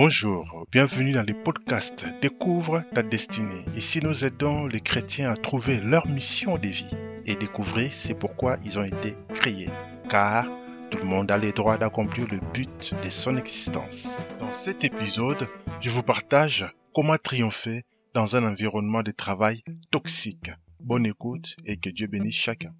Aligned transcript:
Bonjour, 0.00 0.64
bienvenue 0.70 1.10
dans 1.10 1.26
le 1.26 1.34
podcast 1.34 2.06
Découvre 2.22 2.84
ta 2.94 3.02
destinée. 3.02 3.64
Ici, 3.76 3.98
nous 4.00 4.24
aidons 4.24 4.68
les 4.68 4.78
chrétiens 4.78 5.28
à 5.28 5.36
trouver 5.36 5.80
leur 5.80 6.06
mission 6.06 6.56
de 6.56 6.68
vie 6.68 6.96
et 7.26 7.34
découvrir 7.34 7.92
c'est 7.92 8.16
pourquoi 8.16 8.58
ils 8.64 8.78
ont 8.78 8.84
été 8.84 9.16
créés. 9.34 9.70
Car 10.08 10.46
tout 10.92 10.98
le 10.98 11.04
monde 11.04 11.32
a 11.32 11.36
le 11.36 11.50
droit 11.50 11.78
d'accomplir 11.78 12.28
le 12.30 12.38
but 12.54 12.94
de 13.02 13.10
son 13.10 13.36
existence. 13.36 14.22
Dans 14.38 14.52
cet 14.52 14.84
épisode, 14.84 15.48
je 15.80 15.90
vous 15.90 16.04
partage 16.04 16.72
comment 16.94 17.16
triompher 17.16 17.82
dans 18.14 18.36
un 18.36 18.46
environnement 18.46 19.02
de 19.02 19.10
travail 19.10 19.64
toxique. 19.90 20.52
Bonne 20.78 21.06
écoute 21.06 21.56
et 21.64 21.76
que 21.76 21.90
Dieu 21.90 22.06
bénisse 22.06 22.36
chacun. 22.36 22.70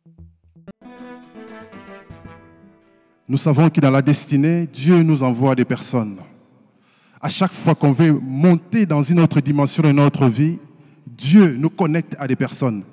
Nous 3.27 3.39
savons 3.39 3.71
que 3.71 3.81
dans 3.81 3.91
la 3.91 4.03
destinée, 4.03 4.69
Dieu 4.69 5.03
nous 5.03 5.25
envoie 5.25 5.57
des 5.57 5.65
personnes. 5.65 6.23
À 7.21 7.29
chaque 7.29 7.53
fois 7.53 7.75
qu'on 7.75 7.93
veut 7.93 8.13
monter 8.13 8.87
dans 8.87 9.03
une 9.03 9.21
autre 9.21 9.41
dimension 9.41 9.83
de 9.83 9.93
notre 9.93 10.29
vie, 10.29 10.59
Dieu 11.07 11.57
nous 11.59 11.71
connecte 11.71 12.15
à 12.19 12.29
des 12.29 12.37
personnes. 12.37 12.85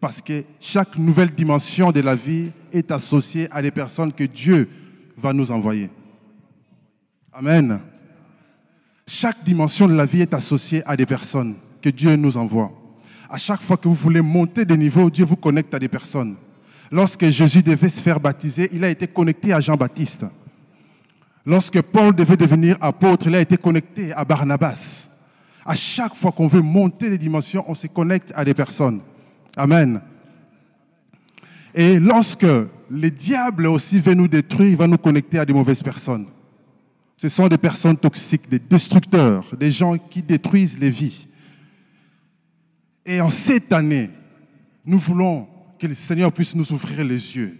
Parce 0.00 0.20
que 0.20 0.44
chaque 0.58 0.96
nouvelle 0.96 1.30
dimension 1.30 1.92
de 1.92 2.00
la 2.00 2.14
vie 2.14 2.50
est 2.72 2.90
associée 2.90 3.48
à 3.50 3.62
des 3.62 3.70
personnes 3.70 4.12
que 4.12 4.24
Dieu 4.24 4.68
va 5.16 5.32
nous 5.32 5.50
envoyer. 5.50 5.90
Amen. 7.32 7.80
Chaque 9.06 9.44
dimension 9.44 9.86
de 9.86 9.94
la 9.94 10.06
vie 10.06 10.22
est 10.22 10.34
associée 10.34 10.82
à 10.86 10.96
des 10.96 11.06
personnes 11.06 11.56
que 11.82 11.90
Dieu 11.90 12.16
nous 12.16 12.36
envoie. 12.36 12.72
À 13.28 13.36
chaque 13.36 13.62
fois 13.62 13.76
que 13.76 13.86
vous 13.86 13.94
voulez 13.94 14.20
monter 14.20 14.64
de 14.64 14.74
niveau, 14.74 15.10
Dieu 15.10 15.24
vous 15.24 15.36
connecte 15.36 15.72
à 15.74 15.78
des 15.78 15.88
personnes. 15.88 16.36
Lorsque 16.90 17.28
Jésus 17.28 17.62
devait 17.62 17.88
se 17.88 18.00
faire 18.00 18.18
baptiser, 18.18 18.68
il 18.72 18.82
a 18.84 18.88
été 18.88 19.06
connecté 19.06 19.52
à 19.52 19.60
Jean-Baptiste. 19.60 20.24
Lorsque 21.46 21.80
Paul 21.80 22.14
devait 22.14 22.36
devenir 22.36 22.76
apôtre, 22.80 23.26
il 23.26 23.34
a 23.34 23.40
été 23.40 23.56
connecté 23.56 24.12
à 24.12 24.24
Barnabas. 24.24 25.08
À 25.64 25.74
chaque 25.74 26.14
fois 26.14 26.32
qu'on 26.32 26.48
veut 26.48 26.60
monter 26.60 27.10
des 27.10 27.18
dimensions, 27.18 27.64
on 27.66 27.74
se 27.74 27.86
connecte 27.86 28.32
à 28.34 28.44
des 28.44 28.54
personnes. 28.54 29.00
Amen. 29.56 30.00
Et 31.74 31.98
lorsque 31.98 32.42
le 32.90 33.10
diable 33.10 33.66
aussi 33.66 34.00
veut 34.00 34.14
nous 34.14 34.28
détruire, 34.28 34.70
il 34.70 34.76
va 34.76 34.86
nous 34.86 34.98
connecter 34.98 35.38
à 35.38 35.44
des 35.44 35.52
mauvaises 35.52 35.82
personnes. 35.82 36.26
Ce 37.16 37.28
sont 37.28 37.48
des 37.48 37.58
personnes 37.58 37.96
toxiques, 37.96 38.48
des 38.48 38.58
destructeurs, 38.58 39.44
des 39.56 39.70
gens 39.70 39.96
qui 39.98 40.22
détruisent 40.22 40.78
les 40.78 40.90
vies. 40.90 41.26
Et 43.04 43.20
en 43.20 43.28
cette 43.28 43.72
année, 43.72 44.10
nous 44.84 44.98
voulons 44.98 45.46
que 45.78 45.86
le 45.86 45.94
Seigneur 45.94 46.32
puisse 46.32 46.54
nous 46.54 46.72
ouvrir 46.72 47.04
les 47.04 47.36
yeux, 47.36 47.56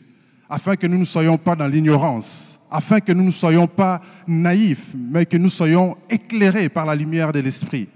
afin 0.51 0.75
que 0.75 0.89
nous 0.89 0.99
ne 0.99 1.05
soyons 1.05 1.39
pas 1.39 1.55
dans 1.55 1.69
l'ignorance, 1.69 2.59
afin 2.69 2.99
que 2.99 3.13
nous 3.13 3.23
ne 3.23 3.31
soyons 3.31 3.69
pas 3.69 4.03
naïfs, 4.27 4.93
mais 4.95 5.25
que 5.25 5.37
nous 5.37 5.49
soyons 5.49 5.97
éclairés 6.11 6.69
par 6.69 6.85
la 6.85 6.97
lumière 6.97 7.31
de 7.31 7.39
l'Esprit, 7.39 7.89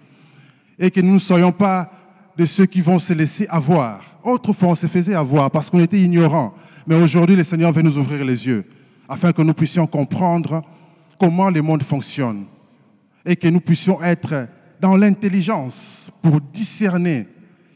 et 0.79 0.91
que 0.93 1.01
nous 1.01 1.15
ne 1.15 1.19
soyons 1.19 1.51
pas 1.51 1.91
de 2.37 2.47
ceux 2.47 2.67
qui 2.67 2.81
vont 2.81 3.01
se 3.01 3.13
laisser 3.13 3.47
avoir. 3.49 4.03
Autrefois, 4.23 4.69
on 4.69 4.75
se 4.77 4.87
faisait 4.87 5.15
avoir 5.15 5.51
parce 5.51 5.69
qu'on 5.69 5.81
était 5.81 6.01
ignorants, 6.01 6.55
mais 6.87 6.95
aujourd'hui, 6.95 7.37
le 7.37 7.45
Seigneur 7.45 7.73
veut 7.73 7.83
nous 7.83 7.99
ouvrir 7.99 8.25
les 8.25 8.47
yeux, 8.47 8.65
afin 9.09 9.33
que 9.33 9.43
nous 9.43 9.55
puissions 9.55 9.87
comprendre 9.89 10.63
comment 11.19 11.51
le 11.51 11.61
monde 11.61 11.83
fonctionne, 11.83 12.47
et 13.27 13.35
que 13.35 13.49
nous 13.49 13.61
puissions 13.61 14.01
être 14.01 14.47
dans 14.81 14.97
l'intelligence 14.97 16.09
pour 16.23 16.41
discerner 16.41 17.27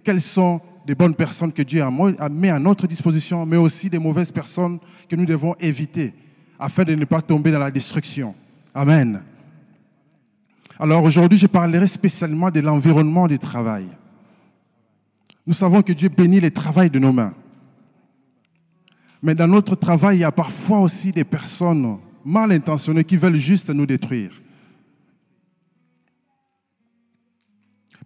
quelles 0.04 0.20
sont 0.20 0.60
des 0.88 0.94
bonnes 0.94 1.14
personnes 1.14 1.52
que 1.52 1.60
Dieu 1.60 1.82
a 1.82 2.28
mis 2.30 2.48
à 2.48 2.58
notre 2.58 2.86
disposition, 2.86 3.44
mais 3.44 3.58
aussi 3.58 3.90
des 3.90 3.98
mauvaises 3.98 4.32
personnes 4.32 4.78
que 5.06 5.16
nous 5.16 5.26
devons 5.26 5.54
éviter 5.60 6.14
afin 6.58 6.82
de 6.82 6.94
ne 6.94 7.04
pas 7.04 7.20
tomber 7.20 7.50
dans 7.50 7.58
la 7.58 7.70
destruction. 7.70 8.34
Amen. 8.74 9.22
Alors 10.78 11.04
aujourd'hui, 11.04 11.38
je 11.38 11.46
parlerai 11.46 11.86
spécialement 11.86 12.50
de 12.50 12.60
l'environnement 12.60 13.28
du 13.28 13.38
travail. 13.38 13.84
Nous 15.46 15.52
savons 15.52 15.82
que 15.82 15.92
Dieu 15.92 16.08
bénit 16.08 16.40
le 16.40 16.50
travail 16.50 16.88
de 16.88 16.98
nos 16.98 17.12
mains. 17.12 17.34
Mais 19.22 19.34
dans 19.34 19.46
notre 19.46 19.74
travail, 19.74 20.16
il 20.16 20.20
y 20.20 20.24
a 20.24 20.32
parfois 20.32 20.80
aussi 20.80 21.12
des 21.12 21.24
personnes 21.24 21.98
mal 22.24 22.50
intentionnées 22.50 23.04
qui 23.04 23.18
veulent 23.18 23.36
juste 23.36 23.68
nous 23.68 23.84
détruire. 23.84 24.30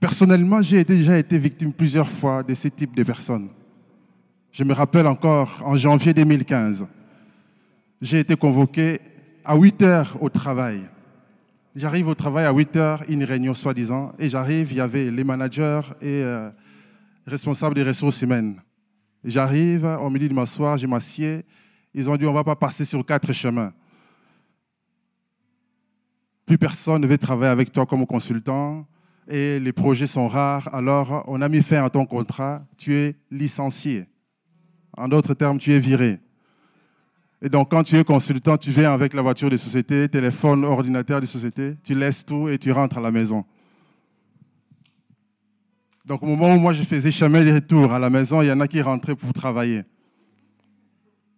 Personnellement, 0.02 0.60
j'ai 0.62 0.82
déjà 0.82 1.16
été 1.16 1.38
victime 1.38 1.72
plusieurs 1.72 2.08
fois 2.08 2.42
de 2.42 2.54
ce 2.54 2.66
type 2.66 2.96
de 2.96 3.04
personnes. 3.04 3.50
Je 4.50 4.64
me 4.64 4.74
rappelle 4.74 5.06
encore 5.06 5.62
en 5.64 5.76
janvier 5.76 6.12
2015, 6.12 6.88
j'ai 8.00 8.18
été 8.18 8.34
convoqué 8.34 8.98
à 9.44 9.56
8 9.56 9.82
heures 9.82 10.18
au 10.20 10.28
travail. 10.28 10.80
J'arrive 11.76 12.08
au 12.08 12.16
travail 12.16 12.46
à 12.46 12.52
8 12.52 12.74
heures, 12.74 13.04
une 13.08 13.22
réunion 13.22 13.54
soi-disant, 13.54 14.12
et 14.18 14.28
j'arrive, 14.28 14.72
il 14.72 14.78
y 14.78 14.80
avait 14.80 15.08
les 15.08 15.22
managers 15.22 15.82
et 16.00 16.24
euh, 16.24 16.50
responsables 17.24 17.76
des 17.76 17.84
ressources 17.84 18.22
humaines. 18.22 18.60
J'arrive, 19.22 19.84
on 19.84 20.10
me 20.10 20.18
dit 20.18 20.28
de 20.28 20.34
m'asseoir, 20.34 20.78
je 20.78 20.88
m'assieds. 20.88 21.44
Ils 21.94 22.10
ont 22.10 22.16
dit, 22.16 22.26
on 22.26 22.30
ne 22.30 22.34
va 22.34 22.42
pas 22.42 22.56
passer 22.56 22.84
sur 22.84 23.06
quatre 23.06 23.32
chemins. 23.32 23.72
Plus 26.44 26.58
personne 26.58 27.02
ne 27.02 27.06
veut 27.06 27.18
travailler 27.18 27.52
avec 27.52 27.70
toi 27.70 27.86
comme 27.86 28.04
consultant 28.04 28.84
et 29.28 29.60
les 29.60 29.72
projets 29.72 30.06
sont 30.06 30.28
rares, 30.28 30.72
alors 30.74 31.24
on 31.28 31.40
a 31.40 31.48
mis 31.48 31.62
fin 31.62 31.84
à 31.84 31.90
ton 31.90 32.06
contrat, 32.06 32.64
tu 32.76 32.94
es 32.94 33.16
licencié. 33.30 34.06
En 34.96 35.08
d'autres 35.08 35.34
termes, 35.34 35.58
tu 35.58 35.72
es 35.72 35.78
viré. 35.78 36.20
Et 37.40 37.48
donc, 37.48 37.70
quand 37.70 37.82
tu 37.82 37.98
es 37.98 38.04
consultant, 38.04 38.56
tu 38.56 38.70
viens 38.70 38.92
avec 38.92 39.14
la 39.14 39.22
voiture 39.22 39.50
de 39.50 39.56
société, 39.56 40.08
téléphone, 40.08 40.64
ordinateur 40.64 41.20
de 41.20 41.26
société, 41.26 41.74
tu 41.82 41.94
laisses 41.94 42.24
tout 42.24 42.48
et 42.48 42.58
tu 42.58 42.70
rentres 42.70 42.98
à 42.98 43.00
la 43.00 43.10
maison. 43.10 43.44
Donc, 46.04 46.22
au 46.22 46.26
moment 46.26 46.54
où 46.54 46.58
moi 46.58 46.72
je 46.72 46.82
faisais 46.82 47.10
chemin 47.10 47.44
de 47.44 47.52
retour 47.52 47.92
à 47.92 47.98
la 47.98 48.10
maison, 48.10 48.42
il 48.42 48.48
y 48.48 48.52
en 48.52 48.60
a 48.60 48.68
qui 48.68 48.80
rentraient 48.80 49.16
pour 49.16 49.32
travailler. 49.32 49.82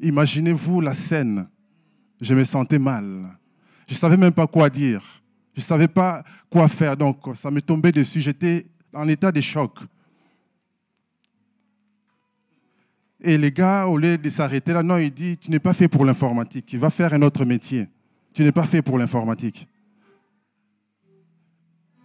Imaginez-vous 0.00 0.80
la 0.80 0.94
scène. 0.94 1.48
Je 2.20 2.34
me 2.34 2.44
sentais 2.44 2.78
mal. 2.78 3.38
Je 3.88 3.94
ne 3.94 3.98
savais 3.98 4.16
même 4.16 4.32
pas 4.32 4.46
quoi 4.46 4.70
dire. 4.70 5.22
Je 5.54 5.60
ne 5.60 5.64
savais 5.64 5.88
pas 5.88 6.24
quoi 6.50 6.68
faire, 6.68 6.96
donc 6.96 7.18
ça 7.34 7.50
me 7.50 7.62
tombait 7.62 7.92
dessus. 7.92 8.20
J'étais 8.20 8.66
en 8.92 9.06
état 9.08 9.30
de 9.30 9.40
choc. 9.40 9.78
Et 13.20 13.38
les 13.38 13.52
gars, 13.52 13.86
au 13.86 13.96
lieu 13.96 14.18
de 14.18 14.30
s'arrêter 14.30 14.72
là, 14.72 14.82
non, 14.82 14.98
il 14.98 15.10
dit, 15.10 15.38
tu 15.38 15.50
n'es 15.50 15.58
pas 15.58 15.72
fait 15.72 15.88
pour 15.88 16.04
l'informatique, 16.04 16.72
il 16.72 16.78
va 16.78 16.90
faire 16.90 17.14
un 17.14 17.22
autre 17.22 17.44
métier. 17.44 17.88
Tu 18.34 18.42
n'es 18.42 18.52
pas 18.52 18.64
fait 18.64 18.82
pour 18.82 18.98
l'informatique. 18.98 19.66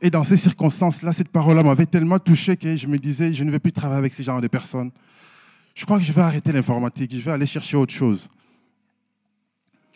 Et 0.01 0.09
dans 0.09 0.23
ces 0.23 0.37
circonstances-là, 0.37 1.11
cette 1.11 1.27
parole-là 1.27 1.63
m'avait 1.63 1.85
tellement 1.85 2.19
touché 2.19 2.55
que 2.55 2.77
je 2.77 2.87
me 2.87 2.97
disais, 2.97 3.33
je 3.33 3.43
ne 3.43 3.51
vais 3.51 3.59
plus 3.59 3.73
travailler 3.73 3.99
avec 3.99 4.13
ce 4.13 4.23
genre 4.23 4.39
de 4.39 4.47
personnes. 4.47 4.91
Je 5.75 5.85
crois 5.85 5.97
que 5.97 6.05
je 6.05 6.13
vais 6.13 6.21
arrêter 6.21 6.51
l'informatique, 6.51 7.13
je 7.13 7.21
vais 7.21 7.31
aller 7.31 7.45
chercher 7.45 7.75
autre 7.75 7.93
chose. 7.93 8.29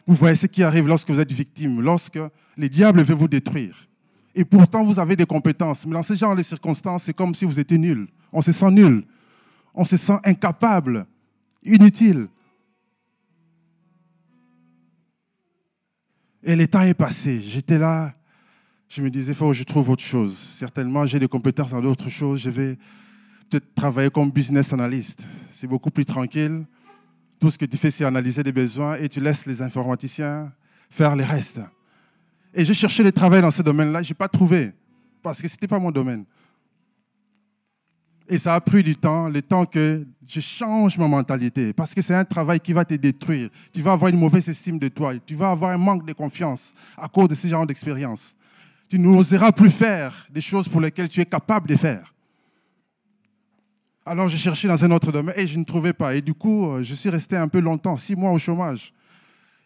Vous 0.05 0.15
voyez 0.15 0.35
ce 0.35 0.47
qui 0.47 0.63
arrive 0.63 0.87
lorsque 0.87 1.09
vous 1.09 1.19
êtes 1.19 1.31
victime, 1.31 1.81
lorsque 1.81 2.19
les 2.57 2.69
diables 2.69 3.01
veulent 3.03 3.17
vous 3.17 3.27
détruire. 3.27 3.87
Et 4.35 4.43
pourtant, 4.43 4.83
vous 4.83 4.99
avez 4.99 5.15
des 5.15 5.25
compétences. 5.25 5.85
Mais 5.85 5.93
dans 5.93 6.03
ce 6.03 6.15
genre 6.15 6.35
de 6.35 6.43
circonstances, 6.43 7.03
c'est 7.03 7.13
comme 7.13 7.35
si 7.35 7.45
vous 7.45 7.59
étiez 7.59 7.77
nul. 7.77 8.07
On 8.31 8.41
se 8.41 8.51
sent 8.51 8.71
nul. 8.71 9.05
On 9.73 9.85
se 9.85 9.95
sent 9.97 10.17
incapable, 10.23 11.05
inutile. 11.63 12.27
Et 16.43 16.55
le 16.55 16.67
temps 16.67 16.81
est 16.81 16.93
passé. 16.93 17.39
J'étais 17.41 17.77
là. 17.77 18.13
Je 18.89 19.01
me 19.01 19.09
disais, 19.09 19.31
il 19.31 19.35
faut 19.35 19.47
que 19.47 19.53
je 19.53 19.63
trouve 19.63 19.89
autre 19.89 20.03
chose. 20.03 20.37
Certainement, 20.37 21.05
j'ai 21.05 21.19
des 21.19 21.27
compétences 21.27 21.71
dans 21.71 21.81
d'autres 21.81 22.09
choses. 22.09 22.41
Je 22.41 22.49
vais 22.49 22.77
peut-être 23.49 23.73
travailler 23.73 24.09
comme 24.09 24.29
business 24.29 24.73
analyst. 24.73 25.25
C'est 25.49 25.67
beaucoup 25.67 25.89
plus 25.89 26.05
tranquille. 26.05 26.65
Tout 27.43 27.51
ce 27.51 27.57
que 27.57 27.65
tu 27.65 27.75
fais, 27.75 27.91
c'est 27.91 28.05
analyser 28.05 28.41
des 28.41 28.53
besoins 28.53 28.95
et 28.95 29.09
tu 29.09 29.19
laisses 29.19 29.45
les 29.45 29.61
informaticiens 29.61 30.49
faire 30.89 31.13
le 31.13 31.25
reste. 31.25 31.59
Et 32.53 32.63
j'ai 32.63 32.73
cherché 32.73 33.03
le 33.03 33.11
travail 33.11 33.41
dans 33.41 33.51
ce 33.51 33.61
domaine-là, 33.61 34.01
je 34.01 34.11
n'ai 34.11 34.13
pas 34.13 34.29
trouvé, 34.29 34.71
parce 35.21 35.41
que 35.41 35.47
ce 35.49 35.55
n'était 35.55 35.67
pas 35.67 35.77
mon 35.77 35.91
domaine. 35.91 36.23
Et 38.29 38.37
ça 38.37 38.55
a 38.55 38.61
pris 38.61 38.81
du 38.81 38.95
temps, 38.95 39.27
le 39.27 39.41
temps 39.41 39.65
que 39.65 40.07
je 40.25 40.39
change 40.39 40.97
ma 40.97 41.09
mentalité, 41.09 41.73
parce 41.73 41.93
que 41.93 42.01
c'est 42.01 42.15
un 42.15 42.23
travail 42.23 42.61
qui 42.61 42.71
va 42.71 42.85
te 42.85 42.93
détruire. 42.93 43.49
Tu 43.73 43.81
vas 43.81 43.91
avoir 43.91 44.09
une 44.09 44.19
mauvaise 44.19 44.47
estime 44.47 44.79
de 44.79 44.87
toi, 44.87 45.11
tu 45.25 45.35
vas 45.35 45.51
avoir 45.51 45.71
un 45.71 45.77
manque 45.77 46.05
de 46.05 46.13
confiance 46.13 46.73
à 46.95 47.09
cause 47.09 47.27
de 47.27 47.35
ce 47.35 47.49
genre 47.49 47.67
d'expérience. 47.67 48.37
Tu 48.87 48.97
n'oseras 48.97 49.51
plus 49.51 49.69
faire 49.69 50.27
des 50.31 50.39
choses 50.39 50.69
pour 50.69 50.79
lesquelles 50.79 51.09
tu 51.09 51.19
es 51.19 51.25
capable 51.25 51.67
de 51.67 51.75
faire. 51.75 52.12
Alors 54.05 54.27
j'ai 54.27 54.37
cherché 54.37 54.67
dans 54.67 54.83
un 54.83 54.91
autre 54.91 55.11
domaine 55.11 55.35
et 55.37 55.47
je 55.47 55.57
ne 55.57 55.63
trouvais 55.63 55.93
pas. 55.93 56.15
Et 56.15 56.21
du 56.21 56.33
coup, 56.33 56.69
euh, 56.69 56.83
je 56.83 56.93
suis 56.93 57.09
resté 57.09 57.37
un 57.37 57.47
peu 57.47 57.59
longtemps, 57.59 57.95
six 57.95 58.15
mois 58.15 58.31
au 58.31 58.37
chômage. 58.37 58.93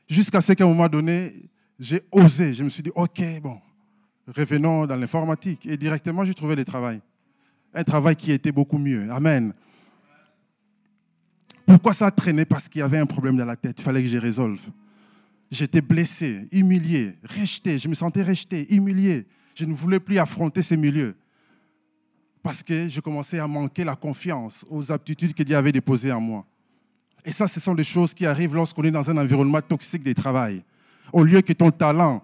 Jusqu'à 0.07 0.41
ce 0.41 0.53
qu'à 0.53 0.63
un 0.63 0.67
moment 0.67 0.87
donné, 0.87 1.33
j'ai 1.79 2.03
osé. 2.11 2.53
Je 2.53 2.63
me 2.63 2.69
suis 2.69 2.83
dit, 2.83 2.91
OK, 2.93 3.21
bon, 3.41 3.59
revenons 4.27 4.85
dans 4.85 4.95
l'informatique. 4.95 5.65
Et 5.65 5.75
directement, 5.75 6.23
j'ai 6.23 6.35
trouvé 6.35 6.55
le 6.55 6.63
travail. 6.63 7.01
Un 7.73 7.83
travail 7.83 8.15
qui 8.15 8.31
était 8.31 8.51
beaucoup 8.51 8.77
mieux. 8.77 9.11
Amen. 9.11 9.53
Pourquoi 11.65 11.93
ça 11.93 12.05
a 12.05 12.11
traîné? 12.11 12.45
Parce 12.45 12.69
qu'il 12.69 12.79
y 12.79 12.83
avait 12.83 12.99
un 12.99 13.05
problème 13.05 13.37
dans 13.37 13.45
la 13.45 13.55
tête. 13.55 13.79
Il 13.79 13.83
fallait 13.83 14.03
que 14.03 14.07
je 14.07 14.17
résolve. 14.17 14.61
J'étais 15.49 15.81
blessé, 15.81 16.47
humilié, 16.51 17.15
rejeté. 17.23 17.79
Je 17.79 17.87
me 17.87 17.95
sentais 17.95 18.23
rejeté, 18.23 18.73
humilié. 18.73 19.25
Je 19.55 19.65
ne 19.65 19.73
voulais 19.73 19.99
plus 19.99 20.19
affronter 20.19 20.61
ces 20.61 20.77
milieux 20.77 21.15
parce 22.47 22.63
que 22.63 22.88
je 22.88 23.01
commençais 23.01 23.39
à 23.39 23.45
manquer 23.45 23.83
la 23.83 23.97
confiance 23.97 24.65
aux 24.69 24.89
aptitudes 24.89 25.33
que 25.33 25.44
Dieu 25.44 25.57
avait 25.57 25.73
déposées 25.73 26.13
en 26.13 26.21
moi. 26.21 26.45
Et 27.25 27.33
ça, 27.33 27.45
ce 27.45 27.59
sont 27.59 27.75
des 27.75 27.83
choses 27.83 28.13
qui 28.13 28.25
arrivent 28.25 28.55
lorsqu'on 28.55 28.85
est 28.85 28.91
dans 28.91 29.09
un 29.09 29.17
environnement 29.17 29.59
toxique 29.59 30.01
de 30.01 30.13
travail. 30.13 30.63
Au 31.11 31.25
lieu 31.25 31.41
que 31.41 31.51
ton 31.51 31.71
talent 31.71 32.23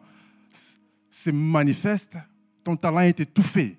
se 1.10 1.30
manifeste, 1.30 2.16
ton 2.64 2.78
talent 2.78 3.02
est 3.02 3.20
étouffé. 3.20 3.78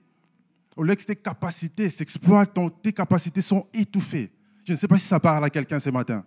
Au 0.76 0.82
lieu 0.82 0.94
que 0.96 1.04
tes 1.04 1.16
capacités 1.16 1.88
s'exploitent, 1.88 2.58
tes 2.82 2.92
capacités 2.92 3.40
sont 3.40 3.66
étouffées. 3.72 4.30
Je 4.66 4.72
ne 4.72 4.76
sais 4.76 4.86
pas 4.86 4.98
si 4.98 5.06
ça 5.06 5.18
parle 5.18 5.46
à 5.46 5.48
quelqu'un 5.48 5.80
ce 5.80 5.88
matin. 5.88 6.26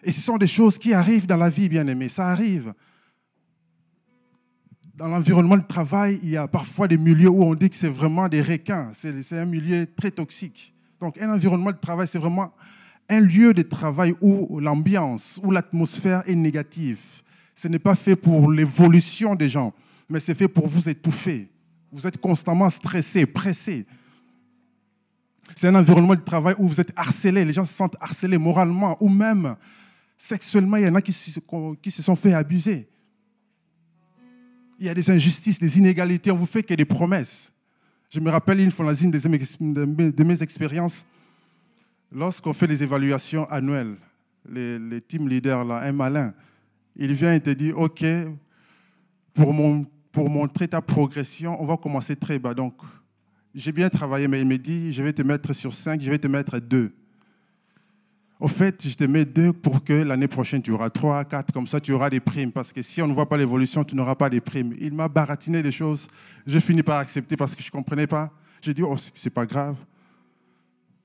Et 0.00 0.12
ce 0.12 0.20
sont 0.20 0.36
des 0.36 0.46
choses 0.46 0.78
qui 0.78 0.94
arrivent 0.94 1.26
dans 1.26 1.36
la 1.36 1.50
vie, 1.50 1.68
bien 1.68 1.88
aimé. 1.88 2.08
Ça 2.08 2.28
arrive. 2.28 2.72
Dans 4.96 5.08
l'environnement 5.08 5.58
de 5.58 5.62
travail, 5.62 6.18
il 6.22 6.30
y 6.30 6.38
a 6.38 6.48
parfois 6.48 6.88
des 6.88 6.96
milieux 6.96 7.28
où 7.28 7.42
on 7.42 7.54
dit 7.54 7.68
que 7.68 7.76
c'est 7.76 7.90
vraiment 7.90 8.28
des 8.28 8.40
requins. 8.40 8.90
C'est 8.94 9.38
un 9.38 9.44
milieu 9.44 9.86
très 9.94 10.10
toxique. 10.10 10.72
Donc, 10.98 11.20
un 11.20 11.34
environnement 11.34 11.70
de 11.70 11.76
travail, 11.76 12.08
c'est 12.08 12.18
vraiment 12.18 12.54
un 13.10 13.20
lieu 13.20 13.52
de 13.52 13.60
travail 13.60 14.14
où 14.22 14.58
l'ambiance, 14.58 15.38
où 15.42 15.50
l'atmosphère 15.50 16.22
est 16.26 16.34
négative. 16.34 16.98
Ce 17.54 17.68
n'est 17.68 17.78
pas 17.78 17.94
fait 17.94 18.16
pour 18.16 18.50
l'évolution 18.50 19.34
des 19.34 19.50
gens, 19.50 19.74
mais 20.08 20.18
c'est 20.18 20.34
fait 20.34 20.48
pour 20.48 20.66
vous 20.66 20.88
étouffer. 20.88 21.50
Vous 21.92 22.06
êtes 22.06 22.16
constamment 22.16 22.70
stressé, 22.70 23.26
pressé. 23.26 23.84
C'est 25.54 25.68
un 25.68 25.74
environnement 25.74 26.14
de 26.14 26.20
travail 26.20 26.54
où 26.56 26.66
vous 26.68 26.80
êtes 26.80 26.94
harcelé, 26.96 27.44
les 27.44 27.52
gens 27.52 27.66
se 27.66 27.74
sentent 27.74 27.96
harcelés 28.00 28.38
moralement 28.38 28.96
ou 29.00 29.10
même 29.10 29.56
sexuellement. 30.16 30.78
Il 30.78 30.84
y 30.84 30.88
en 30.88 30.94
a 30.94 31.02
qui 31.02 31.12
se, 31.12 32.02
sont 32.02 32.16
fait 32.16 32.32
abuser. 32.32 32.88
Il 34.78 34.86
y 34.86 34.88
a 34.88 34.94
des 34.94 35.10
injustices, 35.10 35.58
des 35.58 35.78
inégalités, 35.78 36.30
on 36.30 36.36
vous 36.36 36.46
fait 36.46 36.62
que 36.62 36.74
des 36.74 36.84
promesses. 36.84 37.52
Je 38.10 38.20
me 38.20 38.30
rappelle 38.30 38.60
une 38.60 38.70
fois, 38.70 38.92
de 38.92 40.24
mes 40.24 40.42
expériences, 40.42 41.06
lorsqu'on 42.12 42.52
fait 42.52 42.66
les 42.66 42.82
évaluations 42.82 43.44
annuelles, 43.46 43.96
les, 44.48 45.00
team 45.02 45.28
leaders, 45.28 45.64
là, 45.64 45.82
un 45.82 45.92
malin, 45.92 46.32
il 46.94 47.12
vient 47.14 47.34
et 47.34 47.40
te 47.40 47.50
dit, 47.50 47.72
OK, 47.72 48.04
pour, 49.34 49.52
mon, 49.52 49.84
pour 50.12 50.30
montrer 50.30 50.68
ta 50.68 50.80
progression, 50.80 51.60
on 51.60 51.66
va 51.66 51.76
commencer 51.76 52.16
très 52.16 52.38
bas. 52.38 52.54
Donc, 52.54 52.74
j'ai 53.54 53.72
bien 53.72 53.88
travaillé, 53.88 54.28
mais 54.28 54.40
il 54.40 54.46
me 54.46 54.58
dit, 54.58 54.92
je 54.92 55.02
vais 55.02 55.12
te 55.12 55.22
mettre 55.22 55.52
sur 55.52 55.72
5, 55.72 56.00
je 56.00 56.10
vais 56.10 56.18
te 56.18 56.26
mettre 56.26 56.58
2. 56.58 56.92
Au 58.38 58.48
fait, 58.48 58.86
je 58.86 58.94
te 58.94 59.04
mets 59.04 59.24
2 59.24 59.54
pour 59.54 59.82
que 59.82 59.94
l'année 59.94 60.28
prochaine, 60.28 60.60
tu 60.60 60.70
auras 60.70 60.90
3, 60.90 61.24
4, 61.24 61.52
comme 61.52 61.66
ça, 61.66 61.80
tu 61.80 61.92
auras 61.92 62.10
des 62.10 62.20
primes. 62.20 62.52
Parce 62.52 62.72
que 62.72 62.82
si 62.82 63.00
on 63.00 63.06
ne 63.06 63.14
voit 63.14 63.28
pas 63.28 63.38
l'évolution, 63.38 63.82
tu 63.82 63.96
n'auras 63.96 64.14
pas 64.14 64.28
des 64.28 64.42
primes. 64.42 64.74
Il 64.78 64.92
m'a 64.92 65.08
baratiné 65.08 65.62
des 65.62 65.72
choses. 65.72 66.06
Je 66.46 66.58
finis 66.58 66.82
par 66.82 66.98
accepter 66.98 67.36
parce 67.36 67.54
que 67.54 67.62
je 67.62 67.68
ne 67.68 67.72
comprenais 67.72 68.06
pas. 68.06 68.30
J'ai 68.60 68.74
dit, 68.74 68.82
oh, 68.82 68.94
c'est 69.14 69.30
pas 69.30 69.46
grave. 69.46 69.76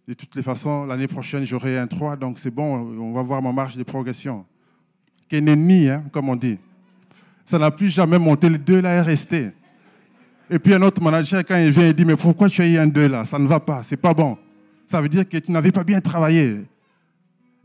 De 0.07 0.13
toutes 0.13 0.35
les 0.35 0.43
façons, 0.43 0.85
l'année 0.85 1.07
prochaine, 1.07 1.45
j'aurai 1.45 1.77
un 1.77 1.87
3, 1.87 2.17
donc 2.17 2.39
c'est 2.39 2.51
bon, 2.51 2.75
on 2.99 3.13
va 3.13 3.21
voir 3.21 3.41
ma 3.41 3.53
marge 3.53 3.77
de 3.77 3.83
progression. 3.83 4.43
Qu'un 5.29 5.45
ennemi, 5.45 5.87
hein, 5.87 6.03
comme 6.11 6.27
on 6.27 6.35
dit. 6.35 6.57
Ça 7.45 7.57
n'a 7.57 7.71
plus 7.71 7.89
jamais 7.89 8.19
monté, 8.19 8.49
le 8.49 8.57
2 8.57 8.81
là 8.81 8.95
est 8.95 9.01
resté. 9.01 9.51
Et 10.49 10.59
puis 10.59 10.73
un 10.73 10.81
autre 10.81 11.01
manager, 11.01 11.45
quand 11.47 11.55
il 11.55 11.71
vient, 11.71 11.87
il 11.87 11.93
dit, 11.93 12.03
mais 12.03 12.17
pourquoi 12.17 12.49
tu 12.49 12.61
as 12.61 12.67
eu 12.67 12.77
un 12.77 12.87
2 12.87 13.07
là? 13.07 13.23
Ça 13.23 13.39
ne 13.39 13.47
va 13.47 13.59
pas, 13.59 13.83
c'est 13.83 13.95
pas 13.95 14.13
bon. 14.13 14.37
Ça 14.85 14.99
veut 14.99 15.07
dire 15.07 15.29
que 15.29 15.37
tu 15.37 15.51
n'avais 15.51 15.71
pas 15.71 15.83
bien 15.83 16.01
travaillé. 16.01 16.65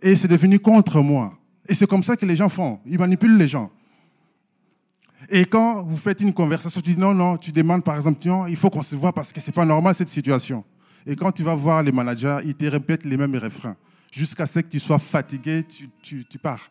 Et 0.02 0.16
c'est 0.16 0.28
devenu 0.28 0.58
contre 0.58 1.00
moi. 1.00 1.38
Et 1.69 1.75
c'est 1.75 1.87
comme 1.87 2.02
ça 2.02 2.16
que 2.16 2.26
les 2.26 2.37
gens 2.37 2.48
font. 2.48 2.81
Ils 2.87 2.98
manipulent 2.98 3.37
les 3.37 3.48
gens. 3.48 3.70
Et 5.28 5.44
quand 5.44 5.82
vous 5.82 5.96
faites 5.96 6.20
une 6.20 6.32
conversation, 6.32 6.81
tu 6.81 6.94
dis 6.94 7.00
non, 7.00 7.14
non, 7.14 7.37
tu 7.37 7.50
demandes 7.50 7.82
par 7.82 7.96
exemple, 7.96 8.20
il 8.48 8.56
faut 8.56 8.70
qu'on 8.70 8.82
se 8.82 8.94
voit 8.94 9.12
parce 9.12 9.32
que 9.32 9.40
ce 9.40 9.48
n'est 9.48 9.54
pas 9.54 9.64
normal 9.64 9.94
cette 9.94 10.08
situation. 10.08 10.64
Et 11.06 11.16
quand 11.16 11.32
tu 11.32 11.43
vas 11.43 11.54
voir 11.54 11.82
les 11.82 11.93
managers, 11.93 12.38
ils 12.44 12.54
te 12.54 12.64
répètent 12.66 13.04
les 13.04 13.16
mêmes 13.16 13.37
refrains. 13.37 13.76
Jusqu'à 14.12 14.46
ce 14.46 14.60
que 14.60 14.69
tu 14.69 14.78
sois 14.78 14.98
fatigué, 14.98 15.64
tu, 15.64 15.88
tu, 16.02 16.25
tu 16.25 16.38
pars. 16.38 16.70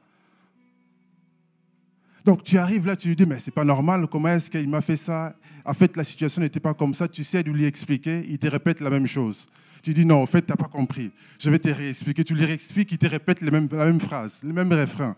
Donc 2.24 2.44
tu 2.44 2.57
arrives 2.57 2.88
là, 2.88 2.95
tu 2.95 3.07
lui 3.07 3.16
dis, 3.16 3.25
mais 3.25 3.39
c'est 3.39 3.51
pas 3.51 3.63
normal, 3.63 4.07
comment 4.07 4.30
est-ce 4.30 4.50
qu'il 4.50 4.68
m'a 4.68 4.81
fait 4.81 4.98
ça? 4.98 5.36
En 5.63 5.74
fait, 5.74 5.95
la 5.95 6.04
situation 6.04 6.42
n'était 6.42 6.60
pas 6.60 6.74
comme 6.74 6.94
ça, 6.95 7.07
tu 7.07 7.24
sais 7.24 7.44
de 7.44 7.51
lui 7.51 7.66
expliquer, 7.66 8.24
il 8.28 8.39
te 8.39 8.48
répète 8.48 8.81
la 8.81 8.89
même 8.89 9.06
chose. 9.06 9.45
Tu 9.85 9.93
dis, 9.93 10.03
non, 10.03 10.23
en 10.23 10.25
fait, 10.25 10.41
tu 10.41 10.51
n'as 10.51 10.55
pas 10.55 10.67
compris. 10.67 11.11
Je 11.37 11.47
vais 11.51 11.59
te 11.59 11.69
réexpliquer. 11.69 12.23
Tu 12.23 12.33
lui 12.33 12.43
réexpliques, 12.43 12.91
il 12.91 12.97
te 12.97 13.05
répète 13.05 13.41
la 13.41 13.51
même 13.51 14.01
phrase, 14.01 14.41
les 14.41 14.51
mêmes 14.51 14.73
refrains. 14.73 15.15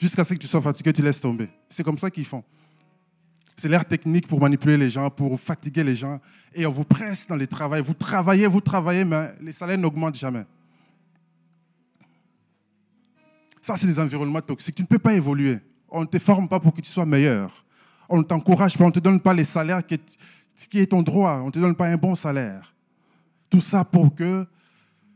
Jusqu'à 0.00 0.22
ce 0.22 0.32
que 0.32 0.38
tu 0.38 0.46
sois 0.46 0.62
fatigué, 0.62 0.92
tu 0.92 1.02
laisses 1.02 1.20
tomber. 1.20 1.48
C'est 1.68 1.82
comme 1.82 1.98
ça 1.98 2.08
qu'ils 2.08 2.24
font. 2.24 2.44
C'est 3.56 3.66
l'air 3.66 3.84
technique 3.84 4.28
pour 4.28 4.40
manipuler 4.40 4.76
les 4.76 4.90
gens, 4.90 5.10
pour 5.10 5.40
fatiguer 5.40 5.82
les 5.82 5.96
gens. 5.96 6.20
Et 6.54 6.64
on 6.66 6.70
vous 6.70 6.84
presse 6.84 7.26
dans 7.26 7.34
les 7.34 7.48
travaux. 7.48 7.82
Vous 7.82 7.94
travaillez, 7.94 8.46
vous 8.46 8.60
travaillez, 8.60 9.04
mais 9.04 9.34
les 9.40 9.50
salaires 9.50 9.76
n'augmentent 9.76 10.16
jamais. 10.16 10.44
Ça, 13.60 13.76
c'est 13.76 13.88
des 13.88 13.98
environnements 13.98 14.40
toxiques. 14.40 14.76
Tu 14.76 14.82
ne 14.82 14.86
peux 14.86 15.00
pas 15.00 15.14
évoluer. 15.14 15.58
On 15.88 16.02
ne 16.02 16.06
te 16.06 16.20
forme 16.20 16.48
pas 16.48 16.60
pour 16.60 16.72
que 16.72 16.80
tu 16.80 16.90
sois 16.90 17.06
meilleur. 17.06 17.64
On 18.08 18.18
ne 18.18 18.22
t'encourage 18.22 18.78
pas, 18.78 18.84
on 18.84 18.88
ne 18.88 18.92
te 18.92 19.00
donne 19.00 19.18
pas 19.18 19.34
les 19.34 19.44
salaires 19.44 19.82
qui 19.84 20.78
est, 20.78 20.86
ton 20.86 21.02
droit. 21.02 21.40
On 21.42 21.46
ne 21.46 21.50
te 21.50 21.58
donne 21.58 21.74
pas 21.74 21.88
un 21.88 21.96
bon 21.96 22.14
salaire. 22.14 22.72
Tout 23.50 23.60
ça 23.60 23.84
pour 23.84 24.14
que 24.14 24.46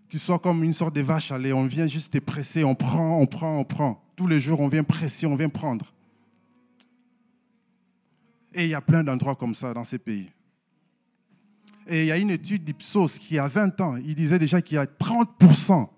tu 0.09 0.19
sois 0.19 0.38
comme 0.38 0.65
une 0.65 0.73
sorte 0.73 0.94
de 0.94 1.00
vache 1.00 1.31
allée. 1.31 1.53
On 1.53 1.67
vient 1.67 1.87
juste 1.87 2.12
te 2.12 2.19
presser, 2.19 2.65
on 2.65 2.75
prend, 2.75 3.21
on 3.21 3.27
prend, 3.27 3.59
on 3.59 3.65
prend. 3.65 4.03
Tous 4.17 4.27
les 4.27 4.41
jours, 4.41 4.61
on 4.61 4.69
vient 4.69 4.85
presser, 4.85 5.27
on 5.27 5.37
vient 5.37 5.49
prendre. 5.49 5.93
Et 8.53 8.65
il 8.65 8.71
y 8.71 8.75
a 8.75 8.81
plein 8.81 9.05
d'endroits 9.05 9.37
comme 9.37 9.55
ça 9.55 9.73
dans 9.73 9.85
ces 9.85 9.99
pays. 9.99 10.29
Et 11.87 12.03
il 12.03 12.06
y 12.06 12.12
a 12.12 12.17
une 12.17 12.31
étude 12.31 12.65
d'Ipsos 12.65 13.19
qui 13.19 13.38
a 13.38 13.49
20 13.49 13.81
ans, 13.81 13.97
il 13.97 14.15
disait 14.15 14.38
déjà 14.38 14.61
qu'il 14.61 14.76
y 14.76 14.79
a 14.79 14.87
30% 14.87 15.88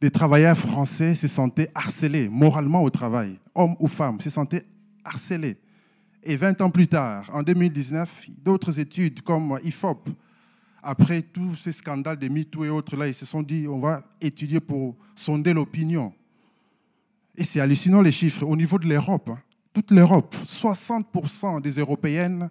des 0.00 0.10
travailleurs 0.10 0.56
français 0.56 1.14
se 1.14 1.28
sentaient 1.28 1.70
harcelés 1.74 2.28
moralement 2.28 2.82
au 2.82 2.90
travail, 2.90 3.38
hommes 3.54 3.76
ou 3.78 3.86
femmes, 3.86 4.20
se 4.20 4.30
sentaient 4.30 4.62
harcelés. 5.04 5.58
Et 6.22 6.36
20 6.36 6.60
ans 6.62 6.70
plus 6.70 6.88
tard, 6.88 7.30
en 7.32 7.42
2019, 7.42 8.26
d'autres 8.42 8.78
études 8.78 9.22
comme 9.22 9.58
IFOP, 9.62 10.08
après 10.82 11.22
tous 11.22 11.56
ces 11.56 11.72
scandales 11.72 12.18
de 12.18 12.28
MeToo 12.28 12.64
et 12.64 12.70
autres, 12.70 12.96
là, 12.96 13.06
ils 13.06 13.14
se 13.14 13.26
sont 13.26 13.42
dit, 13.42 13.66
on 13.68 13.80
va 13.80 14.02
étudier 14.20 14.60
pour 14.60 14.96
sonder 15.14 15.52
l'opinion. 15.52 16.12
Et 17.36 17.44
c'est 17.44 17.60
hallucinant 17.60 18.00
les 18.00 18.12
chiffres. 18.12 18.44
Au 18.44 18.56
niveau 18.56 18.78
de 18.78 18.88
l'Europe, 18.88 19.28
hein, 19.30 19.38
toute 19.72 19.90
l'Europe, 19.90 20.34
60% 20.44 21.60
des 21.60 21.72
Européennes 21.78 22.50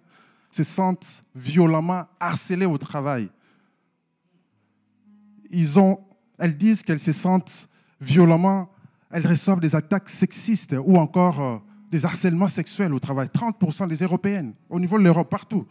se 0.50 0.64
sentent 0.64 1.22
violemment 1.34 2.06
harcelées 2.18 2.66
au 2.66 2.78
travail. 2.78 3.28
Ils 5.50 5.78
ont 5.78 6.00
elles 6.40 6.56
disent 6.56 6.82
qu'elles 6.82 6.98
se 6.98 7.12
sentent 7.12 7.68
violemment, 8.00 8.68
elles 9.10 9.26
reçoivent 9.26 9.60
des 9.60 9.76
attaques 9.76 10.08
sexistes 10.08 10.74
ou 10.82 10.96
encore 10.96 11.40
euh, 11.40 11.58
des 11.90 12.04
harcèlements 12.04 12.48
sexuels 12.48 12.94
au 12.94 12.98
travail. 12.98 13.28
30% 13.28 13.86
des 13.88 13.96
Européennes, 13.96 14.54
au 14.68 14.80
niveau 14.80 14.98
de 14.98 15.04
l'Europe, 15.04 15.28
partout. 15.28 15.66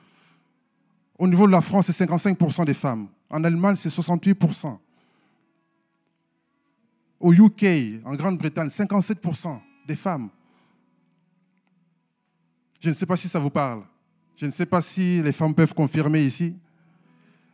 Au 1.19 1.27
niveau 1.27 1.45
de 1.45 1.51
la 1.51 1.61
France, 1.61 1.91
c'est 1.91 2.05
55% 2.05 2.65
des 2.65 2.73
femmes. 2.73 3.09
En 3.29 3.43
Allemagne, 3.43 3.75
c'est 3.75 3.89
68%. 3.89 4.77
Au 7.19 7.33
UK, 7.33 7.65
en 8.05 8.15
Grande-Bretagne, 8.15 8.69
57% 8.69 9.59
des 9.85 9.97
femmes. 9.97 10.29
Je 12.79 12.87
ne 12.87 12.93
sais 12.93 13.05
pas 13.05 13.17
si 13.17 13.27
ça 13.27 13.37
vous 13.37 13.49
parle. 13.49 13.83
Je 14.37 14.45
ne 14.45 14.51
sais 14.51 14.65
pas 14.65 14.81
si 14.81 15.21
les 15.21 15.33
femmes 15.33 15.53
peuvent 15.53 15.73
confirmer 15.73 16.23
ici. 16.23 16.55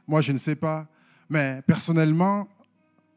Moi, 0.07 0.22
je 0.22 0.31
ne 0.31 0.38
sais 0.38 0.55
pas. 0.55 0.88
Mais 1.27 1.63
personnellement, 1.65 2.48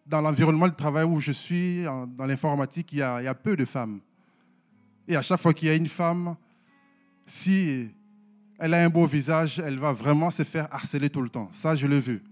dans 0.07 0.23
l'environnement 0.23 0.69
de 0.69 0.75
travail 0.75 1.05
où 1.05 1.21
je 1.21 1.33
suis, 1.33 1.83
dans 1.83 2.25
l'informatique, 2.25 2.95
il, 2.95 3.01
y 3.01 3.03
a 3.03 3.35
peu 3.35 3.55
de 3.55 3.67
femmes. 3.67 4.01
Et 5.07 5.15
à 5.15 5.21
chaque 5.21 5.41
fois 5.41 5.53
qu'il 5.53 5.69
y 5.69 5.71
a 5.71 5.75
une 5.75 5.89
femme, 5.89 6.37
si 7.27 7.91
elle 8.59 8.75
a 8.75 8.85
un 8.85 8.89
beau 8.89 9.07
visage, 9.07 9.61
elle 9.65 9.79
va 9.79 9.93
vraiment 9.93 10.31
se 10.31 10.43
faire 10.43 10.67
harceler 10.73 11.09
tout 11.09 11.23
le 11.23 11.29
temps. 11.29 11.49
Ça, 11.53 11.75
je 11.77 11.87
l'ai 11.87 12.01
vu. 12.01 12.23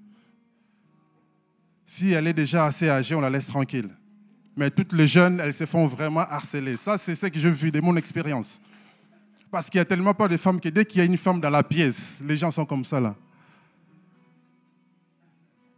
Si 1.85 2.13
elle 2.13 2.27
est 2.27 2.33
déjà 2.33 2.67
assez 2.67 2.89
âgée, 2.89 3.15
on 3.15 3.21
la 3.21 3.31
laisse 3.31 3.47
tranquille. 3.47 3.89
Mais 4.57 4.71
toutes 4.71 4.93
les 4.93 5.07
jeunes, 5.07 5.39
elles 5.39 5.55
se 5.55 5.67
font 5.67 5.87
vraiment 5.87 6.21
harceler. 6.21 6.77
Ça, 6.77 6.99
c'est 6.99 7.15
ce 7.15 7.27
que 7.27 7.39
j'ai 7.39 7.51
vu 7.51 7.71
de 7.71 7.81
mon 7.81 7.97
expérience. 7.97 8.61
Parce 9.51 9.71
qu'il 9.71 9.79
n'y 9.79 9.83
a 9.83 9.85
tellement 9.85 10.15
pas 10.15 10.27
de 10.27 10.37
femmes 10.37 10.61
que 10.61 10.69
dès 10.69 10.85
qu'il 10.85 10.99
y 10.99 11.03
a 11.03 11.05
une 11.05 11.17
femme 11.17 11.41
dans 11.41 11.51
la 11.51 11.63
pièce, 11.63 12.21
les 12.27 12.37
gens 12.37 12.51
sont 12.51 12.65
comme 12.65 12.85
ça 12.85 13.01
là. 13.01 13.15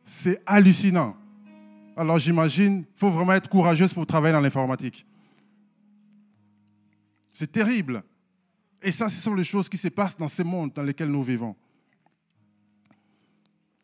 C'est 0.05 0.41
hallucinant. 0.47 1.15
Alors 1.95 2.19
j'imagine, 2.19 2.79
il 2.79 2.99
faut 2.99 3.11
vraiment 3.11 3.35
être 3.35 3.51
courageuse 3.51 3.93
pour 3.93 4.07
travailler 4.07 4.33
dans 4.33 4.41
l'informatique. 4.41 5.05
C'est 7.33 7.53
terrible. 7.53 8.03
Et 8.83 8.93
ça, 8.93 9.09
ce 9.09 9.21
sont 9.21 9.35
les 9.35 9.45
choses 9.45 9.69
qui 9.69 9.77
se 9.77 9.89
passent 9.89 10.17
dans 10.17 10.29
ces 10.29 10.45
mondes 10.45 10.73
dans 10.75 10.83
lesquels 10.83 11.11
nous 11.11 11.23
vivons. 11.23 11.57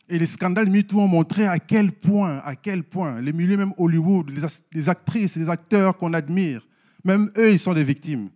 Et 0.08 0.18
les 0.18 0.26
scandales 0.26 0.68
MeToo 0.68 1.00
ont 1.00 1.08
montré 1.08 1.46
à 1.46 1.58
quel 1.58 1.90
point, 1.92 2.38
à 2.44 2.54
quel 2.54 2.84
point, 2.84 3.20
les 3.20 3.32
milieux 3.32 3.56
même 3.56 3.72
Hollywood, 3.78 4.30
les 4.72 4.88
actrices 4.88 5.36
les 5.36 5.48
acteurs 5.48 5.96
qu'on 5.96 6.12
admire, 6.12 6.66
Même 7.04 7.30
eux, 7.36 7.52
ils 7.52 7.58
sont 7.58 7.74
des 7.74 7.84
victimes. 7.84 8.30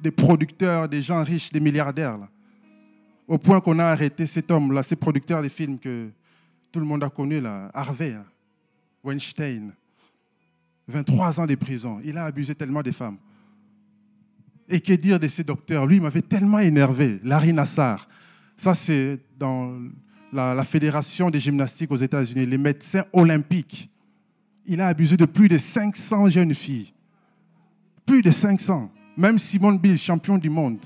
Des 0.00 0.10
producteurs, 0.10 0.88
des 0.88 1.00
gens 1.00 1.22
riches, 1.22 1.52
des 1.52 1.60
milliardaires. 1.60 2.18
Au 3.28 3.38
point 3.38 3.60
qu'on 3.60 3.78
a 3.78 3.84
arrêté 3.84 4.26
cet 4.26 4.50
homme-là, 4.50 4.82
ces 4.82 4.96
producteurs 4.96 5.42
des 5.42 5.48
films 5.48 5.78
que 5.78 6.10
tout 6.70 6.80
le 6.80 6.86
monde 6.86 7.04
a 7.04 7.10
connus, 7.10 7.40
là, 7.40 7.70
Harvey 7.72 8.14
hein, 8.14 8.24
Weinstein. 9.04 9.72
23 10.88 11.40
ans 11.40 11.46
de 11.46 11.54
prison. 11.54 12.00
Il 12.04 12.18
a 12.18 12.24
abusé 12.24 12.54
tellement 12.54 12.82
des 12.82 12.92
femmes. 12.92 13.18
Et 14.72 14.80
que 14.80 14.94
dire 14.94 15.20
de 15.20 15.28
ces 15.28 15.44
docteurs? 15.44 15.86
Lui, 15.86 15.96
il 15.96 16.02
m'avait 16.02 16.22
tellement 16.22 16.58
énervé. 16.58 17.20
Larry 17.22 17.52
Nassar. 17.52 18.08
Ça, 18.56 18.74
c'est 18.74 19.20
dans 19.38 19.78
la, 20.32 20.64
fédération 20.64 21.28
des 21.28 21.40
gymnastiques 21.40 21.90
aux 21.90 21.96
États-Unis, 21.96 22.46
les 22.46 22.56
médecins 22.56 23.04
olympiques. 23.12 23.90
Il 24.64 24.80
a 24.80 24.86
abusé 24.86 25.18
de 25.18 25.26
plus 25.26 25.48
de 25.48 25.58
500 25.58 26.30
jeunes 26.30 26.54
filles. 26.54 26.94
Plus 28.06 28.22
de 28.22 28.30
500. 28.30 28.90
Même 29.18 29.38
Simone 29.38 29.78
Bill, 29.78 29.98
champion 29.98 30.38
du 30.38 30.48
monde, 30.48 30.78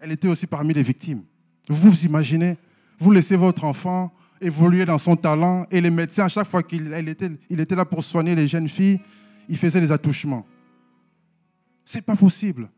elle 0.00 0.12
était 0.12 0.28
aussi 0.28 0.46
parmi 0.46 0.72
les 0.72 0.84
victimes. 0.84 1.24
Vous 1.68 1.90
vous 1.90 2.04
imaginez? 2.04 2.58
Vous 3.00 3.10
laissez 3.10 3.36
votre 3.36 3.64
enfant 3.64 4.12
évoluer 4.40 4.84
dans 4.84 4.98
son 4.98 5.16
talent 5.16 5.66
et 5.72 5.80
les 5.80 5.90
médecins, 5.90 6.26
à 6.26 6.28
chaque 6.28 6.46
fois 6.46 6.62
qu'il 6.62 6.94
était, 7.08 7.30
était 7.50 7.74
là 7.74 7.84
pour 7.84 8.04
soigner 8.04 8.36
les 8.36 8.46
jeunes 8.46 8.68
filles, 8.68 9.00
il 9.48 9.56
faisait 9.56 9.80
des 9.80 9.90
attouchements. 9.90 10.46
C'est 11.84 12.02
pas 12.02 12.14
possible. 12.14 12.70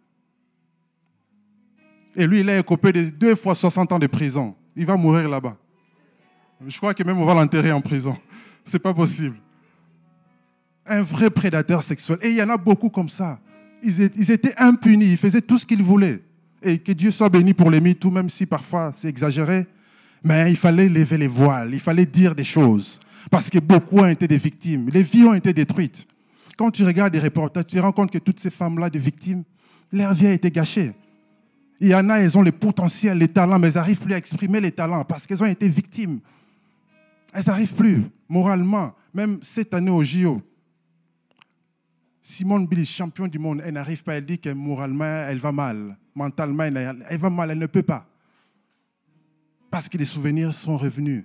Et 2.15 2.27
lui, 2.27 2.41
il 2.41 2.51
a 2.51 2.59
écopé 2.59 2.93
de 2.93 3.11
deux 3.11 3.35
fois 3.35 3.55
60 3.55 3.93
ans 3.93 3.99
de 3.99 4.07
prison. 4.07 4.55
Il 4.77 4.87
va 4.87 4.97
mourir 4.97 5.29
là-bas. 5.29 5.57
Je 6.67 6.77
crois 6.77 6.95
que 6.95 7.03
même 7.03 7.19
on 7.19 7.25
va 7.25 7.35
l'enterrer 7.35 7.73
en 7.73 7.81
prison. 7.81 8.17
C'est 8.65 8.79
pas 8.79 8.95
possible. 8.95 9.37
Un 10.87 11.03
vrai 11.03 11.31
prédateur 11.31 11.83
sexuel. 11.83 12.19
Et 12.23 12.31
il 12.31 12.37
y 12.37 12.43
en 12.43 12.49
a 12.51 12.57
beaucoup 12.57 12.91
comme 12.91 13.09
ça. 13.09 13.41
Ils 13.83 14.31
étaient 14.31 14.55
impunis, 14.59 15.13
ils 15.13 15.17
faisaient 15.17 15.41
tout 15.41 15.59
ce 15.59 15.67
qu'ils 15.67 15.83
voulaient. 15.83 16.23
Et 16.63 16.79
que 16.79 16.93
Dieu 16.93 17.11
soit 17.11 17.29
béni 17.29 17.53
pour 17.53 17.71
les 17.71 17.95
tout 17.97 18.11
même 18.11 18.29
si 18.29 18.47
parfois 18.47 18.93
c'est 18.95 19.09
exagéré. 19.09 19.67
Mais 20.23 20.51
il 20.51 20.57
fallait 20.57 20.89
lever 20.89 21.19
les 21.19 21.27
voiles, 21.27 21.75
il 21.75 21.81
fallait 21.81 22.07
dire 22.07 22.35
des 22.35 22.45
choses. 22.45 23.01
Parce 23.29 23.51
que 23.51 23.59
beaucoup 23.59 23.99
ont 23.99 24.07
été 24.07 24.29
des 24.29 24.39
victimes. 24.39 24.89
Les 24.89 25.03
vies 25.03 25.25
ont 25.25 25.35
été 25.35 25.53
détruites. 25.53 26.07
Quand 26.57 26.71
tu 26.71 26.85
regardes 26.85 27.13
des 27.13 27.19
reportages, 27.19 27.67
tu 27.67 27.77
te 27.77 27.81
rends 27.81 27.93
compte 27.93 28.11
que 28.11 28.19
toutes 28.19 28.39
ces 28.39 28.51
femmes-là, 28.51 28.89
des 28.89 28.99
victimes, 28.99 29.43
leur 29.91 30.15
vie 30.15 30.29
a 30.29 30.33
été 30.33 30.51
gâchée. 30.51 30.93
Il 31.83 31.89
y 31.89 31.95
en 31.97 32.09
a, 32.11 32.21
elles 32.21 32.39
ont 32.39 32.43
le 32.43 32.53
potentiel, 32.53 33.19
les 33.19 33.27
talents, 33.27 33.59
mais 33.59 33.67
elles 33.67 33.75
n'arrivent 33.75 33.99
plus 33.99 34.15
à 34.15 34.17
exprimer 34.17 34.61
les 34.61 34.71
talents 34.71 35.05
parce 35.05 35.27
qu'elles 35.27 35.43
ont 35.43 35.47
été 35.47 35.69
victimes. 35.69 36.21
Elles 37.33 37.43
n'arrivent 37.45 37.75
plus, 37.75 38.05
moralement. 38.29 38.95
Même 39.13 39.41
cette 39.43 39.75
année 39.75 39.91
au 39.91 40.01
JO, 40.05 40.41
Simone 42.23 42.69
Bill, 42.69 42.87
champion 42.87 43.27
du 43.27 43.41
monde, 43.41 43.63
elle 43.65 43.75
n'arrive 43.75 44.05
pas, 44.05 44.15
elle 44.15 44.25
dit 44.25 44.39
que 44.39 44.51
moralement, 44.51 45.27
elle 45.29 45.39
va 45.39 45.51
mal. 45.51 45.97
Mentalement, 46.15 46.63
elle 46.63 47.19
va 47.19 47.31
mal, 47.31 47.51
elle 47.51 47.59
ne 47.59 47.67
peut 47.67 47.83
pas. 47.83 48.07
Parce 49.69 49.89
que 49.89 49.99
les 49.99 50.05
souvenirs 50.05 50.55
sont 50.55 50.77
revenus. 50.77 51.25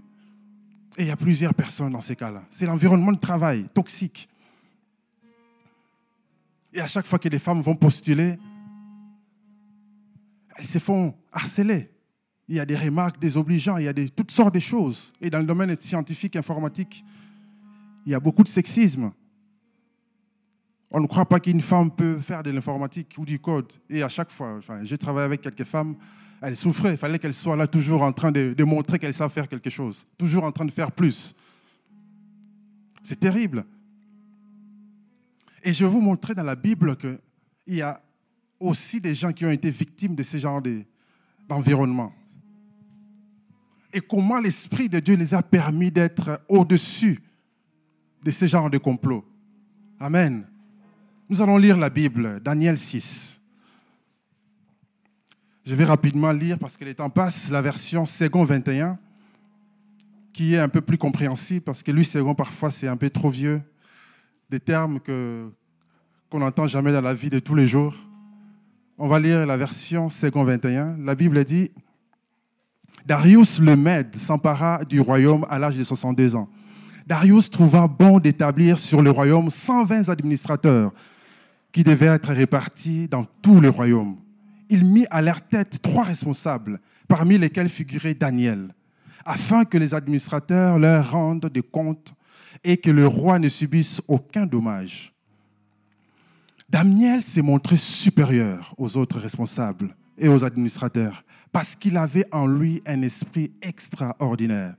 Et 0.97 1.03
il 1.03 1.07
y 1.07 1.11
a 1.11 1.17
plusieurs 1.17 1.53
personnes 1.53 1.91
dans 1.91 2.01
ces 2.01 2.15
cas-là. 2.15 2.41
C'est 2.49 2.65
l'environnement 2.65 3.11
de 3.11 3.19
travail 3.19 3.67
toxique. 3.75 4.27
Et 6.73 6.81
à 6.81 6.87
chaque 6.87 7.05
fois 7.05 7.19
que 7.19 7.29
les 7.29 7.37
femmes 7.37 7.61
vont 7.61 7.75
postuler, 7.75 8.39
elles 10.67 10.73
se 10.73 10.79
font 10.79 11.15
harceler. 11.31 11.89
Il 12.49 12.55
y 12.55 12.59
a 12.59 12.65
des 12.65 12.75
remarques 12.75 13.19
désobligeantes, 13.19 13.77
il 13.79 13.85
y 13.85 13.87
a 13.87 13.93
des, 13.93 14.09
toutes 14.09 14.31
sortes 14.31 14.53
de 14.53 14.59
choses. 14.59 15.13
Et 15.21 15.29
dans 15.29 15.39
le 15.39 15.45
domaine 15.45 15.75
scientifique, 15.79 16.35
informatique, 16.35 17.05
il 18.05 18.11
y 18.11 18.15
a 18.15 18.19
beaucoup 18.19 18.43
de 18.43 18.49
sexisme. 18.49 19.11
On 20.91 20.99
ne 20.99 21.07
croit 21.07 21.25
pas 21.25 21.39
qu'une 21.39 21.61
femme 21.61 21.89
peut 21.91 22.17
faire 22.19 22.43
de 22.43 22.51
l'informatique 22.51 23.15
ou 23.17 23.25
du 23.25 23.39
code. 23.39 23.71
Et 23.89 24.03
à 24.03 24.09
chaque 24.09 24.31
fois, 24.31 24.59
j'ai 24.83 24.97
travaillé 24.97 25.25
avec 25.25 25.41
quelques 25.41 25.63
femmes, 25.65 25.95
elles 26.41 26.55
souffraient. 26.55 26.91
Il 26.91 26.97
fallait 26.97 27.19
qu'elles 27.19 27.33
soient 27.33 27.55
là 27.55 27.67
toujours 27.67 28.01
en 28.01 28.11
train 28.11 28.31
de, 28.31 28.53
de 28.53 28.63
montrer 28.65 28.99
qu'elles 28.99 29.13
savent 29.13 29.31
faire 29.31 29.47
quelque 29.47 29.69
chose. 29.69 30.05
Toujours 30.17 30.43
en 30.43 30.51
train 30.51 30.65
de 30.65 30.71
faire 30.71 30.91
plus. 30.91 31.33
C'est 33.03 33.19
terrible. 33.19 33.65
Et 35.63 35.73
je 35.73 35.85
vais 35.85 35.91
vous 35.91 36.01
montrer 36.01 36.35
dans 36.35 36.43
la 36.43 36.55
Bible 36.55 36.97
qu'il 36.97 37.19
y 37.67 37.81
a 37.81 38.01
aussi 38.59 38.99
des 39.01 39.15
gens 39.15 39.31
qui 39.31 39.45
ont 39.45 39.51
été 39.51 39.69
victimes 39.69 40.15
de 40.15 40.23
ce 40.23 40.37
genre 40.37 40.61
d'environnement. 41.47 42.13
Et 43.93 44.01
comment 44.01 44.39
l'Esprit 44.39 44.89
de 44.89 44.99
Dieu 44.99 45.15
les 45.15 45.33
a 45.33 45.41
permis 45.41 45.91
d'être 45.91 46.41
au-dessus 46.49 47.21
de 48.23 48.31
ce 48.31 48.47
genre 48.47 48.69
de 48.69 48.77
complot. 48.77 49.23
Amen. 49.99 50.45
Nous 51.29 51.41
allons 51.41 51.57
lire 51.57 51.77
la 51.77 51.89
Bible, 51.89 52.39
Daniel 52.41 52.77
6. 52.77 53.39
Je 55.65 55.75
vais 55.75 55.85
rapidement 55.85 56.31
lire 56.31 56.57
parce 56.59 56.77
que 56.77 56.85
le 56.85 56.93
temps 56.93 57.09
passe 57.09 57.49
la 57.49 57.61
version 57.61 58.05
second 58.05 58.45
21, 58.45 58.97
qui 60.31 60.53
est 60.53 60.59
un 60.59 60.69
peu 60.69 60.81
plus 60.81 60.97
compréhensible 60.97 61.61
parce 61.61 61.83
que 61.83 61.91
lui, 61.91 62.05
second, 62.05 62.35
parfois, 62.35 62.71
c'est 62.71 62.87
un 62.87 62.97
peu 62.97 63.09
trop 63.09 63.29
vieux. 63.29 63.61
Des 64.49 64.59
termes 64.59 64.99
qu'on 64.99 66.39
n'entend 66.39 66.67
jamais 66.67 66.93
dans 66.93 67.01
la 67.01 67.13
vie 67.13 67.29
de 67.29 67.39
tous 67.39 67.55
les 67.55 67.67
jours. 67.67 67.95
On 68.99 69.07
va 69.07 69.19
lire 69.19 69.45
la 69.45 69.57
version 69.57 70.09
second 70.09 70.43
21. 70.43 70.97
La 71.01 71.13
Bible 71.13 71.43
dit 71.43 71.69
Darius 73.05 73.59
le 73.59 73.75
Mède 73.75 74.15
s'empara 74.15 74.83
du 74.85 75.01
royaume 75.01 75.45
à 75.51 75.59
l'âge 75.59 75.75
de 75.75 75.83
62 75.83 76.35
ans. 76.35 76.49
Darius 77.05 77.51
trouva 77.51 77.87
bon 77.87 78.17
d'établir 78.17 78.79
sur 78.79 79.03
le 79.03 79.11
royaume 79.11 79.51
120 79.51 80.09
administrateurs 80.09 80.91
qui 81.71 81.83
devaient 81.83 82.07
être 82.07 82.33
répartis 82.33 83.07
dans 83.07 83.25
tout 83.43 83.61
le 83.61 83.69
royaume. 83.69 84.17
Il 84.67 84.83
mit 84.83 85.05
à 85.11 85.21
leur 85.21 85.43
tête 85.43 85.79
trois 85.83 86.03
responsables, 86.03 86.79
parmi 87.07 87.37
lesquels 87.37 87.69
figurait 87.69 88.15
Daniel, 88.15 88.73
afin 89.25 89.63
que 89.63 89.77
les 89.77 89.93
administrateurs 89.93 90.79
leur 90.79 91.11
rendent 91.11 91.51
des 91.53 91.61
comptes 91.61 92.15
et 92.63 92.77
que 92.77 92.89
le 92.89 93.05
roi 93.05 93.37
ne 93.37 93.47
subisse 93.47 94.01
aucun 94.07 94.47
dommage. 94.47 95.13
Daniel 96.69 97.21
s'est 97.21 97.41
montré 97.41 97.77
supérieur 97.77 98.73
aux 98.77 98.97
autres 98.97 99.19
responsables 99.19 99.95
et 100.17 100.27
aux 100.27 100.43
administrateurs 100.43 101.23
parce 101.53 101.77
qu'il 101.77 101.95
avait 101.95 102.27
en 102.33 102.45
lui 102.45 102.81
un 102.85 103.01
esprit 103.03 103.51
extraordinaire. 103.61 104.75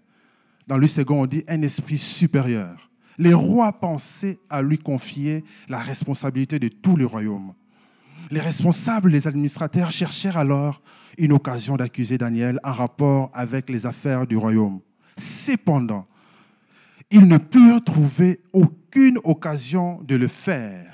Dans 0.66 0.76
le 0.76 0.86
second, 0.86 1.22
on 1.22 1.26
dit 1.26 1.44
un 1.48 1.62
esprit 1.62 1.96
supérieur. 1.96 2.90
Les 3.16 3.32
rois 3.32 3.72
pensaient 3.72 4.38
à 4.50 4.60
lui 4.60 4.76
confier 4.76 5.44
la 5.70 5.78
responsabilité 5.78 6.58
de 6.58 6.68
tout 6.68 6.94
le 6.94 7.06
royaume. 7.06 7.54
Les 8.30 8.40
responsables, 8.40 9.08
les 9.08 9.26
administrateurs 9.26 9.90
cherchèrent 9.90 10.36
alors 10.36 10.82
une 11.16 11.32
occasion 11.32 11.76
d'accuser 11.76 12.18
Daniel 12.18 12.60
en 12.64 12.72
rapport 12.74 13.30
avec 13.32 13.70
les 13.70 13.86
affaires 13.86 14.26
du 14.26 14.36
royaume. 14.36 14.80
Cependant, 15.16 16.06
ils 17.10 17.26
ne 17.26 17.38
purent 17.38 17.82
trouver 17.82 18.40
aucune 18.52 19.18
occasion 19.24 20.02
de 20.02 20.16
le 20.16 20.28
faire 20.28 20.87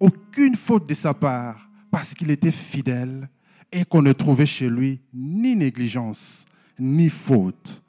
aucune 0.00 0.56
faute 0.56 0.88
de 0.88 0.94
sa 0.94 1.14
part 1.14 1.68
parce 1.90 2.14
qu'il 2.14 2.30
était 2.30 2.52
fidèle 2.52 3.28
et 3.72 3.84
qu'on 3.84 4.02
ne 4.02 4.12
trouvait 4.12 4.46
chez 4.46 4.68
lui 4.68 5.00
ni 5.12 5.56
négligence 5.56 6.44
ni 6.78 7.08
faute. 7.08 7.82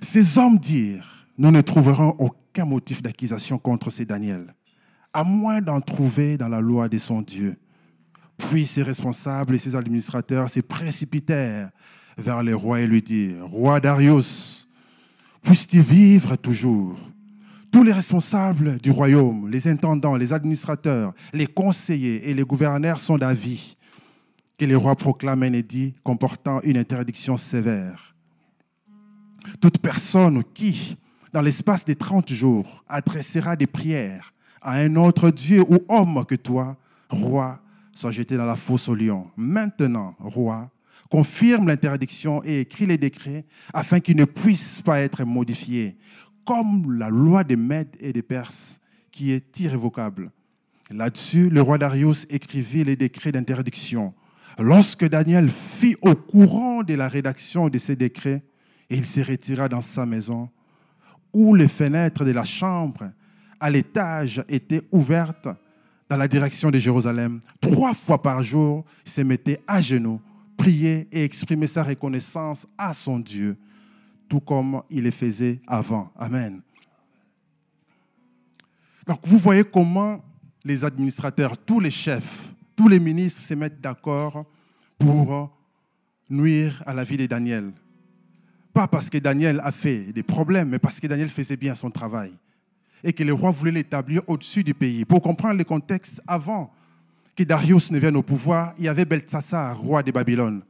Ces 0.00 0.38
hommes 0.38 0.58
dirent, 0.58 1.26
nous 1.38 1.50
ne 1.50 1.60
trouverons 1.60 2.14
aucun 2.18 2.64
motif 2.64 3.02
d'accusation 3.02 3.58
contre 3.58 3.90
ces 3.90 4.06
Daniel, 4.06 4.54
à 5.12 5.24
moins 5.24 5.60
d'en 5.60 5.80
trouver 5.80 6.38
dans 6.38 6.48
la 6.48 6.60
loi 6.60 6.88
de 6.88 6.98
son 6.98 7.22
Dieu. 7.22 7.56
Puis 8.38 8.66
ses 8.66 8.82
responsables 8.82 9.54
et 9.54 9.58
ses 9.58 9.74
administrateurs 9.74 10.50
se 10.50 10.60
précipitèrent 10.60 11.70
vers 12.18 12.42
le 12.42 12.54
roi 12.54 12.80
et 12.80 12.86
lui 12.86 13.02
dirent, 13.02 13.46
Roi 13.46 13.80
Darius, 13.80 14.68
puisses-tu 15.42 15.80
vivre 15.80 16.36
toujours? 16.36 16.98
Tous 17.76 17.82
les 17.82 17.92
responsables 17.92 18.78
du 18.78 18.90
royaume, 18.90 19.50
les 19.50 19.68
intendants, 19.68 20.16
les 20.16 20.32
administrateurs, 20.32 21.12
les 21.34 21.46
conseillers 21.46 22.26
et 22.26 22.32
les 22.32 22.42
gouverneurs 22.42 23.00
sont 23.00 23.18
d'avis 23.18 23.76
que 24.56 24.64
le 24.64 24.78
roi 24.78 24.96
proclame 24.96 25.42
un 25.42 25.52
édit 25.52 25.92
comportant 26.02 26.62
une 26.62 26.78
interdiction 26.78 27.36
sévère. 27.36 28.14
Toute 29.60 29.76
personne 29.76 30.42
qui, 30.54 30.96
dans 31.34 31.42
l'espace 31.42 31.84
des 31.84 31.96
30 31.96 32.32
jours, 32.32 32.82
adressera 32.88 33.56
des 33.56 33.66
prières 33.66 34.32
à 34.62 34.76
un 34.76 34.96
autre 34.96 35.28
Dieu 35.28 35.62
ou 35.68 35.80
homme 35.90 36.24
que 36.26 36.34
toi, 36.34 36.78
roi, 37.10 37.60
soit 37.92 38.10
jeté 38.10 38.38
dans 38.38 38.46
la 38.46 38.56
fosse 38.56 38.88
au 38.88 38.94
lion. 38.94 39.30
Maintenant, 39.36 40.14
roi, 40.18 40.70
confirme 41.10 41.68
l'interdiction 41.68 42.42
et 42.42 42.60
écrit 42.60 42.86
les 42.86 42.96
décrets 42.96 43.44
afin 43.74 44.00
qu'ils 44.00 44.16
ne 44.16 44.24
puissent 44.24 44.80
pas 44.80 45.00
être 45.00 45.24
modifiés 45.24 45.98
comme 46.46 46.96
la 46.96 47.10
loi 47.10 47.44
des 47.44 47.56
Mèdes 47.56 47.96
et 48.00 48.12
des 48.12 48.22
Perses, 48.22 48.80
qui 49.10 49.32
est 49.32 49.60
irrévocable. 49.60 50.30
Là-dessus, 50.90 51.50
le 51.50 51.60
roi 51.60 51.78
Darius 51.78 52.26
écrivit 52.30 52.84
les 52.84 52.96
décrets 52.96 53.32
d'interdiction. 53.32 54.14
Lorsque 54.58 55.06
Daniel 55.06 55.50
fit 55.50 55.96
au 56.00 56.14
courant 56.14 56.82
de 56.82 56.94
la 56.94 57.08
rédaction 57.08 57.68
de 57.68 57.78
ces 57.78 57.96
décrets, 57.96 58.42
il 58.88 59.04
se 59.04 59.20
retira 59.20 59.68
dans 59.68 59.82
sa 59.82 60.06
maison, 60.06 60.48
où 61.32 61.54
les 61.54 61.68
fenêtres 61.68 62.24
de 62.24 62.30
la 62.30 62.44
chambre 62.44 63.10
à 63.58 63.68
l'étage 63.68 64.42
étaient 64.48 64.82
ouvertes 64.92 65.48
dans 66.08 66.16
la 66.16 66.28
direction 66.28 66.70
de 66.70 66.78
Jérusalem. 66.78 67.40
Trois 67.60 67.94
fois 67.94 68.22
par 68.22 68.42
jour, 68.42 68.84
il 69.04 69.10
se 69.10 69.22
mettait 69.22 69.60
à 69.66 69.80
genoux, 69.80 70.20
prier 70.56 71.08
et 71.10 71.24
exprimer 71.24 71.66
sa 71.66 71.82
reconnaissance 71.82 72.66
à 72.78 72.94
son 72.94 73.18
Dieu, 73.18 73.56
tout 74.28 74.40
comme 74.40 74.82
il 74.90 75.04
le 75.04 75.10
faisait 75.10 75.60
avant. 75.66 76.12
Amen. 76.16 76.60
Donc 79.06 79.20
vous 79.24 79.38
voyez 79.38 79.64
comment 79.64 80.20
les 80.64 80.84
administrateurs, 80.84 81.56
tous 81.58 81.80
les 81.80 81.90
chefs, 81.90 82.48
tous 82.74 82.88
les 82.88 82.98
ministres 82.98 83.40
se 83.40 83.54
mettent 83.54 83.80
d'accord 83.80 84.44
pour 84.98 85.56
nuire 86.28 86.82
à 86.86 86.92
la 86.92 87.04
vie 87.04 87.16
de 87.16 87.26
Daniel. 87.26 87.72
Pas 88.72 88.88
parce 88.88 89.08
que 89.08 89.18
Daniel 89.18 89.60
a 89.62 89.72
fait 89.72 90.12
des 90.12 90.22
problèmes, 90.22 90.68
mais 90.68 90.78
parce 90.78 91.00
que 91.00 91.06
Daniel 91.06 91.30
faisait 91.30 91.56
bien 91.56 91.74
son 91.74 91.90
travail. 91.90 92.32
Et 93.04 93.12
que 93.12 93.22
le 93.22 93.32
roi 93.32 93.50
voulait 93.50 93.70
l'établir 93.70 94.22
au-dessus 94.26 94.64
du 94.64 94.74
pays. 94.74 95.04
Pour 95.04 95.22
comprendre 95.22 95.56
le 95.56 95.64
contexte, 95.64 96.20
avant 96.26 96.72
que 97.36 97.44
Darius 97.44 97.90
ne 97.90 97.98
vienne 97.98 98.16
au 98.16 98.22
pouvoir, 98.22 98.74
il 98.76 98.84
y 98.84 98.88
avait 98.88 99.04
Beltsassar, 99.04 99.78
roi 99.78 100.02
de 100.02 100.10
Babylone. 100.10 100.62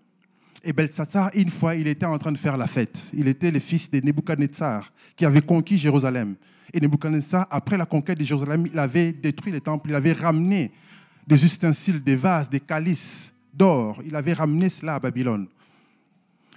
Et 0.69 0.73
Beltsassar, 0.73 1.31
une 1.35 1.49
fois, 1.49 1.77
il 1.77 1.87
était 1.87 2.07
en 2.07 2.19
train 2.19 2.33
de 2.33 2.37
faire 2.37 2.57
la 2.57 2.67
fête. 2.67 3.09
Il 3.13 3.29
était 3.29 3.53
le 3.53 3.61
fils 3.61 3.89
de 3.89 4.01
Nebuchadnezzar, 4.01 4.93
qui 5.15 5.25
avait 5.25 5.41
conquis 5.41 5.79
Jérusalem. 5.79 6.35
Et 6.75 6.81
Nebuchadnezzar, 6.81 7.47
après 7.53 7.79
la 7.79 7.87
conquête 7.87 8.19
de 8.19 8.25
Jérusalem, 8.25 8.67
il 8.67 8.77
avait 8.77 9.13
détruit 9.13 9.53
les 9.53 9.61
temples, 9.61 9.91
il 9.91 9.95
avait 9.95 10.13
ramené 10.13 10.73
des 11.25 11.45
ustensiles, 11.45 12.03
des 12.03 12.17
vases, 12.17 12.51
des 12.51 12.59
calices 12.59 13.33
d'or. 13.55 14.03
Il 14.05 14.17
avait 14.17 14.33
ramené 14.33 14.69
cela 14.69 14.97
à 14.97 14.99
Babylone. 14.99 15.47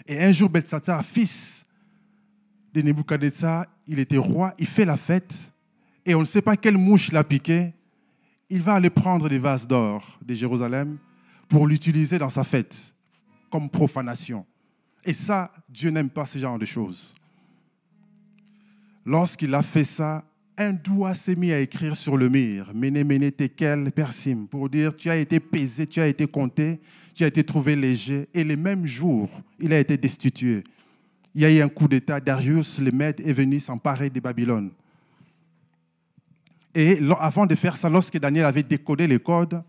Et 0.08 0.20
un 0.20 0.32
jour, 0.32 0.50
Beltsassar, 0.50 1.06
fils 1.06 1.64
de 2.74 2.82
Nebuchadnezzar, 2.82 3.68
il 3.86 4.00
était 4.00 4.18
roi, 4.18 4.56
il 4.58 4.66
fait 4.66 4.86
la 4.86 4.98
fête, 4.98 5.36
et 6.04 6.16
on 6.16 6.22
ne 6.22 6.26
sait 6.26 6.42
pas 6.42 6.58
quelle 6.58 6.80
mouche 6.80 7.12
l'a 7.12 7.24
piqué. 7.24 7.76
Il 8.50 8.64
va 8.64 8.74
aller 8.74 8.90
prendre 8.90 9.30
des 9.30 9.38
vases 9.38 9.68
d'or 9.68 10.18
de 10.26 10.34
Jérusalem 10.34 10.98
pour 11.48 11.68
l'utiliser 11.68 12.18
dans 12.18 12.32
sa 12.32 12.44
fête 12.44 12.96
comme 13.50 13.70
profanation. 13.70 14.46
Et 15.04 15.14
ça, 15.14 15.52
Dieu 15.70 15.90
n'aime 15.90 16.10
pas 16.10 16.26
ce 16.26 16.40
genre 16.40 16.60
de 16.60 16.66
choses. 16.66 17.14
Lorsqu'il 19.06 19.54
a 19.56 19.62
fait 19.62 19.86
ça, 19.86 20.24
un 20.58 20.74
doigt 20.74 21.16
s'est 21.16 21.36
mis 21.36 21.52
à 21.52 21.60
écrire 21.60 21.96
sur 21.96 22.18
le 22.18 22.28
mur, 22.28 22.72
Méné, 22.74 23.04
Méné, 23.04 23.32
Tekel, 23.32 23.92
Persim, 23.92 24.46
pour 24.46 24.70
dire 24.70 24.96
tu 24.96 25.10
as 25.10 25.16
été 25.16 25.40
pesé, 25.40 25.88
tu 25.88 26.02
as 26.02 26.08
été 26.08 26.28
compté, 26.28 26.80
tu 27.14 27.24
as 27.24 27.28
été 27.28 27.44
trouvé 27.44 27.76
léger. 27.76 28.28
Et 28.34 28.44
le 28.44 28.58
même 28.58 28.86
jour, 28.86 29.30
il 29.60 29.72
a 29.72 29.80
été 29.80 29.98
destitué. 29.98 30.64
Il 31.34 31.42
y 31.42 31.46
a 31.46 31.52
eu 31.52 31.62
un 31.62 31.70
coup 31.70 31.88
d'État, 31.88 32.20
Darius, 32.20 32.80
le 32.80 32.92
maître, 32.92 33.24
est 33.26 33.34
venu 33.34 33.60
s'emparer 33.60 34.10
de 34.10 34.20
Babylone. 34.20 34.72
Et 36.76 37.00
avant 37.20 37.46
de 37.46 37.56
faire 37.56 37.78
ça, 37.78 37.90
lorsque 37.90 38.20
Daniel 38.20 38.46
avait 38.46 38.64
décodé 38.64 39.08
les 39.08 39.20
codes, 39.20 39.64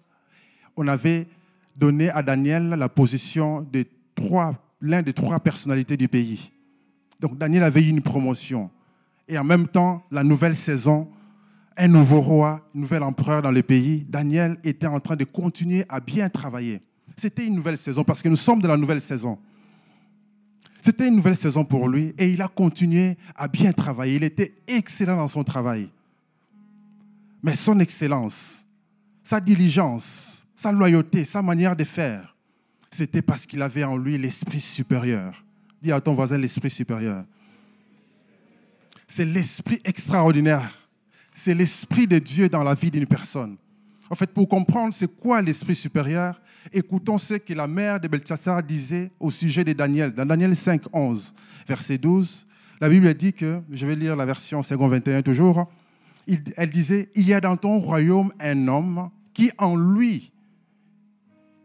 on 0.76 0.88
avait 0.88 1.26
donné 1.80 2.10
à 2.10 2.22
Daniel 2.22 2.68
la 2.68 2.88
position 2.88 3.66
de 3.72 3.84
l'un 4.82 5.02
des 5.02 5.14
trois 5.14 5.40
personnalités 5.40 5.96
du 5.96 6.08
pays. 6.08 6.52
Donc 7.20 7.38
Daniel 7.38 7.62
avait 7.64 7.82
eu 7.82 7.88
une 7.88 8.02
promotion. 8.02 8.70
Et 9.26 9.38
en 9.38 9.44
même 9.44 9.66
temps, 9.66 10.04
la 10.10 10.22
nouvelle 10.22 10.54
saison, 10.54 11.10
un 11.76 11.88
nouveau 11.88 12.20
roi, 12.20 12.60
un 12.74 12.80
nouvel 12.80 13.02
empereur 13.02 13.40
dans 13.40 13.50
le 13.50 13.62
pays, 13.62 14.04
Daniel 14.08 14.56
était 14.62 14.86
en 14.86 15.00
train 15.00 15.16
de 15.16 15.24
continuer 15.24 15.84
à 15.88 16.00
bien 16.00 16.28
travailler. 16.28 16.82
C'était 17.16 17.46
une 17.46 17.54
nouvelle 17.54 17.78
saison 17.78 18.04
parce 18.04 18.20
que 18.20 18.28
nous 18.28 18.36
sommes 18.36 18.60
dans 18.60 18.68
la 18.68 18.76
nouvelle 18.76 19.00
saison. 19.00 19.38
C'était 20.82 21.08
une 21.08 21.16
nouvelle 21.16 21.36
saison 21.36 21.64
pour 21.64 21.88
lui 21.88 22.14
et 22.18 22.30
il 22.30 22.42
a 22.42 22.48
continué 22.48 23.16
à 23.36 23.48
bien 23.48 23.72
travailler. 23.72 24.16
Il 24.16 24.24
était 24.24 24.54
excellent 24.66 25.16
dans 25.16 25.28
son 25.28 25.44
travail. 25.44 25.88
Mais 27.42 27.54
son 27.54 27.80
excellence, 27.80 28.66
sa 29.22 29.40
diligence, 29.40 30.39
sa 30.60 30.72
loyauté, 30.72 31.24
sa 31.24 31.40
manière 31.40 31.74
de 31.74 31.84
faire, 31.84 32.36
c'était 32.90 33.22
parce 33.22 33.46
qu'il 33.46 33.62
avait 33.62 33.82
en 33.82 33.96
lui 33.96 34.18
l'esprit 34.18 34.60
supérieur. 34.60 35.42
Dis 35.80 35.90
à 35.90 36.02
ton 36.02 36.12
voisin 36.12 36.36
l'esprit 36.36 36.68
supérieur. 36.68 37.24
C'est 39.08 39.24
l'esprit 39.24 39.80
extraordinaire. 39.84 40.86
C'est 41.32 41.54
l'esprit 41.54 42.06
de 42.06 42.18
Dieu 42.18 42.50
dans 42.50 42.62
la 42.62 42.74
vie 42.74 42.90
d'une 42.90 43.06
personne. 43.06 43.56
En 44.10 44.14
fait, 44.14 44.30
pour 44.34 44.46
comprendre 44.50 44.92
c'est 44.92 45.08
quoi 45.08 45.40
l'esprit 45.40 45.74
supérieur, 45.74 46.38
écoutons 46.74 47.16
ce 47.16 47.34
que 47.34 47.54
la 47.54 47.66
mère 47.66 47.98
de 47.98 48.08
Belshazzar 48.08 48.62
disait 48.62 49.10
au 49.18 49.30
sujet 49.30 49.64
de 49.64 49.72
Daniel. 49.72 50.12
Dans 50.12 50.26
Daniel 50.26 50.54
5, 50.54 50.82
11, 50.92 51.32
verset 51.66 51.96
12, 51.96 52.46
la 52.82 52.90
Bible 52.90 53.14
dit 53.14 53.32
que, 53.32 53.62
je 53.72 53.86
vais 53.86 53.96
lire 53.96 54.14
la 54.14 54.26
version 54.26 54.60
2 54.60 54.76
21 54.76 55.22
toujours, 55.22 55.70
elle 56.28 56.68
disait, 56.68 57.08
il 57.14 57.26
y 57.26 57.32
a 57.32 57.40
dans 57.40 57.56
ton 57.56 57.78
royaume 57.78 58.30
un 58.38 58.68
homme 58.68 59.08
qui 59.32 59.50
en 59.56 59.74
lui, 59.74 60.30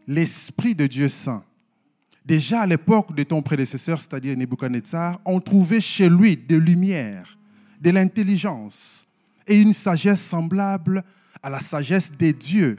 l'Esprit 0.06 0.74
de 0.74 0.86
Dieu 0.86 1.08
saint, 1.08 1.44
déjà 2.24 2.62
à 2.62 2.66
l'époque 2.66 3.14
de 3.14 3.22
ton 3.22 3.42
prédécesseur, 3.42 4.00
c'est-à-dire 4.00 4.36
Nebuchadnezzar, 4.36 5.20
on 5.24 5.40
trouvait 5.40 5.80
chez 5.80 6.08
lui 6.08 6.36
de 6.36 6.56
lumière, 6.56 7.38
de 7.80 7.90
l'intelligence 7.90 9.06
et 9.46 9.60
une 9.60 9.72
sagesse 9.72 10.20
semblable 10.20 11.04
à 11.42 11.50
la 11.50 11.60
sagesse 11.60 12.10
des 12.10 12.32
dieux. 12.32 12.76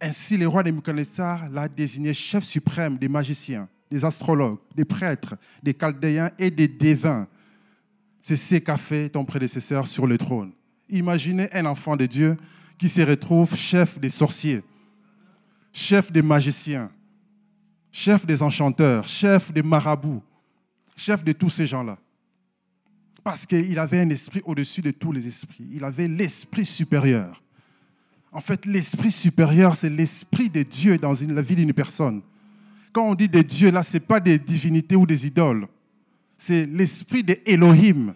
Ainsi, 0.00 0.36
le 0.36 0.46
roi 0.46 0.62
Nebuchadnezzar 0.62 1.50
l'a 1.50 1.68
désigné 1.68 2.14
chef 2.14 2.44
suprême 2.44 2.96
des 2.96 3.08
magiciens, 3.08 3.68
des 3.90 4.04
astrologues, 4.04 4.58
des 4.74 4.84
prêtres, 4.84 5.36
des 5.62 5.74
chaldéens 5.74 6.30
et 6.38 6.50
des 6.50 6.68
devins. 6.68 7.26
C'est 8.20 8.36
ce 8.36 8.56
qu'a 8.56 8.76
fait 8.76 9.08
ton 9.08 9.24
prédécesseur 9.24 9.86
sur 9.86 10.06
le 10.06 10.18
trône. 10.18 10.52
Imaginez 10.88 11.48
un 11.52 11.66
enfant 11.66 11.96
de 11.96 12.06
Dieu 12.06 12.36
qui 12.78 12.88
se 12.88 13.00
retrouve 13.00 13.54
chef 13.56 13.98
des 13.98 14.10
sorciers, 14.10 14.62
chef 15.78 16.10
des 16.10 16.22
magiciens, 16.22 16.90
chef 17.92 18.26
des 18.26 18.42
enchanteurs, 18.42 19.06
chef 19.06 19.52
des 19.52 19.62
marabouts, 19.62 20.22
chef 20.96 21.22
de 21.22 21.30
tous 21.30 21.50
ces 21.50 21.66
gens-là. 21.66 21.96
Parce 23.22 23.46
qu'il 23.46 23.78
avait 23.78 24.00
un 24.00 24.10
esprit 24.10 24.42
au-dessus 24.44 24.80
de 24.80 24.90
tous 24.90 25.12
les 25.12 25.28
esprits. 25.28 25.68
Il 25.72 25.84
avait 25.84 26.08
l'esprit 26.08 26.66
supérieur. 26.66 27.40
En 28.32 28.40
fait, 28.40 28.66
l'esprit 28.66 29.12
supérieur, 29.12 29.76
c'est 29.76 29.88
l'esprit 29.88 30.50
de 30.50 30.62
Dieu 30.62 30.98
dans 30.98 31.12
la 31.12 31.42
vie 31.42 31.54
d'une 31.54 31.72
personne. 31.72 32.22
Quand 32.92 33.08
on 33.08 33.14
dit 33.14 33.28
des 33.28 33.44
dieux, 33.44 33.70
là, 33.70 33.84
ce 33.84 33.94
n'est 33.94 34.00
pas 34.00 34.18
des 34.18 34.38
divinités 34.38 34.96
ou 34.96 35.06
des 35.06 35.26
idoles. 35.26 35.68
C'est 36.36 36.66
l'esprit 36.66 37.22
de 37.22 37.38
Elohim. 37.46 38.14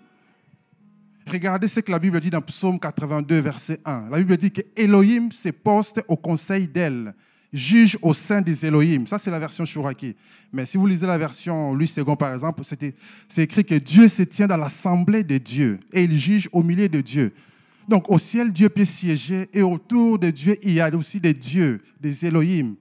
Regardez 1.28 1.68
ce 1.68 1.78
que 1.78 1.92
la 1.92 2.00
Bible 2.00 2.18
dit 2.18 2.30
dans 2.30 2.42
Psaume 2.42 2.80
82, 2.80 3.38
verset 3.38 3.78
1. 3.84 4.08
La 4.10 4.18
Bible 4.18 4.36
dit 4.36 4.50
que 4.50 4.62
Elohim 4.74 5.30
se 5.30 5.50
poste 5.50 6.02
au 6.08 6.16
conseil 6.16 6.66
d'elle 6.66 7.14
juge 7.52 7.98
au 8.00 8.14
sein 8.14 8.40
des 8.40 8.64
Elohim. 8.64 9.06
Ça, 9.06 9.18
c'est 9.18 9.30
la 9.30 9.38
version 9.38 9.64
Shuraki. 9.64 10.16
Mais 10.52 10.64
si 10.64 10.76
vous 10.76 10.86
lisez 10.86 11.06
la 11.06 11.18
version 11.18 11.74
Louis 11.74 11.92
II, 11.96 12.16
par 12.16 12.32
exemple, 12.32 12.62
c'est 12.64 13.42
écrit 13.42 13.64
que 13.64 13.74
Dieu 13.74 14.08
se 14.08 14.22
tient 14.22 14.46
dans 14.46 14.56
l'assemblée 14.56 15.22
des 15.22 15.38
dieux 15.38 15.78
et 15.92 16.04
il 16.04 16.18
juge 16.18 16.48
au 16.52 16.62
milieu 16.62 16.88
de 16.88 17.00
Dieu. 17.00 17.32
Donc, 17.88 18.10
au 18.10 18.18
ciel, 18.18 18.52
Dieu 18.52 18.68
peut 18.68 18.84
siéger 18.84 19.48
et 19.52 19.62
autour 19.62 20.18
de 20.18 20.30
Dieu, 20.30 20.56
il 20.62 20.72
y 20.72 20.80
a 20.80 20.94
aussi 20.94 21.20
des 21.20 21.34
dieux, 21.34 21.80
des 22.00 22.26
Elohim. 22.26 22.76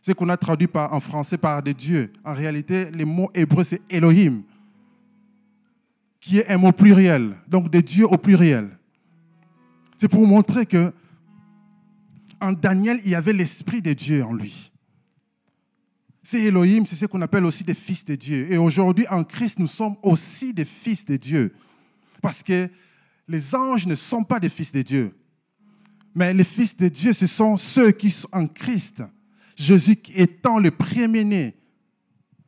Ce 0.00 0.12
qu'on 0.12 0.28
a 0.28 0.36
traduit 0.36 0.68
par, 0.68 0.92
en 0.92 1.00
français 1.00 1.36
par 1.36 1.62
des 1.62 1.74
dieux. 1.74 2.12
En 2.24 2.32
réalité, 2.32 2.90
le 2.92 3.04
mot 3.04 3.28
hébreu, 3.34 3.64
c'est 3.64 3.82
Elohim, 3.90 4.42
qui 6.20 6.38
est 6.38 6.48
un 6.48 6.58
mot 6.58 6.70
pluriel. 6.70 7.34
Donc, 7.48 7.70
des 7.70 7.82
dieux 7.82 8.06
au 8.06 8.16
pluriel. 8.16 8.70
C'est 9.98 10.08
pour 10.08 10.24
montrer 10.26 10.64
que 10.64 10.92
en 12.40 12.52
Daniel, 12.52 13.00
il 13.04 13.10
y 13.10 13.14
avait 13.14 13.32
l'Esprit 13.32 13.82
de 13.82 13.92
Dieu 13.92 14.24
en 14.24 14.34
lui. 14.34 14.72
C'est 16.22 16.42
Elohim, 16.42 16.84
c'est 16.86 16.96
ce 16.96 17.06
qu'on 17.06 17.22
appelle 17.22 17.44
aussi 17.44 17.62
des 17.62 17.74
fils 17.74 18.04
de 18.04 18.16
Dieu. 18.16 18.50
Et 18.50 18.58
aujourd'hui, 18.58 19.06
en 19.08 19.22
Christ, 19.22 19.58
nous 19.58 19.68
sommes 19.68 19.94
aussi 20.02 20.52
des 20.52 20.64
fils 20.64 21.04
de 21.04 21.16
Dieu. 21.16 21.54
Parce 22.20 22.42
que 22.42 22.68
les 23.28 23.54
anges 23.54 23.86
ne 23.86 23.94
sont 23.94 24.24
pas 24.24 24.40
des 24.40 24.48
fils 24.48 24.72
de 24.72 24.82
Dieu. 24.82 25.16
Mais 26.14 26.34
les 26.34 26.44
fils 26.44 26.76
de 26.76 26.88
Dieu, 26.88 27.12
ce 27.12 27.26
sont 27.26 27.56
ceux 27.56 27.92
qui 27.92 28.10
sont 28.10 28.28
en 28.32 28.46
Christ. 28.46 29.02
Jésus 29.54 29.98
étant 30.14 30.58
le 30.58 30.70
premier-né 30.70 31.54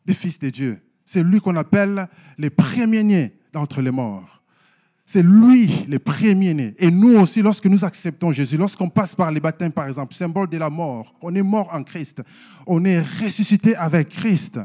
des 0.04 0.14
fils 0.14 0.38
de 0.38 0.50
Dieu. 0.50 0.80
C'est 1.06 1.22
lui 1.22 1.40
qu'on 1.40 1.56
appelle 1.56 2.08
le 2.36 2.50
premier-né 2.50 3.38
d'entre 3.52 3.80
les 3.80 3.90
morts. 3.90 4.37
C'est 5.10 5.22
lui 5.22 5.86
le 5.88 5.98
premier-né. 5.98 6.74
Et 6.76 6.90
nous 6.90 7.16
aussi, 7.16 7.40
lorsque 7.40 7.64
nous 7.64 7.82
acceptons 7.82 8.30
Jésus, 8.30 8.58
lorsqu'on 8.58 8.90
passe 8.90 9.14
par 9.14 9.32
les 9.32 9.40
baptêmes, 9.40 9.72
par 9.72 9.88
exemple, 9.88 10.12
symbole 10.12 10.50
de 10.50 10.58
la 10.58 10.68
mort, 10.68 11.14
on 11.22 11.34
est 11.34 11.42
mort 11.42 11.70
en 11.72 11.82
Christ. 11.82 12.20
On 12.66 12.84
est 12.84 13.00
ressuscité 13.00 13.74
avec 13.74 14.10
Christ. 14.10 14.60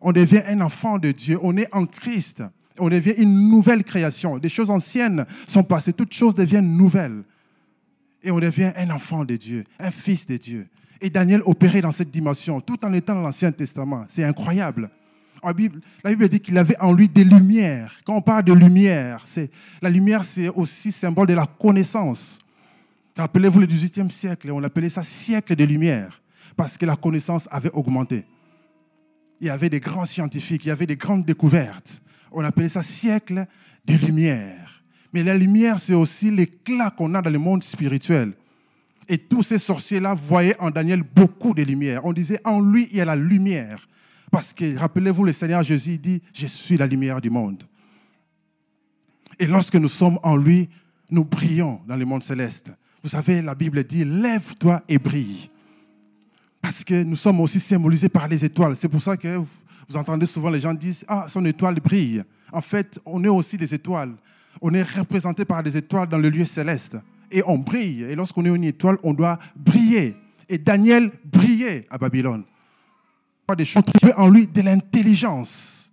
On 0.00 0.10
devient 0.10 0.42
un 0.48 0.62
enfant 0.62 0.98
de 0.98 1.12
Dieu. 1.12 1.38
On 1.44 1.56
est 1.56 1.72
en 1.72 1.86
Christ. 1.86 2.42
On 2.76 2.88
devient 2.88 3.14
une 3.18 3.48
nouvelle 3.48 3.84
création. 3.84 4.38
Des 4.38 4.48
choses 4.48 4.68
anciennes 4.68 5.26
sont 5.46 5.62
passées. 5.62 5.92
Toutes 5.92 6.12
choses 6.12 6.34
deviennent 6.34 6.76
nouvelles. 6.76 7.22
Et 8.24 8.32
on 8.32 8.40
devient 8.40 8.72
un 8.74 8.90
enfant 8.90 9.24
de 9.24 9.36
Dieu, 9.36 9.62
un 9.78 9.92
fils 9.92 10.26
de 10.26 10.36
Dieu. 10.38 10.66
Et 11.00 11.08
Daniel 11.08 11.40
opérait 11.44 11.82
dans 11.82 11.92
cette 11.92 12.10
dimension, 12.10 12.60
tout 12.60 12.84
en 12.84 12.92
étant 12.94 13.14
dans 13.14 13.20
l'Ancien 13.20 13.52
Testament. 13.52 14.06
C'est 14.08 14.24
incroyable 14.24 14.90
la 15.44 16.10
Bible 16.10 16.28
dit 16.28 16.40
qu'il 16.40 16.56
avait 16.58 16.78
en 16.80 16.92
lui 16.92 17.08
des 17.08 17.24
lumières. 17.24 18.00
Quand 18.04 18.16
on 18.16 18.22
parle 18.22 18.44
de 18.44 18.52
lumière, 18.52 19.22
c'est, 19.24 19.50
la 19.82 19.90
lumière, 19.90 20.24
c'est 20.24 20.48
aussi 20.48 20.92
symbole 20.92 21.26
de 21.26 21.34
la 21.34 21.46
connaissance. 21.46 22.38
Rappelez-vous 23.16 23.60
le 23.60 23.66
XVIIIe 23.66 24.10
siècle, 24.10 24.50
on 24.50 24.62
appelait 24.62 24.88
ça 24.88 25.02
siècle 25.02 25.54
de 25.54 25.64
lumière, 25.64 26.20
parce 26.56 26.76
que 26.76 26.86
la 26.86 26.96
connaissance 26.96 27.48
avait 27.50 27.70
augmenté. 27.70 28.24
Il 29.40 29.46
y 29.46 29.50
avait 29.50 29.68
des 29.68 29.80
grands 29.80 30.04
scientifiques, 30.04 30.64
il 30.64 30.68
y 30.68 30.72
avait 30.72 30.86
des 30.86 30.96
grandes 30.96 31.24
découvertes. 31.24 32.00
On 32.32 32.44
appelait 32.44 32.68
ça 32.68 32.82
siècle 32.82 33.46
de 33.84 33.94
lumière. 33.94 34.82
Mais 35.12 35.22
la 35.22 35.36
lumière, 35.36 35.78
c'est 35.78 35.94
aussi 35.94 36.30
l'éclat 36.30 36.90
qu'on 36.90 37.14
a 37.14 37.22
dans 37.22 37.30
le 37.30 37.38
monde 37.38 37.62
spirituel. 37.62 38.32
Et 39.08 39.18
tous 39.18 39.42
ces 39.42 39.58
sorciers-là 39.58 40.14
voyaient 40.14 40.58
en 40.58 40.70
Daniel 40.70 41.02
beaucoup 41.02 41.54
de 41.54 41.62
lumière. 41.62 42.04
On 42.04 42.12
disait, 42.12 42.40
en 42.44 42.60
lui, 42.60 42.88
il 42.90 42.96
y 42.96 43.00
a 43.00 43.04
la 43.04 43.14
lumière. 43.14 43.86
Parce 44.34 44.52
que, 44.52 44.76
rappelez-vous, 44.76 45.22
le 45.22 45.32
Seigneur 45.32 45.62
Jésus 45.62 45.96
dit, 45.96 46.20
je 46.32 46.48
suis 46.48 46.76
la 46.76 46.88
lumière 46.88 47.20
du 47.20 47.30
monde. 47.30 47.62
Et 49.38 49.46
lorsque 49.46 49.76
nous 49.76 49.86
sommes 49.88 50.18
en 50.24 50.34
lui, 50.34 50.68
nous 51.08 51.24
brillons 51.24 51.80
dans 51.86 51.94
le 51.94 52.04
monde 52.04 52.24
céleste. 52.24 52.72
Vous 53.00 53.08
savez, 53.08 53.40
la 53.42 53.54
Bible 53.54 53.84
dit, 53.84 54.04
lève-toi 54.04 54.82
et 54.88 54.98
brille. 54.98 55.48
Parce 56.60 56.82
que 56.82 57.04
nous 57.04 57.14
sommes 57.14 57.38
aussi 57.38 57.60
symbolisés 57.60 58.08
par 58.08 58.26
les 58.26 58.44
étoiles. 58.44 58.74
C'est 58.74 58.88
pour 58.88 59.00
ça 59.00 59.16
que 59.16 59.36
vous 59.36 59.96
entendez 59.96 60.26
souvent 60.26 60.50
les 60.50 60.58
gens 60.58 60.74
dire, 60.74 60.96
ah, 61.06 61.26
son 61.28 61.44
étoile 61.44 61.76
brille. 61.76 62.24
En 62.50 62.60
fait, 62.60 62.98
on 63.06 63.22
est 63.22 63.28
aussi 63.28 63.56
des 63.56 63.72
étoiles. 63.72 64.14
On 64.60 64.74
est 64.74 64.82
représenté 64.82 65.44
par 65.44 65.62
des 65.62 65.76
étoiles 65.76 66.08
dans 66.08 66.18
le 66.18 66.28
lieu 66.28 66.44
céleste 66.44 66.96
et 67.30 67.44
on 67.46 67.58
brille. 67.58 68.02
Et 68.02 68.16
lorsqu'on 68.16 68.44
est 68.46 68.48
une 68.48 68.64
étoile, 68.64 68.98
on 69.04 69.14
doit 69.14 69.38
briller. 69.54 70.16
Et 70.48 70.58
Daniel 70.58 71.12
brillait 71.24 71.86
à 71.88 71.98
Babylone. 71.98 72.42
Des 73.52 73.64
choses 73.66 73.82
en 74.16 74.28
lui 74.28 74.46
de 74.46 74.62
l'intelligence. 74.62 75.92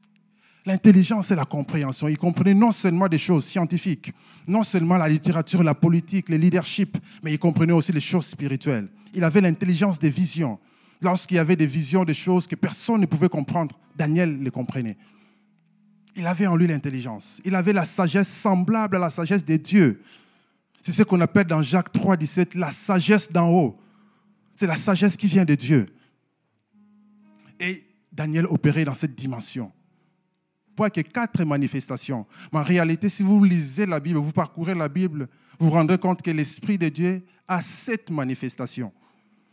L'intelligence 0.66 1.32
et 1.32 1.36
la 1.36 1.44
compréhension. 1.44 2.08
Il 2.08 2.18
comprenait 2.18 2.54
non 2.54 2.72
seulement 2.72 3.08
des 3.08 3.18
choses 3.18 3.46
scientifiques, 3.46 4.14
non 4.48 4.64
seulement 4.64 4.98
la 4.98 5.10
littérature, 5.10 5.62
la 5.62 5.76
politique, 5.76 6.30
le 6.30 6.38
leadership, 6.38 6.98
mais 7.22 7.34
il 7.34 7.40
comprenait 7.40 7.74
aussi 7.74 7.92
les 7.92 8.00
choses 8.00 8.26
spirituelles. 8.26 8.88
Il 9.14 9.24
avait 9.24 9.42
l'intelligence 9.42 10.00
des 10.00 10.10
visions. 10.10 10.60
Lorsqu'il 11.02 11.38
y 11.38 11.40
avait 11.40 11.56
des 11.56 11.66
visions, 11.68 12.06
des 12.06 12.14
choses 12.14 12.48
que 12.48 12.56
personne 12.56 13.02
ne 13.02 13.06
pouvait 13.06 13.30
comprendre, 13.30 13.78
Daniel 13.98 14.42
les 14.42 14.52
comprenait. 14.52 14.98
Il 16.16 16.26
avait 16.28 16.48
en 16.48 16.56
lui 16.56 16.68
l'intelligence. 16.68 17.42
Il 17.44 17.56
avait 17.56 17.74
la 17.74 17.86
sagesse 17.86 18.30
semblable 18.30 18.96
à 18.96 19.00
la 19.00 19.10
sagesse 19.10 19.44
des 19.44 19.58
dieux. 19.58 20.02
C'est 20.82 20.92
ce 20.92 21.04
qu'on 21.04 21.22
appelle 21.22 21.48
dans 21.48 21.62
Jacques 21.62 21.92
3, 21.92 22.18
17 22.18 22.56
la 22.56 22.72
sagesse 22.72 23.30
d'en 23.30 23.50
haut. 23.50 23.80
C'est 24.56 24.68
la 24.68 24.76
sagesse 24.76 25.18
qui 25.18 25.28
vient 25.28 25.46
de 25.46 25.56
Dieu. 25.56 25.86
Et 27.62 27.86
Daniel 28.12 28.46
opérait 28.48 28.84
dans 28.84 28.94
cette 28.94 29.16
dimension. 29.16 29.72
Pour 30.76 30.92
que 30.92 31.02
quatre 31.02 31.44
manifestations. 31.46 32.26
Mais 32.52 32.60
en 32.60 32.64
réalité, 32.64 33.08
si 33.08 33.24
vous 33.24 33.44
lisez 33.44 33.86
la 33.86 34.00
Bible, 34.00 34.20
vous 34.20 34.32
parcourez 34.32 34.76
la 34.76 34.90
Bible, 34.90 35.28
vous 35.60 35.68
vous 35.68 35.74
rendrez 35.74 35.98
compte 35.98 36.22
que 36.22 36.32
l'Esprit 36.32 36.78
de 36.78 36.90
Dieu 36.90 37.24
a 37.48 37.62
sept 37.62 38.10
manifestations. 38.10 38.92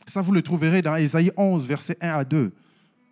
Ça, 0.07 0.23
vous 0.23 0.33
le 0.33 0.43
trouverez 0.43 0.81
dans 0.81 0.97
Ésaïe 0.97 1.31
11, 1.37 1.67
verset 1.67 1.97
1 2.01 2.09
à 2.09 2.25
2. 2.25 2.53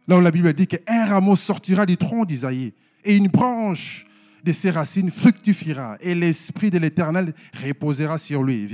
Là 0.08 0.18
où 0.18 0.20
la 0.20 0.30
Bible 0.30 0.52
dit 0.54 0.66
qu'un 0.66 1.06
rameau 1.06 1.36
sortira 1.36 1.84
du 1.84 1.96
tronc 1.96 2.24
d'Isaïe 2.24 2.72
et 3.04 3.16
une 3.16 3.28
branche 3.28 4.06
de 4.44 4.52
ses 4.52 4.70
racines 4.70 5.10
fructifiera 5.10 5.98
et 6.00 6.14
l'esprit 6.14 6.70
de 6.70 6.78
l'Éternel 6.78 7.34
reposera 7.64 8.16
sur 8.16 8.44
lui, 8.44 8.68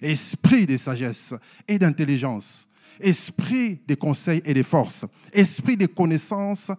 esprit 0.00 0.66
de 0.66 0.78
sagesse 0.78 1.34
et 1.68 1.78
d'intelligence, 1.78 2.66
esprit 3.00 3.80
de 3.86 3.94
conseil 3.94 4.42
et 4.44 4.54
de 4.54 4.62
force, 4.62 5.04
esprit 5.32 5.76
de 5.76 5.86
connaissance 5.86 6.70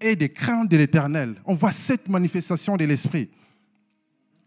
et 0.00 0.16
de 0.16 0.26
crainte 0.26 0.70
de 0.70 0.76
l'Éternel. 0.76 1.40
On 1.44 1.54
voit 1.54 1.72
cette 1.72 2.08
manifestation 2.08 2.76
de 2.76 2.84
l'esprit. 2.84 3.30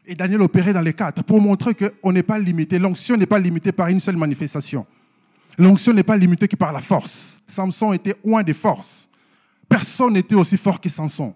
Et 0.06 0.15
Daniel 0.15 0.41
opérait 0.41 0.73
dans 0.73 0.82
les 0.82 0.93
quatre 0.93 1.23
pour 1.23 1.41
montrer 1.41 1.73
qu'on 1.73 2.12
n'est 2.12 2.23
pas 2.23 2.38
limité. 2.38 2.78
L'onction 2.78 3.17
n'est 3.17 3.25
pas 3.25 3.39
limitée 3.39 3.71
par 3.71 3.88
une 3.88 3.99
seule 3.99 4.17
manifestation. 4.17 4.86
L'onction 5.58 5.93
n'est 5.93 6.04
pas 6.04 6.17
limitée 6.17 6.47
que 6.47 6.56
par 6.56 6.73
la 6.73 6.82
force. 6.82 7.41
Samson 7.47 7.93
était 7.93 8.15
loin 8.23 8.43
des 8.43 8.54
forces. 8.54 9.10
Personne 9.67 10.13
n'était 10.13 10.36
aussi 10.36 10.58
fort 10.58 10.80
que 10.80 10.89
Samson. 10.89 11.34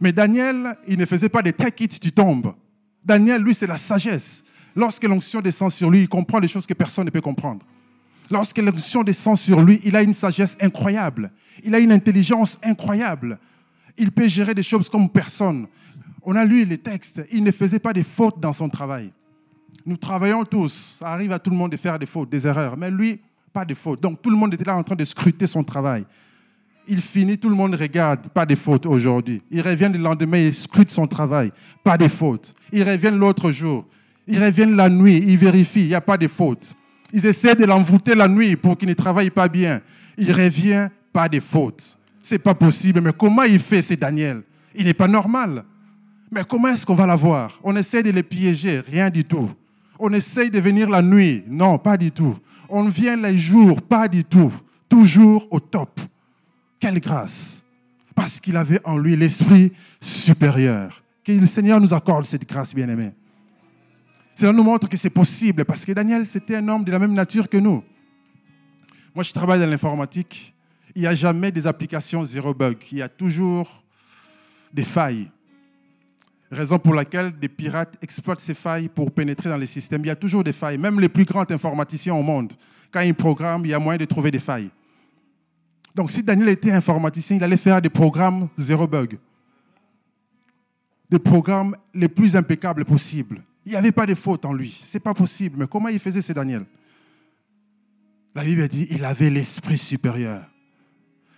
Mais 0.00 0.12
Daniel, 0.12 0.76
il 0.88 0.98
ne 0.98 1.06
faisait 1.06 1.28
pas 1.28 1.42
des 1.42 1.52
take 1.52 1.84
it, 1.84 2.00
tu 2.00 2.12
tombes. 2.12 2.54
Daniel, 3.04 3.42
lui, 3.42 3.54
c'est 3.54 3.66
la 3.66 3.76
sagesse. 3.76 4.42
Lorsque 4.74 5.04
l'onction 5.04 5.40
descend 5.40 5.70
sur 5.70 5.90
lui, 5.90 6.02
il 6.02 6.08
comprend 6.08 6.40
des 6.40 6.48
choses 6.48 6.66
que 6.66 6.74
personne 6.74 7.04
ne 7.04 7.10
peut 7.10 7.20
comprendre. 7.20 7.64
Lorsque 8.32 8.56
l'onction 8.58 9.04
descend 9.04 9.36
sur 9.36 9.60
lui, 9.60 9.78
il 9.84 9.94
a 9.94 10.02
une 10.02 10.14
sagesse 10.14 10.56
incroyable. 10.58 11.30
Il 11.62 11.74
a 11.74 11.78
une 11.78 11.92
intelligence 11.92 12.58
incroyable. 12.62 13.38
Il 13.98 14.10
peut 14.10 14.26
gérer 14.26 14.54
des 14.54 14.62
choses 14.62 14.88
comme 14.88 15.08
personne. 15.10 15.66
On 16.22 16.34
a 16.34 16.42
lu 16.42 16.64
les 16.64 16.78
textes. 16.78 17.22
Il 17.30 17.44
ne 17.44 17.52
faisait 17.52 17.78
pas 17.78 17.92
des 17.92 18.02
fautes 18.02 18.40
dans 18.40 18.54
son 18.54 18.70
travail. 18.70 19.12
Nous 19.84 19.98
travaillons 19.98 20.46
tous. 20.46 20.96
Ça 20.98 21.08
arrive 21.08 21.32
à 21.32 21.38
tout 21.38 21.50
le 21.50 21.56
monde 21.56 21.72
de 21.72 21.76
faire 21.76 21.98
des 21.98 22.06
fautes, 22.06 22.30
des 22.30 22.46
erreurs. 22.46 22.74
Mais 22.78 22.90
lui, 22.90 23.20
pas 23.52 23.66
de 23.66 23.74
fautes. 23.74 24.00
Donc 24.00 24.22
tout 24.22 24.30
le 24.30 24.36
monde 24.36 24.54
était 24.54 24.64
là 24.64 24.76
en 24.76 24.82
train 24.82 24.96
de 24.96 25.04
scruter 25.04 25.46
son 25.46 25.62
travail 25.62 26.06
il 26.88 27.00
finit, 27.00 27.38
tout 27.38 27.48
le 27.48 27.54
monde 27.54 27.74
regarde, 27.74 28.28
pas 28.28 28.44
de 28.44 28.54
faute 28.54 28.86
aujourd'hui. 28.86 29.40
Il 29.50 29.60
revient 29.60 29.90
le 29.92 29.98
lendemain, 29.98 30.38
il 30.38 30.54
scrute 30.54 30.90
son 30.90 31.06
travail, 31.06 31.52
pas 31.84 31.96
de 31.96 32.08
faute. 32.08 32.54
Il 32.72 32.82
revient 32.82 33.12
l'autre 33.12 33.52
jour, 33.52 33.86
il 34.26 34.42
revient 34.42 34.66
la 34.66 34.88
nuit, 34.88 35.22
il 35.24 35.38
vérifie, 35.38 35.82
il 35.82 35.88
n'y 35.88 35.94
a 35.94 36.00
pas 36.00 36.16
de 36.16 36.26
faute. 36.26 36.74
Ils 37.12 37.26
essaient 37.26 37.54
de 37.54 37.64
l'envoûter 37.64 38.14
la 38.14 38.28
nuit 38.28 38.56
pour 38.56 38.76
qu'il 38.76 38.88
ne 38.88 38.94
travaille 38.94 39.30
pas 39.30 39.48
bien. 39.48 39.80
Il 40.16 40.32
revient, 40.32 40.88
pas 41.12 41.28
de 41.28 41.40
faute. 41.40 41.98
C'est 42.22 42.38
pas 42.38 42.54
possible, 42.54 43.00
mais 43.00 43.12
comment 43.12 43.42
il 43.42 43.58
fait, 43.58 43.82
c'est 43.82 43.96
Daniel? 43.96 44.42
Il 44.74 44.86
n'est 44.86 44.94
pas 44.94 45.08
normal. 45.08 45.64
Mais 46.30 46.42
comment 46.48 46.68
est-ce 46.68 46.86
qu'on 46.86 46.94
va 46.94 47.06
l'avoir? 47.06 47.58
On 47.62 47.76
essaie 47.76 48.02
de 48.02 48.10
le 48.10 48.22
piéger, 48.22 48.80
rien 48.80 49.10
du 49.10 49.24
tout. 49.24 49.50
On 49.98 50.12
essaie 50.12 50.48
de 50.48 50.58
venir 50.58 50.88
la 50.88 51.02
nuit, 51.02 51.44
non, 51.46 51.78
pas 51.78 51.96
du 51.96 52.10
tout. 52.10 52.36
On 52.68 52.88
vient 52.88 53.16
les 53.16 53.38
jours, 53.38 53.82
pas 53.82 54.08
du 54.08 54.24
tout. 54.24 54.52
Toujours 54.88 55.46
au 55.50 55.60
top. 55.60 56.00
Quelle 56.80 57.00
grâce 57.00 57.62
Parce 58.14 58.40
qu'il 58.40 58.56
avait 58.56 58.80
en 58.84 58.96
lui 58.96 59.14
l'esprit 59.14 59.72
supérieur. 60.00 61.02
Que 61.22 61.32
le 61.32 61.46
Seigneur 61.46 61.80
nous 61.80 61.92
accorde 61.92 62.24
cette 62.24 62.48
grâce, 62.48 62.74
bien-aimé. 62.74 63.12
Cela 64.34 64.52
nous 64.52 64.62
montre 64.62 64.88
que 64.88 64.96
c'est 64.96 65.10
possible, 65.10 65.64
parce 65.64 65.84
que 65.84 65.92
Daniel, 65.92 66.26
c'était 66.26 66.56
un 66.56 66.68
homme 66.68 66.84
de 66.84 66.92
la 66.92 66.98
même 66.98 67.12
nature 67.12 67.48
que 67.48 67.58
nous. 67.58 67.82
Moi, 69.14 69.24
je 69.24 69.32
travaille 69.32 69.60
dans 69.60 69.66
l'informatique. 69.66 70.54
Il 70.94 71.02
n'y 71.02 71.06
a 71.06 71.14
jamais 71.14 71.50
des 71.50 71.66
applications 71.66 72.24
zéro 72.24 72.54
bug. 72.54 72.76
Il 72.92 72.98
y 72.98 73.02
a 73.02 73.08
toujours 73.08 73.82
des 74.72 74.84
failles. 74.84 75.30
Raison 76.50 76.78
pour 76.78 76.94
laquelle 76.94 77.38
des 77.38 77.48
pirates 77.48 77.96
exploitent 78.02 78.40
ces 78.40 78.54
failles 78.54 78.88
pour 78.88 79.10
pénétrer 79.10 79.48
dans 79.48 79.56
les 79.56 79.66
systèmes. 79.66 80.02
Il 80.02 80.08
y 80.08 80.10
a 80.10 80.16
toujours 80.16 80.44
des 80.44 80.52
failles. 80.52 80.78
Même 80.78 81.00
les 81.00 81.08
plus 81.08 81.24
grands 81.24 81.50
informaticiens 81.50 82.14
au 82.14 82.22
monde, 82.22 82.52
quand 82.90 83.00
ils 83.00 83.14
programment, 83.14 83.64
il 83.64 83.70
y 83.70 83.74
a 83.74 83.78
moyen 83.78 83.98
de 83.98 84.04
trouver 84.04 84.30
des 84.30 84.40
failles. 84.40 84.70
Donc 85.94 86.10
si 86.10 86.22
Daniel 86.22 86.48
était 86.48 86.72
informaticien, 86.72 87.36
il 87.36 87.44
allait 87.44 87.56
faire 87.56 87.80
des 87.80 87.90
programmes 87.90 88.48
zéro 88.56 88.86
bug. 88.86 89.18
Des 91.10 91.18
programmes 91.18 91.74
les 91.92 92.08
plus 92.08 92.36
impeccables 92.36 92.84
possibles. 92.84 93.42
Il 93.64 93.72
n'y 93.72 93.76
avait 93.76 93.92
pas 93.92 94.06
de 94.06 94.14
faute 94.14 94.44
en 94.44 94.52
lui. 94.52 94.82
Ce 94.84 94.96
n'est 94.96 95.00
pas 95.00 95.14
possible. 95.14 95.58
Mais 95.58 95.66
comment 95.66 95.88
il 95.88 95.98
faisait, 95.98 96.22
c'est 96.22 96.34
Daniel? 96.34 96.64
La 98.34 98.44
Bible 98.44 98.66
dit 98.68 98.86
il 98.90 99.04
avait 99.04 99.30
l'esprit 99.30 99.78
supérieur. 99.78 100.44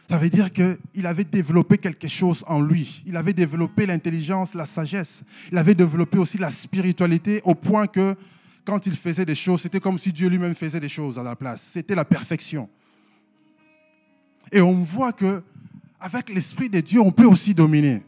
Ça 0.09 0.19
veut 0.19 0.31
dire 0.31 0.53
qu'il 0.53 1.07
avait 1.07 1.25
développé 1.25 1.79
quelque 1.79 2.09
chose 2.09 2.45
en 2.47 2.61
lui. 2.61 3.03
Il 3.07 3.17
avait 3.17 3.33
développé 3.33 3.87
l'intelligence, 3.87 4.55
la 4.55 4.67
sagesse. 4.67 5.25
Il 5.51 5.59
avait 5.59 5.75
développé 5.75 6.19
aussi 6.19 6.39
la 6.39 6.51
spiritualité 6.51 7.41
au 7.45 7.55
point 7.55 7.87
que 7.87 8.15
quand 8.65 8.87
il 8.87 8.95
faisait 8.95 9.25
des 9.25 9.35
choses, 9.35 9.63
c'était 9.63 9.81
comme 9.81 9.99
si 9.99 10.13
Dieu 10.13 10.29
lui-même 10.29 10.55
faisait 10.55 10.81
des 10.81 10.89
choses 10.89 11.19
à 11.19 11.23
la 11.23 11.35
place. 11.35 11.63
C'était 11.73 11.95
la 11.95 12.05
perfection. 12.05 12.69
Et 14.53 14.61
on 14.61 14.83
voit 14.83 15.13
que 15.13 15.43
avec 15.99 16.29
l'esprit 16.29 16.69
de 16.69 16.81
Dieu, 16.81 17.01
on 17.01 17.11
peut 17.11 17.25
aussi 17.25 17.55
dominer. 17.55 18.03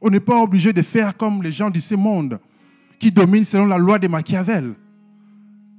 On 0.00 0.10
n'est 0.10 0.20
pas 0.20 0.40
obligé 0.40 0.72
de 0.72 0.82
faire 0.82 1.16
comme 1.16 1.42
les 1.42 1.52
gens 1.52 1.70
de 1.70 1.78
ce 1.78 1.94
monde 1.94 2.40
qui 2.98 3.10
dominent 3.10 3.44
selon 3.44 3.66
la 3.66 3.78
loi 3.78 3.98
de 3.98 4.08
Machiavel. 4.08 4.74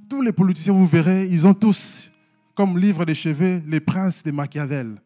Tous 0.08 0.22
les 0.22 0.32
politiciens, 0.32 0.72
vous 0.72 0.86
verrez, 0.86 1.26
ils 1.26 1.46
ont 1.46 1.54
tous 1.54 2.10
comme 2.54 2.78
livre 2.78 3.04
de 3.04 3.14
chevet 3.14 3.62
les 3.66 3.80
princes 3.80 4.22
de 4.22 4.30
Machiavel. 4.30 5.00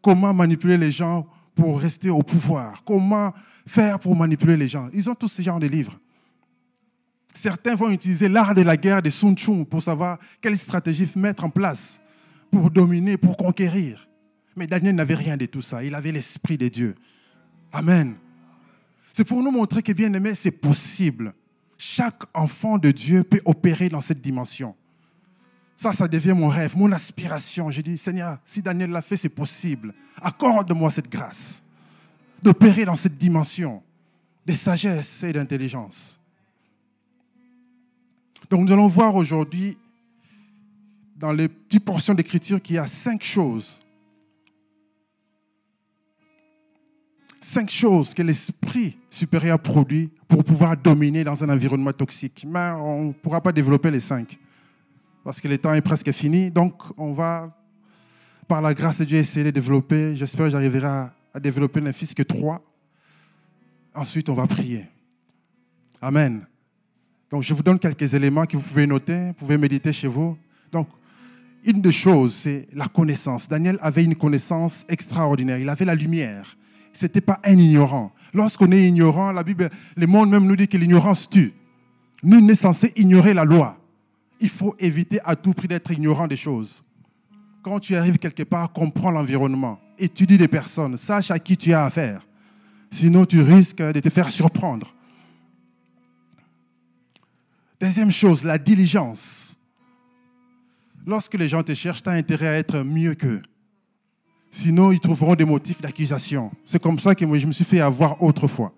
Comment 0.00 0.34
manipuler 0.34 0.78
les 0.78 0.90
gens 0.90 1.26
pour 1.54 1.80
rester 1.80 2.10
au 2.10 2.22
pouvoir? 2.22 2.82
Comment 2.84 3.32
faire 3.66 3.98
pour 3.98 4.16
manipuler 4.16 4.56
les 4.56 4.68
gens? 4.68 4.88
Ils 4.92 5.08
ont 5.08 5.14
tous 5.14 5.28
ce 5.28 5.42
genre 5.42 5.60
de 5.60 5.66
livres. 5.66 5.98
Certains 7.34 7.74
vont 7.74 7.90
utiliser 7.90 8.28
l'art 8.28 8.54
de 8.54 8.62
la 8.62 8.76
guerre 8.76 9.02
de 9.02 9.10
Sun 9.10 9.36
Tzu 9.36 9.64
pour 9.64 9.82
savoir 9.82 10.18
quelle 10.40 10.56
stratégie 10.56 11.08
mettre 11.16 11.44
en 11.44 11.50
place 11.50 12.00
pour 12.50 12.70
dominer, 12.70 13.16
pour 13.16 13.36
conquérir. 13.36 14.08
Mais 14.56 14.66
Daniel 14.66 14.94
n'avait 14.94 15.14
rien 15.14 15.36
de 15.36 15.46
tout 15.46 15.62
ça. 15.62 15.82
Il 15.82 15.94
avait 15.94 16.12
l'Esprit 16.12 16.58
de 16.58 16.68
Dieu. 16.68 16.94
Amen. 17.72 18.16
C'est 19.12 19.24
pour 19.24 19.42
nous 19.42 19.50
montrer 19.50 19.82
que, 19.82 19.92
bien 19.92 20.12
aimé, 20.12 20.34
c'est 20.34 20.50
possible. 20.50 21.34
Chaque 21.76 22.22
enfant 22.34 22.78
de 22.78 22.90
Dieu 22.90 23.24
peut 23.24 23.42
opérer 23.44 23.88
dans 23.88 24.00
cette 24.00 24.20
dimension. 24.20 24.74
Ça, 25.76 25.92
ça 25.92 26.06
devient 26.06 26.34
mon 26.36 26.48
rêve, 26.48 26.76
mon 26.76 26.92
aspiration. 26.92 27.70
J'ai 27.70 27.82
dit, 27.82 27.98
Seigneur, 27.98 28.38
si 28.44 28.62
Daniel 28.62 28.90
l'a 28.90 29.02
fait, 29.02 29.16
c'est 29.16 29.28
possible. 29.28 29.92
Accorde-moi 30.20 30.90
cette 30.90 31.10
grâce 31.10 31.62
d'opérer 32.42 32.84
dans 32.84 32.96
cette 32.96 33.16
dimension 33.16 33.82
de 34.44 34.52
sagesse 34.52 35.22
et 35.22 35.32
d'intelligence. 35.32 36.18
Donc 38.50 38.66
nous 38.66 38.72
allons 38.72 38.88
voir 38.88 39.14
aujourd'hui, 39.14 39.78
dans 41.16 41.32
les 41.32 41.48
petites 41.48 41.84
portions 41.84 42.14
d'écriture, 42.14 42.60
qu'il 42.60 42.76
y 42.76 42.78
a 42.78 42.86
cinq 42.86 43.22
choses. 43.22 43.78
Cinq 47.44 47.70
choses 47.70 48.14
que 48.14 48.22
l'esprit 48.22 48.96
supérieur 49.10 49.58
produit 49.58 50.10
pour 50.28 50.44
pouvoir 50.44 50.76
dominer 50.76 51.24
dans 51.24 51.42
un 51.42 51.48
environnement 51.48 51.92
toxique. 51.92 52.46
Mais 52.48 52.70
on 52.76 53.06
ne 53.06 53.12
pourra 53.12 53.40
pas 53.40 53.50
développer 53.50 53.90
les 53.90 53.98
cinq 53.98 54.38
parce 55.24 55.40
que 55.40 55.48
le 55.48 55.58
temps 55.58 55.74
est 55.74 55.80
presque 55.80 56.12
fini. 56.12 56.52
Donc, 56.52 56.80
on 56.96 57.12
va, 57.12 57.52
par 58.46 58.62
la 58.62 58.72
grâce 58.72 58.98
de 58.98 59.04
Dieu, 59.04 59.18
essayer 59.18 59.44
de 59.44 59.50
développer. 59.50 60.16
J'espère 60.16 60.46
que 60.46 60.50
j'arriverai 60.50 60.86
à, 60.86 61.12
développer 61.40 61.80
n'un 61.80 61.92
fils 61.92 62.14
que 62.14 62.22
trois. 62.22 62.62
Ensuite, 63.92 64.28
on 64.28 64.34
va 64.34 64.46
prier. 64.46 64.86
Amen. 66.00 66.46
Donc, 67.28 67.42
je 67.42 67.54
vous 67.54 67.62
donne 67.64 67.80
quelques 67.80 68.14
éléments 68.14 68.46
que 68.46 68.56
vous 68.56 68.62
pouvez 68.62 68.86
noter, 68.86 69.26
vous 69.26 69.34
pouvez 69.34 69.58
méditer 69.58 69.92
chez 69.92 70.08
vous. 70.08 70.38
Donc, 70.70 70.86
une 71.64 71.80
des 71.80 71.92
choses, 71.92 72.34
c'est 72.34 72.68
la 72.72 72.86
connaissance. 72.86 73.48
Daniel 73.48 73.78
avait 73.80 74.04
une 74.04 74.14
connaissance 74.14 74.84
extraordinaire. 74.88 75.58
Il 75.58 75.68
avait 75.68 75.84
la 75.84 75.96
lumière. 75.96 76.56
Ce 76.92 77.06
n'était 77.06 77.20
pas 77.20 77.40
un 77.44 77.56
ignorant. 77.56 78.12
Lorsqu'on 78.34 78.70
est 78.72 78.86
ignorant, 78.86 79.32
la 79.32 79.42
Bible, 79.42 79.68
le 79.96 80.06
monde 80.06 80.30
même 80.30 80.46
nous 80.46 80.56
dit 80.56 80.68
que 80.68 80.76
l'ignorance 80.76 81.28
tue. 81.28 81.52
Nul 82.22 82.44
n'est 82.44 82.54
censé 82.54 82.92
ignorer 82.96 83.34
la 83.34 83.44
loi. 83.44 83.78
Il 84.40 84.48
faut 84.48 84.74
éviter 84.78 85.20
à 85.24 85.36
tout 85.36 85.52
prix 85.52 85.68
d'être 85.68 85.90
ignorant 85.90 86.26
des 86.26 86.36
choses. 86.36 86.82
Quand 87.62 87.78
tu 87.78 87.94
arrives 87.94 88.18
quelque 88.18 88.42
part, 88.42 88.72
comprends 88.72 89.10
l'environnement, 89.10 89.78
étudie 89.98 90.38
des 90.38 90.48
personnes, 90.48 90.96
sache 90.96 91.30
à 91.30 91.38
qui 91.38 91.56
tu 91.56 91.72
as 91.72 91.84
affaire. 91.84 92.26
Sinon, 92.90 93.24
tu 93.24 93.40
risques 93.40 93.82
de 93.82 94.00
te 94.00 94.10
faire 94.10 94.30
surprendre. 94.30 94.94
Deuxième 97.80 98.10
chose, 98.10 98.44
la 98.44 98.58
diligence. 98.58 99.56
Lorsque 101.06 101.34
les 101.34 101.48
gens 101.48 101.62
te 101.62 101.74
cherchent, 101.74 102.02
tu 102.02 102.08
as 102.08 102.12
intérêt 102.12 102.48
à 102.48 102.58
être 102.58 102.82
mieux 102.82 103.14
qu'eux. 103.14 103.42
Sinon, 104.54 104.92
ils 104.92 105.00
trouveront 105.00 105.34
des 105.34 105.46
motifs 105.46 105.80
d'accusation. 105.80 106.52
C'est 106.66 106.80
comme 106.80 106.98
ça 106.98 107.14
que 107.14 107.24
moi, 107.24 107.38
je 107.38 107.46
me 107.46 107.52
suis 107.52 107.64
fait 107.64 107.80
avoir 107.80 108.22
autrefois. 108.22 108.70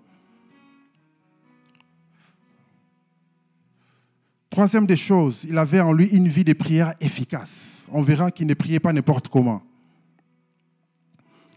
Troisième 4.48 4.86
des 4.86 4.96
choses, 4.96 5.44
il 5.48 5.58
avait 5.58 5.80
en 5.80 5.92
lui 5.92 6.06
une 6.06 6.28
vie 6.28 6.44
de 6.44 6.52
prière 6.52 6.94
efficace. 7.00 7.88
On 7.90 8.02
verra 8.02 8.30
qu'il 8.30 8.46
ne 8.46 8.54
priait 8.54 8.78
pas 8.78 8.92
n'importe 8.92 9.26
comment. 9.26 9.64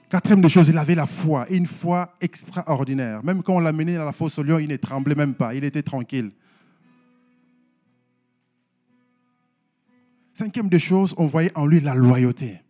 Quatrième 0.09 0.41
des 0.41 0.49
choses, 0.49 0.69
il 0.69 0.79
avait 0.79 0.95
la 0.95 1.05
foi, 1.05 1.47
une 1.51 1.67
foi 1.67 2.15
extraordinaire. 2.19 3.23
Même 3.23 3.43
quand 3.43 3.53
on 3.53 3.59
l'a 3.59 3.71
mené 3.71 3.97
dans 3.97 4.05
la 4.05 4.13
fosse 4.13 4.39
au 4.39 4.43
lion, 4.43 4.57
il 4.57 4.69
ne 4.69 4.77
tremblait 4.77 5.13
même 5.13 5.35
pas, 5.35 5.53
il 5.53 5.63
était 5.63 5.83
tranquille. 5.83 6.31
Cinquième 10.33 10.69
des 10.69 10.79
choses, 10.79 11.13
on 11.17 11.27
voyait 11.27 11.55
en 11.55 11.67
lui 11.67 11.81
la 11.81 11.93
loyauté. 11.93 12.61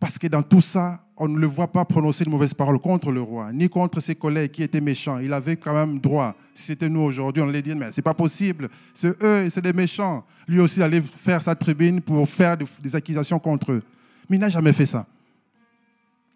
Parce 0.00 0.18
que 0.18 0.26
dans 0.28 0.42
tout 0.42 0.60
ça, 0.60 1.00
on 1.16 1.26
ne 1.26 1.38
le 1.38 1.46
voit 1.46 1.66
pas 1.66 1.84
prononcer 1.84 2.24
de 2.24 2.30
mauvaises 2.30 2.54
paroles 2.54 2.78
contre 2.78 3.10
le 3.10 3.20
roi, 3.20 3.52
ni 3.52 3.68
contre 3.68 4.00
ses 4.00 4.14
collègues 4.14 4.52
qui 4.52 4.62
étaient 4.62 4.80
méchants. 4.80 5.18
Il 5.18 5.32
avait 5.32 5.56
quand 5.56 5.74
même 5.74 5.98
droit. 5.98 6.36
Si 6.54 6.66
c'était 6.66 6.88
nous 6.88 7.00
aujourd'hui, 7.00 7.42
on 7.42 7.48
allait 7.48 7.62
dire, 7.62 7.74
mais 7.74 7.90
c'est 7.90 8.02
pas 8.02 8.14
possible. 8.14 8.68
C'est 8.94 9.20
eux, 9.22 9.50
c'est 9.50 9.60
des 9.60 9.72
méchants. 9.72 10.24
Lui 10.46 10.60
aussi 10.60 10.80
allait 10.80 11.02
faire 11.02 11.42
sa 11.42 11.56
tribune 11.56 12.00
pour 12.00 12.28
faire 12.28 12.56
des 12.56 12.94
accusations 12.94 13.38
contre 13.40 13.72
eux. 13.72 13.82
Mais 14.28 14.36
il 14.36 14.40
n'a 14.40 14.48
jamais 14.48 14.72
fait 14.72 14.86
ça. 14.86 15.06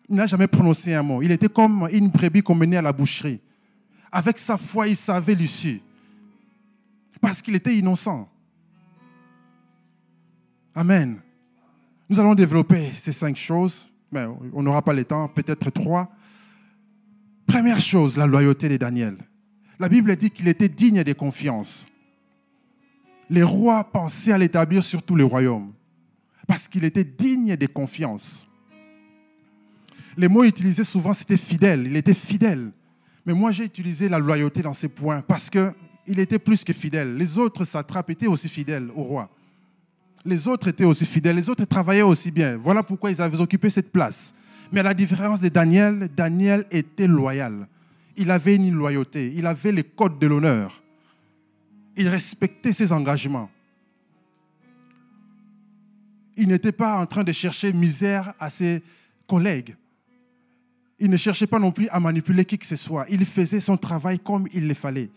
Il 0.09 0.17
n'a 0.17 0.27
jamais 0.27 0.49
prononcé 0.49 0.93
un 0.95 1.03
mot. 1.03 1.23
Il 1.23 1.31
était 1.31 1.49
comme 1.49 1.89
une 1.93 2.09
brebis 2.09 2.43
qu'on 2.43 2.57
menait 2.57 2.79
à 2.79 2.83
la 2.83 2.93
boucherie. 2.93 3.41
Avec 4.11 4.39
sa 4.39 4.57
foi, 4.57 4.89
il 4.89 4.97
savait 4.97 5.35
l'issue. 5.35 5.81
Parce 7.21 7.41
qu'il 7.41 7.55
était 7.55 7.75
innocent. 7.77 8.29
Amen. 10.75 11.21
Nous 12.13 12.21
allons 12.21 12.35
développer 12.35 12.91
ces 12.99 13.11
cinq 13.11 13.39
choses, 13.39 13.89
mais 14.11 14.27
on 14.53 14.63
n'aura 14.63 14.83
pas 14.83 14.93
le 14.93 15.03
temps, 15.03 15.29
peut-être 15.29 15.71
trois. 15.71 16.13
Première 17.47 17.81
chose, 17.81 18.19
la 18.19 18.27
loyauté 18.27 18.69
de 18.69 18.77
Daniel. 18.77 19.17
La 19.79 19.89
Bible 19.89 20.15
dit 20.17 20.29
qu'il 20.31 20.47
était 20.47 20.69
digne 20.69 21.05
de 21.05 21.13
confiance. 21.15 21.87
Les 23.31 23.43
rois 23.43 23.85
pensaient 23.85 24.33
à 24.33 24.37
l'établir 24.37 24.85
sur 24.85 25.03
tous 25.03 25.17
les 25.17 25.25
royaumes 25.25 25.73
parce 26.47 26.69
qu'il 26.69 26.85
était 26.85 27.03
digne 27.03 27.57
de 27.57 27.67
confiance. 27.67 28.47
Les 30.19 30.29
mots 30.29 30.45
utilisés 30.45 30.85
souvent, 30.85 31.15
c'était 31.15 31.39
fidèle. 31.39 31.87
Il 31.87 31.97
était 31.97 32.13
fidèle. 32.13 32.73
Mais 33.25 33.33
moi, 33.33 33.53
j'ai 33.53 33.65
utilisé 33.65 34.11
la 34.11 34.19
loyauté 34.19 34.61
dans 34.61 34.75
ces 34.75 34.89
points 34.89 35.23
parce 35.23 35.49
qu'il 35.49 36.19
était 36.19 36.39
plus 36.39 36.63
que 36.63 36.75
fidèle. 36.75 37.17
Les 37.17 37.39
autres 37.39 37.65
satrapes 37.65 38.11
étaient 38.11 38.27
aussi 38.27 38.51
fidèles 38.51 38.91
au 38.95 39.03
roi 39.03 39.31
les 40.25 40.49
autres 40.49 40.69
étaient 40.69 40.85
aussi 40.85 41.05
fidèles, 41.05 41.37
les 41.37 41.49
autres 41.49 41.65
travaillaient 41.65 42.03
aussi 42.03 42.31
bien. 42.31 42.57
Voilà 42.57 42.83
pourquoi 42.83 43.11
ils 43.11 43.21
avaient 43.21 43.41
occupé 43.41 43.71
cette 43.71 43.91
place. 43.91 44.33
Mais 44.71 44.81
à 44.81 44.85
la 44.85 44.95
différence 44.95 45.41
de 45.41 45.49
Daniel, 45.49 46.09
Daniel 46.15 46.65
était 46.71 47.07
loyal. 47.07 47.67
Il 48.17 48.31
avait 48.31 48.57
une 48.57 48.75
loyauté, 48.75 49.33
il 49.35 49.47
avait 49.47 49.73
les 49.73 49.85
codes 49.85 50.19
de 50.19 50.27
l'honneur. 50.27 50.83
Il 51.97 52.09
respectait 52.09 52.73
ses 52.73 52.93
engagements. 52.93 53.51
Il 56.37 56.49
n'était 56.49 56.73
pas 56.73 56.99
en 56.99 57.07
train 57.07 57.25
de 57.25 57.33
chercher 57.33 57.73
misère 57.73 58.33
à 58.39 58.49
ses 58.49 58.83
collègues. 59.27 59.77
Il 60.99 61.11
ne 61.11 61.17
cherchait 61.17 61.47
pas 61.47 61.59
non 61.59 61.73
plus 61.73 61.89
à 61.89 62.01
manipuler 62.01 62.45
qui 62.45 62.59
que 62.59 62.67
ce 62.67 62.77
soit. 62.77 63.07
Il 63.11 63.25
faisait 63.27 63.61
son 63.61 63.77
travail 63.77 64.19
comme 64.19 64.47
il 64.53 64.69
le 64.69 64.75
fallait. 64.75 65.11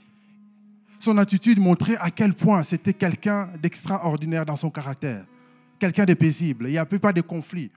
Son 1.05 1.19
attitude 1.19 1.59
montrait 1.59 1.97
à 1.97 2.09
quel 2.09 2.33
point 2.33 2.63
c'était 2.63 2.91
quelqu'un 2.91 3.51
d'extraordinaire 3.61 4.43
dans 4.43 4.55
son 4.55 4.71
caractère, 4.71 5.23
quelqu'un 5.77 6.03
de 6.03 6.15
paisible. 6.15 6.65
Il 6.67 6.71
n'y 6.71 6.79
a 6.79 6.85
plus 6.87 6.97
pas 6.97 7.13
de 7.13 7.21
conflit. 7.21 7.69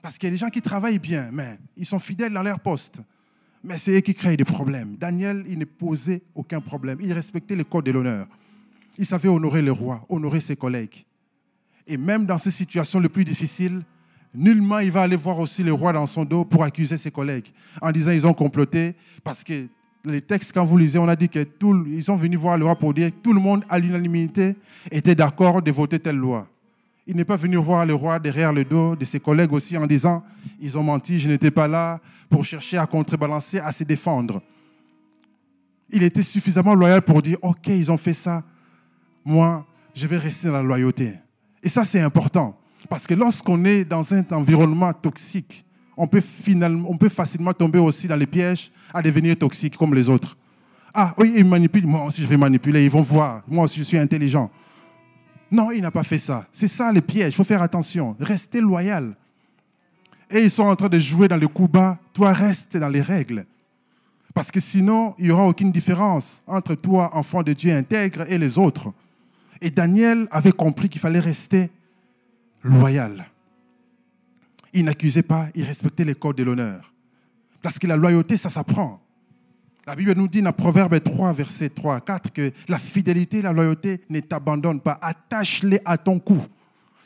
Parce 0.00 0.16
qu'il 0.16 0.28
y 0.28 0.30
a 0.30 0.30
des 0.30 0.36
gens 0.36 0.48
qui 0.48 0.62
travaillent 0.62 1.00
bien, 1.00 1.28
mais 1.32 1.58
ils 1.76 1.84
sont 1.84 1.98
fidèles 1.98 2.32
dans 2.32 2.44
leur 2.44 2.60
poste. 2.60 3.00
Mais 3.64 3.78
c'est 3.78 3.96
eux 3.96 4.00
qui 4.00 4.14
créent 4.14 4.36
des 4.36 4.44
problèmes. 4.44 4.94
Daniel, 4.94 5.44
il 5.48 5.58
ne 5.58 5.64
posait 5.64 6.22
aucun 6.36 6.60
problème. 6.60 6.98
Il 7.00 7.12
respectait 7.12 7.56
le 7.56 7.64
code 7.64 7.84
de 7.84 7.90
l'honneur. 7.90 8.28
Il 8.96 9.06
savait 9.06 9.28
honorer 9.28 9.60
le 9.60 9.72
roi, 9.72 10.06
honorer 10.08 10.40
ses 10.40 10.54
collègues. 10.54 11.04
Et 11.84 11.96
même 11.96 12.26
dans 12.26 12.38
ces 12.38 12.52
situations 12.52 13.00
les 13.00 13.08
plus 13.08 13.24
difficiles, 13.24 13.82
nullement 14.32 14.78
il 14.78 14.92
va 14.92 15.02
aller 15.02 15.16
voir 15.16 15.40
aussi 15.40 15.64
le 15.64 15.72
roi 15.72 15.92
dans 15.92 16.06
son 16.06 16.24
dos 16.24 16.44
pour 16.44 16.62
accuser 16.62 16.96
ses 16.96 17.10
collègues 17.10 17.48
en 17.82 17.90
disant 17.90 18.12
ils 18.12 18.24
ont 18.24 18.34
comploté 18.34 18.94
parce 19.24 19.42
que 19.42 19.66
les 20.12 20.22
textes, 20.22 20.52
quand 20.52 20.64
vous 20.64 20.76
lisez, 20.76 20.98
on 20.98 21.08
a 21.08 21.16
dit 21.16 21.28
qu'ils 21.28 22.02
sont 22.02 22.16
venus 22.16 22.38
voir 22.38 22.58
le 22.58 22.64
roi 22.64 22.76
pour 22.76 22.94
dire 22.94 23.10
que 23.10 23.16
tout 23.16 23.32
le 23.32 23.40
monde, 23.40 23.64
à 23.68 23.78
l'unanimité, 23.78 24.56
était 24.90 25.14
d'accord 25.14 25.62
de 25.62 25.70
voter 25.70 25.98
telle 25.98 26.16
loi. 26.16 26.46
Il 27.06 27.16
n'est 27.16 27.24
pas 27.24 27.36
venu 27.36 27.56
voir 27.56 27.86
le 27.86 27.94
roi 27.94 28.18
derrière 28.18 28.52
le 28.52 28.64
dos 28.64 28.94
de 28.94 29.04
ses 29.04 29.18
collègues 29.18 29.52
aussi 29.52 29.76
en 29.78 29.86
disant 29.86 30.22
Ils 30.60 30.76
ont 30.76 30.82
menti, 30.82 31.18
je 31.18 31.28
n'étais 31.28 31.50
pas 31.50 31.66
là 31.66 32.00
pour 32.28 32.44
chercher 32.44 32.76
à 32.76 32.86
contrebalancer, 32.86 33.58
à 33.58 33.72
se 33.72 33.84
défendre. 33.84 34.42
Il 35.90 36.02
était 36.02 36.22
suffisamment 36.22 36.74
loyal 36.74 37.00
pour 37.00 37.22
dire 37.22 37.38
Ok, 37.40 37.68
ils 37.68 37.90
ont 37.90 37.96
fait 37.96 38.12
ça. 38.12 38.44
Moi, 39.24 39.66
je 39.94 40.06
vais 40.06 40.18
rester 40.18 40.48
dans 40.48 40.54
la 40.54 40.62
loyauté. 40.62 41.14
Et 41.62 41.68
ça, 41.68 41.84
c'est 41.84 42.00
important. 42.00 42.58
Parce 42.88 43.06
que 43.06 43.14
lorsqu'on 43.14 43.64
est 43.64 43.84
dans 43.84 44.14
un 44.14 44.22
environnement 44.30 44.92
toxique, 44.92 45.64
on 45.98 46.06
peut, 46.06 47.08
facilement 47.08 47.52
tomber 47.52 47.78
aussi 47.78 48.06
dans 48.06 48.16
les 48.16 48.26
pièges 48.26 48.70
à 48.94 49.02
devenir 49.02 49.36
toxique 49.36 49.76
comme 49.76 49.94
les 49.94 50.08
autres. 50.08 50.36
Ah 50.94 51.12
oui, 51.18 51.34
ils 51.36 51.44
manipulent, 51.44 51.86
moi 51.86 52.04
aussi 52.04 52.22
je 52.22 52.26
vais 52.26 52.36
manipuler, 52.36 52.84
ils 52.84 52.90
vont 52.90 53.02
voir, 53.02 53.42
moi 53.48 53.64
aussi 53.64 53.80
je 53.80 53.84
suis 53.84 53.98
intelligent. 53.98 54.50
Non, 55.50 55.70
il 55.70 55.82
n'a 55.82 55.90
pas 55.90 56.04
fait 56.04 56.18
ça. 56.18 56.46
C'est 56.52 56.68
ça 56.68 56.92
le 56.92 57.00
piège, 57.00 57.34
il 57.34 57.36
faut 57.36 57.44
faire 57.44 57.62
attention, 57.62 58.16
rester 58.20 58.60
loyal. 58.60 59.16
Et 60.30 60.40
ils 60.44 60.50
sont 60.50 60.64
en 60.64 60.76
train 60.76 60.88
de 60.88 60.98
jouer 60.98 61.26
dans 61.26 61.36
le 61.36 61.48
coup 61.48 61.68
bas, 61.68 61.98
toi 62.12 62.32
reste 62.32 62.76
dans 62.76 62.88
les 62.88 63.02
règles. 63.02 63.44
Parce 64.34 64.50
que 64.52 64.60
sinon, 64.60 65.14
il 65.18 65.26
n'y 65.26 65.30
aura 65.32 65.46
aucune 65.46 65.72
différence 65.72 66.42
entre 66.46 66.74
toi, 66.74 67.10
enfant 67.16 67.42
de 67.42 67.52
Dieu 67.54 67.74
intègre, 67.74 68.24
et 68.28 68.38
les 68.38 68.56
autres. 68.56 68.92
Et 69.60 69.70
Daniel 69.70 70.28
avait 70.30 70.52
compris 70.52 70.88
qu'il 70.88 71.00
fallait 71.00 71.18
rester 71.18 71.70
loyal. 72.62 73.26
Il 74.72 74.84
n'accusait 74.84 75.22
pas, 75.22 75.48
il 75.54 75.64
respectait 75.64 76.04
les 76.04 76.14
codes 76.14 76.36
de 76.36 76.42
l'honneur. 76.42 76.92
Parce 77.62 77.78
que 77.78 77.86
la 77.86 77.96
loyauté, 77.96 78.36
ça 78.36 78.50
s'apprend. 78.50 79.02
La 79.86 79.96
Bible 79.96 80.12
nous 80.14 80.28
dit 80.28 80.42
dans 80.42 80.52
Proverbe 80.52 81.00
3, 81.02 81.32
verset 81.32 81.70
3 81.70 81.96
à 81.96 82.00
4 82.00 82.32
que 82.32 82.52
la 82.68 82.78
fidélité 82.78 83.38
et 83.38 83.42
la 83.42 83.52
loyauté 83.52 84.02
ne 84.10 84.20
t'abandonnent 84.20 84.82
pas. 84.82 84.98
Attache-les 85.00 85.80
à 85.84 85.96
ton 85.96 86.18
cou. 86.18 86.44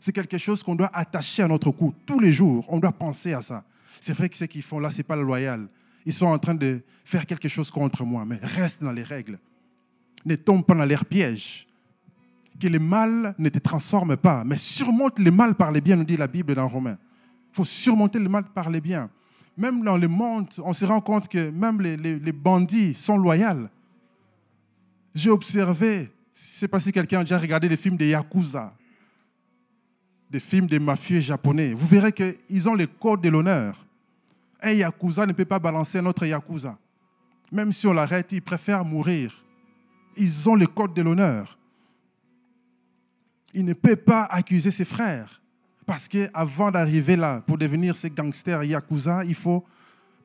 C'est 0.01 0.13
quelque 0.13 0.37
chose 0.37 0.65
qu'on 0.65 0.75
doit 0.75 0.91
attacher 0.93 1.45
à 1.45 1.49
notre 1.49 1.71
cou 1.71 1.95
tous 2.05 2.19
les 2.19 2.33
jours. 2.33 2.67
On 2.69 2.81
doit 2.81 2.91
penser 2.91 3.35
à 3.35 3.41
ça. 3.41 3.63
C'est 4.01 4.15
vrai 4.15 4.29
que 4.29 4.37
ce 4.37 4.47
qu'ils 4.47 4.65
font 4.65 4.81
là, 4.81 4.91
ce 4.91 4.97
n'est 4.97 5.05
pas 5.05 5.15
le 5.15 5.23
loyal. 5.23 5.69
Ils 6.05 6.13
sont 6.13 6.27
en 6.27 6.39
train 6.41 6.57
de 6.57 6.81
faire 7.05 7.25
quelque 7.25 7.49
chose 7.49 7.71
contre 7.71 8.05
moi, 8.05 8.25
mais 8.25 8.41
reste 8.43 8.83
dans 8.83 8.91
les 8.91 9.05
règles. 9.05 9.39
Ne 10.25 10.35
tombe 10.35 10.65
pas 10.65 10.75
dans 10.75 10.85
leurs 10.85 11.05
pièges. 11.05 11.69
Que 12.61 12.67
le 12.67 12.81
mal 12.81 13.37
ne 13.39 13.49
te 13.49 13.61
transforme 13.61 14.17
pas, 14.17 14.43
mais 14.43 14.57
surmonte 14.57 15.21
le 15.21 15.31
mal 15.31 15.55
par 15.55 15.71
les 15.71 15.81
biens, 15.81 15.95
nous 15.95 16.05
dit 16.05 16.17
la 16.17 16.27
Bible 16.27 16.55
dans 16.57 16.67
Romains. 16.67 16.99
Il 17.53 17.57
faut 17.57 17.65
surmonter 17.67 18.19
le 18.19 18.31
mal 18.31 18.45
par 18.45 18.71
les 18.71 18.81
biens. 18.81 19.11
Même 19.59 19.85
dans 19.85 19.99
le 19.99 20.09
monde, 20.09 20.49
on 20.65 20.73
se 20.73 20.87
rend 20.87 21.03
compte 21.03 21.29
que 21.29 21.51
même 21.51 21.83
les, 21.83 22.33
bandits 22.33 22.95
sont 22.95 23.19
loyaux. 23.19 23.69
J'ai 25.15 25.29
observé 25.29 26.11
Je 26.35 26.41
ne 26.41 26.59
sais 26.59 26.69
pas 26.69 26.81
si 26.81 26.91
quelqu'un 26.91 27.21
a 27.21 27.25
déjà 27.25 27.39
regardé 27.39 27.69
des 27.69 27.77
films 27.77 27.99
de 27.99 28.07
Yakuza, 28.07 28.73
des 30.31 30.41
films 30.41 30.67
des 30.67 30.79
mafieux 30.79 31.21
japonais. 31.21 31.75
Vous 31.75 31.87
verrez 31.87 32.13
qu'ils 32.13 32.69
ont 32.71 32.75
les 32.75 32.87
codes 32.87 33.21
de 33.21 33.29
l'honneur. 33.29 33.85
Un 34.63 34.73
Yakuza 34.73 35.27
ne 35.27 35.33
peut 35.33 35.45
pas 35.45 35.59
balancer 35.59 35.99
un 35.99 36.07
autre 36.07 36.25
Yakuza. 36.25 36.79
Même 37.51 37.71
si 37.71 37.87
on 37.87 37.93
l'arrête, 37.93 38.33
il 38.33 38.41
préfère 38.41 38.83
mourir. 38.83 39.45
Ils 40.17 40.49
ont 40.49 40.55
le 40.55 40.67
code 40.67 40.95
de 40.95 41.03
l'honneur. 41.03 41.59
Il 43.53 43.67
ne 43.67 43.75
peut 43.75 43.97
pas 43.97 44.23
accuser 44.25 44.71
ses 44.71 44.87
frères. 44.87 45.42
Parce 45.93 46.09
qu'avant 46.09 46.71
d'arriver 46.71 47.17
là, 47.17 47.43
pour 47.47 47.59
devenir 47.59 47.95
ce 47.95 48.07
gangster 48.07 48.65
Yakuza, 48.65 49.27
il 49.27 49.35
faut 49.35 49.63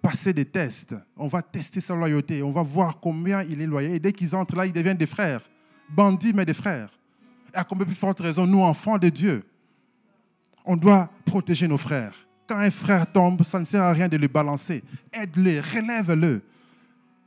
passer 0.01 0.31
des 0.31 0.45
tests. 0.45 0.95
On 1.17 1.27
va 1.27 1.41
tester 1.41 1.81
sa 1.81 1.93
loyauté. 1.93 2.41
On 2.41 2.53
va 2.53 2.63
voir 2.63 3.01
combien 3.01 3.43
il 3.43 3.61
est 3.61 3.65
loyal. 3.65 3.91
Et 3.91 3.99
dès 3.99 4.13
qu'ils 4.13 4.33
entrent 4.33 4.55
là, 4.55 4.65
ils 4.65 4.71
deviennent 4.71 4.95
des 4.95 5.05
frères. 5.05 5.41
Bandits, 5.89 6.31
mais 6.33 6.45
des 6.45 6.53
frères. 6.53 6.89
Et 7.53 7.57
à 7.57 7.65
combien 7.65 7.85
plus 7.85 7.95
forte 7.95 8.21
raison, 8.21 8.47
nous, 8.47 8.61
enfants 8.61 8.97
de 8.97 9.09
Dieu, 9.09 9.43
on 10.63 10.77
doit 10.77 11.09
protéger 11.25 11.67
nos 11.67 11.77
frères. 11.77 12.13
Quand 12.47 12.59
un 12.59 12.71
frère 12.71 13.05
tombe, 13.05 13.43
ça 13.43 13.59
ne 13.59 13.65
sert 13.65 13.83
à 13.83 13.91
rien 13.91 14.07
de 14.07 14.15
le 14.15 14.29
balancer. 14.29 14.81
Aide-le, 15.11 15.59
relève-le. 15.59 16.43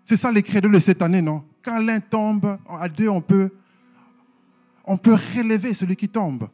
C'est 0.03 0.17
ça 0.17 0.33
les 0.33 0.43
credos 0.43 0.71
de 0.71 0.79
cette 0.79 1.03
année, 1.03 1.21
non? 1.21 1.45
Quand 1.63 1.79
l'un 1.79 2.01
tombe, 2.01 2.57
à 2.67 2.89
deux, 2.89 3.11
on 3.11 3.21
peut, 3.21 3.51
on 4.87 4.97
peut 4.97 5.19
relever 5.37 5.75
celui 5.75 5.95
qui 5.95 6.09
tombe. 6.09 6.49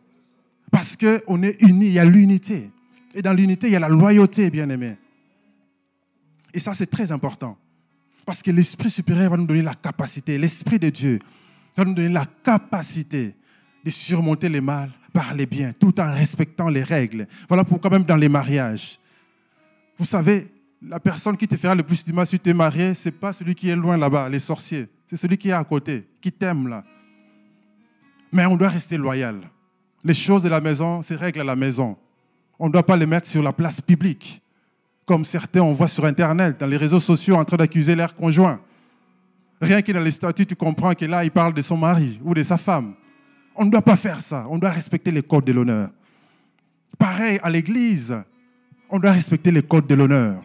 Parce 0.77 0.95
qu'on 0.95 1.43
est 1.43 1.59
unis, 1.62 1.87
il 1.87 1.93
y 1.95 1.99
a 1.99 2.05
l'unité. 2.05 2.71
Et 3.15 3.23
dans 3.23 3.33
l'unité, 3.33 3.69
il 3.69 3.73
y 3.73 3.77
a 3.77 3.81
la 3.81 3.89
loyauté, 3.89 4.51
bien 4.51 4.69
aimé. 4.69 4.99
Et 6.53 6.61
ça, 6.61 6.75
c'est 6.75 6.85
très 6.85 7.11
important. 7.11 7.57
Parce 8.27 8.43
que 8.43 8.51
l'Esprit 8.51 8.91
supérieur 8.91 9.31
va 9.31 9.39
nous 9.39 9.47
donner 9.47 9.62
la 9.62 9.73
capacité, 9.73 10.37
l'Esprit 10.37 10.79
de 10.79 10.91
Dieu 10.91 11.19
va 11.75 11.87
nous 11.87 11.95
donner 11.95 12.11
la 12.11 12.27
capacité 12.27 13.35
de 13.83 13.91
surmonter 13.91 14.51
les 14.51 14.61
mal 14.61 14.93
par 15.15 15.35
les 15.35 15.47
biens, 15.47 15.73
tout 15.73 15.99
en 15.99 16.12
respectant 16.12 16.69
les 16.69 16.83
règles. 16.83 17.27
Voilà 17.49 17.65
pourquoi 17.65 17.89
même 17.89 18.05
dans 18.05 18.17
les 18.17 18.29
mariages, 18.29 19.01
vous 19.97 20.05
savez, 20.05 20.47
la 20.83 21.01
personne 21.01 21.39
qui 21.39 21.49
te 21.49 21.57
fera 21.57 21.75
le 21.75 21.85
plus 21.85 22.05
du 22.05 22.12
mal 22.12 22.27
si 22.27 22.39
tu 22.39 22.51
es 22.51 22.55
marié, 22.55 22.93
ce 22.95 23.09
n'est 23.09 23.15
pas 23.15 23.33
celui 23.33 23.55
qui 23.55 23.71
est 23.71 23.77
loin 23.77 23.97
là-bas, 23.97 24.29
les 24.29 24.41
sorciers. 24.41 24.89
C'est 25.07 25.17
celui 25.17 25.39
qui 25.39 25.49
est 25.49 25.53
à 25.53 25.65
côté, 25.65 26.07
qui 26.21 26.31
t'aime 26.31 26.69
là. 26.69 26.85
Mais 28.31 28.45
on 28.45 28.59
doit 28.59 28.69
rester 28.69 28.99
loyal. 28.99 29.41
Les 30.07 30.14
choses 30.14 30.45
de 30.45 30.49
la 30.49 30.61
maison, 30.61 31.03
c'est 31.03 31.16
règles 31.16 31.40
à 31.40 31.45
la 31.45 31.57
maison. 31.57 31.97
On 32.61 32.69
ne 32.69 32.73
doit 32.73 32.87
pas 32.87 32.97
les 32.97 33.07
mettre 33.07 33.27
sur 33.27 33.42
la 33.42 33.53
place 33.53 33.81
publique, 33.81 34.40
comme 35.05 35.25
certains 35.25 35.62
on 35.62 35.73
voit 35.73 35.88
sur 35.88 36.05
Internet, 36.05 36.61
dans 36.61 36.66
les 36.66 36.77
réseaux 36.77 37.01
sociaux, 37.01 37.35
en 37.35 37.45
train 37.45 37.57
d'accuser 37.57 37.97
leur 37.97 38.14
conjoint. 38.14 38.61
Rien 39.61 39.83
que 39.83 39.90
dans 39.90 40.01
les 40.01 40.12
statuts, 40.12 40.47
tu 40.47 40.55
comprends 40.55 40.95
que 40.95 41.07
là, 41.07 41.25
il 41.25 41.33
parle 41.33 41.55
de 41.55 41.61
son 41.61 41.77
mari 41.77 42.21
ou 42.23 42.35
de 42.35 42.45
sa 42.45 42.57
femme. 42.57 42.95
On 43.57 43.64
ne 43.64 43.71
doit 43.71 43.83
pas 43.83 43.97
faire 43.97 44.21
ça. 44.21 44.47
On 44.49 44.59
doit 44.59 44.71
respecter 44.71 45.11
les 45.11 45.23
codes 45.25 45.45
de 45.45 45.53
l'honneur. 45.53 45.90
Pareil 46.97 47.40
à 47.42 47.51
l'église, 47.51 48.16
on 48.88 49.01
doit 49.01 49.11
respecter 49.11 49.51
les 49.51 49.62
codes 49.62 49.88
de 49.88 49.97
l'honneur. 49.97 50.40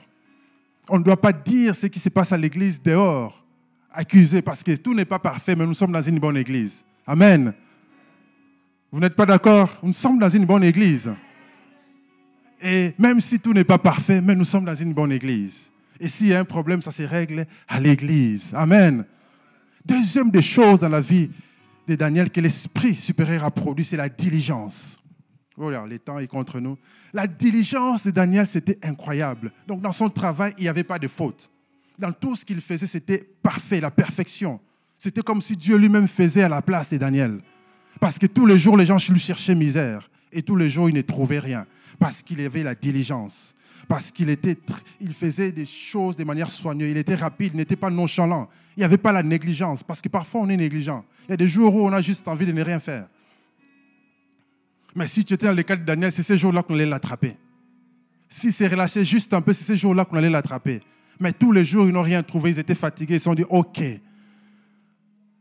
On 0.89 0.97
ne 0.97 1.03
doit 1.03 1.21
pas 1.21 1.33
dire 1.33 1.75
ce 1.75 1.85
qui 1.85 1.99
se 1.99 2.09
passe 2.09 2.31
à 2.31 2.37
l'église 2.37 2.81
dehors, 2.81 3.45
accuser, 3.91 4.41
parce 4.41 4.63
que 4.63 4.75
tout 4.75 4.95
n'est 4.95 5.05
pas 5.05 5.19
parfait, 5.19 5.55
mais 5.55 5.67
nous 5.67 5.75
sommes 5.75 5.91
dans 5.91 6.01
une 6.01 6.17
bonne 6.17 6.37
église. 6.37 6.83
Amen. 7.05 7.53
Vous 8.91 8.99
n'êtes 8.99 9.15
pas 9.15 9.25
d'accord? 9.25 9.79
Nous 9.83 9.93
sommes 9.93 10.19
dans 10.19 10.29
une 10.29 10.45
bonne 10.45 10.63
église. 10.65 11.13
Et 12.61 12.93
même 12.97 13.21
si 13.21 13.39
tout 13.39 13.53
n'est 13.53 13.63
pas 13.63 13.77
parfait, 13.77 14.21
mais 14.21 14.35
nous 14.35 14.43
sommes 14.43 14.65
dans 14.65 14.75
une 14.75 14.93
bonne 14.93 15.13
église. 15.13 15.71
Et 15.99 16.09
s'il 16.09 16.27
y 16.27 16.33
a 16.33 16.39
un 16.39 16.45
problème, 16.45 16.81
ça 16.81 16.91
se 16.91 17.03
règle 17.03 17.45
à 17.69 17.79
l'église. 17.79 18.51
Amen. 18.53 19.05
Deuxième 19.85 20.29
des 20.29 20.41
choses 20.41 20.79
dans 20.79 20.89
la 20.89 20.99
vie 20.99 21.29
de 21.87 21.95
Daniel 21.95 22.29
que 22.29 22.41
l'Esprit 22.41 22.95
supérieur 22.95 23.45
a 23.45 23.51
produit, 23.51 23.85
c'est 23.85 23.97
la 23.97 24.09
diligence. 24.09 24.97
Voilà, 25.55 25.85
les 25.87 25.99
temps 25.99 26.19
est 26.19 26.27
contre 26.27 26.59
nous. 26.59 26.77
La 27.13 27.27
diligence 27.27 28.03
de 28.03 28.11
Daniel, 28.11 28.45
c'était 28.45 28.77
incroyable. 28.83 29.51
Donc, 29.67 29.81
dans 29.81 29.91
son 29.91 30.09
travail, 30.09 30.53
il 30.57 30.63
n'y 30.63 30.69
avait 30.69 30.83
pas 30.83 30.99
de 30.99 31.07
faute. 31.07 31.49
Dans 31.97 32.11
tout 32.11 32.35
ce 32.35 32.43
qu'il 32.43 32.59
faisait, 32.61 32.87
c'était 32.87 33.23
parfait, 33.41 33.79
la 33.79 33.91
perfection. 33.91 34.59
C'était 34.97 35.21
comme 35.21 35.41
si 35.41 35.55
Dieu 35.55 35.77
lui-même 35.77 36.07
faisait 36.07 36.43
à 36.43 36.49
la 36.49 36.61
place 36.61 36.89
de 36.89 36.97
Daniel. 36.97 37.41
Parce 38.01 38.17
que 38.17 38.25
tous 38.25 38.47
les 38.47 38.57
jours, 38.57 38.77
les 38.77 38.87
gens 38.87 38.97
cherchaient 38.97 39.53
misère. 39.53 40.09
Et 40.33 40.41
tous 40.41 40.55
les 40.55 40.69
jours, 40.69 40.89
ils 40.89 40.95
ne 40.95 41.03
trouvaient 41.03 41.37
rien. 41.37 41.67
Parce 41.99 42.23
qu'il 42.23 42.41
avait 42.41 42.63
la 42.63 42.73
diligence. 42.73 43.53
Parce 43.87 44.11
qu'il 44.11 44.35
il 44.99 45.13
faisait 45.13 45.51
des 45.51 45.67
choses 45.67 46.15
de 46.15 46.23
manière 46.23 46.49
soigneuse. 46.49 46.89
Il 46.89 46.97
était 46.97 47.13
rapide, 47.13 47.51
il 47.53 47.57
n'était 47.57 47.75
pas 47.75 47.91
nonchalant. 47.91 48.49
Il 48.75 48.79
n'y 48.79 48.85
avait 48.85 48.97
pas 48.97 49.11
la 49.11 49.21
négligence. 49.21 49.83
Parce 49.83 50.01
que 50.01 50.09
parfois, 50.09 50.41
on 50.41 50.49
est 50.49 50.57
négligent. 50.57 51.05
Il 51.27 51.31
y 51.31 51.33
a 51.35 51.37
des 51.37 51.47
jours 51.47 51.75
où 51.75 51.85
on 51.85 51.93
a 51.93 52.01
juste 52.01 52.27
envie 52.27 52.47
de 52.47 52.51
ne 52.51 52.63
rien 52.63 52.79
faire. 52.79 53.07
Mais 54.95 55.05
si 55.05 55.23
tu 55.23 55.35
étais 55.35 55.45
dans 55.45 55.53
le 55.53 55.61
cas 55.61 55.75
de 55.75 55.85
Daniel, 55.85 56.11
c'est 56.11 56.23
ces 56.23 56.37
jours-là 56.37 56.63
qu'on 56.63 56.73
allait 56.73 56.87
l'attraper. 56.87 57.35
Si 58.27 58.51
c'est 58.51 58.67
relâché 58.67 59.05
juste 59.05 59.31
un 59.35 59.41
peu, 59.41 59.53
c'est 59.53 59.63
ces 59.63 59.77
jours-là 59.77 60.05
qu'on 60.05 60.17
allait 60.17 60.31
l'attraper. 60.31 60.81
Mais 61.19 61.33
tous 61.33 61.51
les 61.51 61.63
jours, 61.63 61.85
ils 61.85 61.93
n'ont 61.93 62.01
rien 62.01 62.23
trouvé. 62.23 62.49
Ils 62.49 62.57
étaient 62.57 62.73
fatigués. 62.73 63.17
Ils 63.17 63.19
se 63.19 63.25
sont 63.25 63.35
dit, 63.35 63.45
OK, 63.47 63.79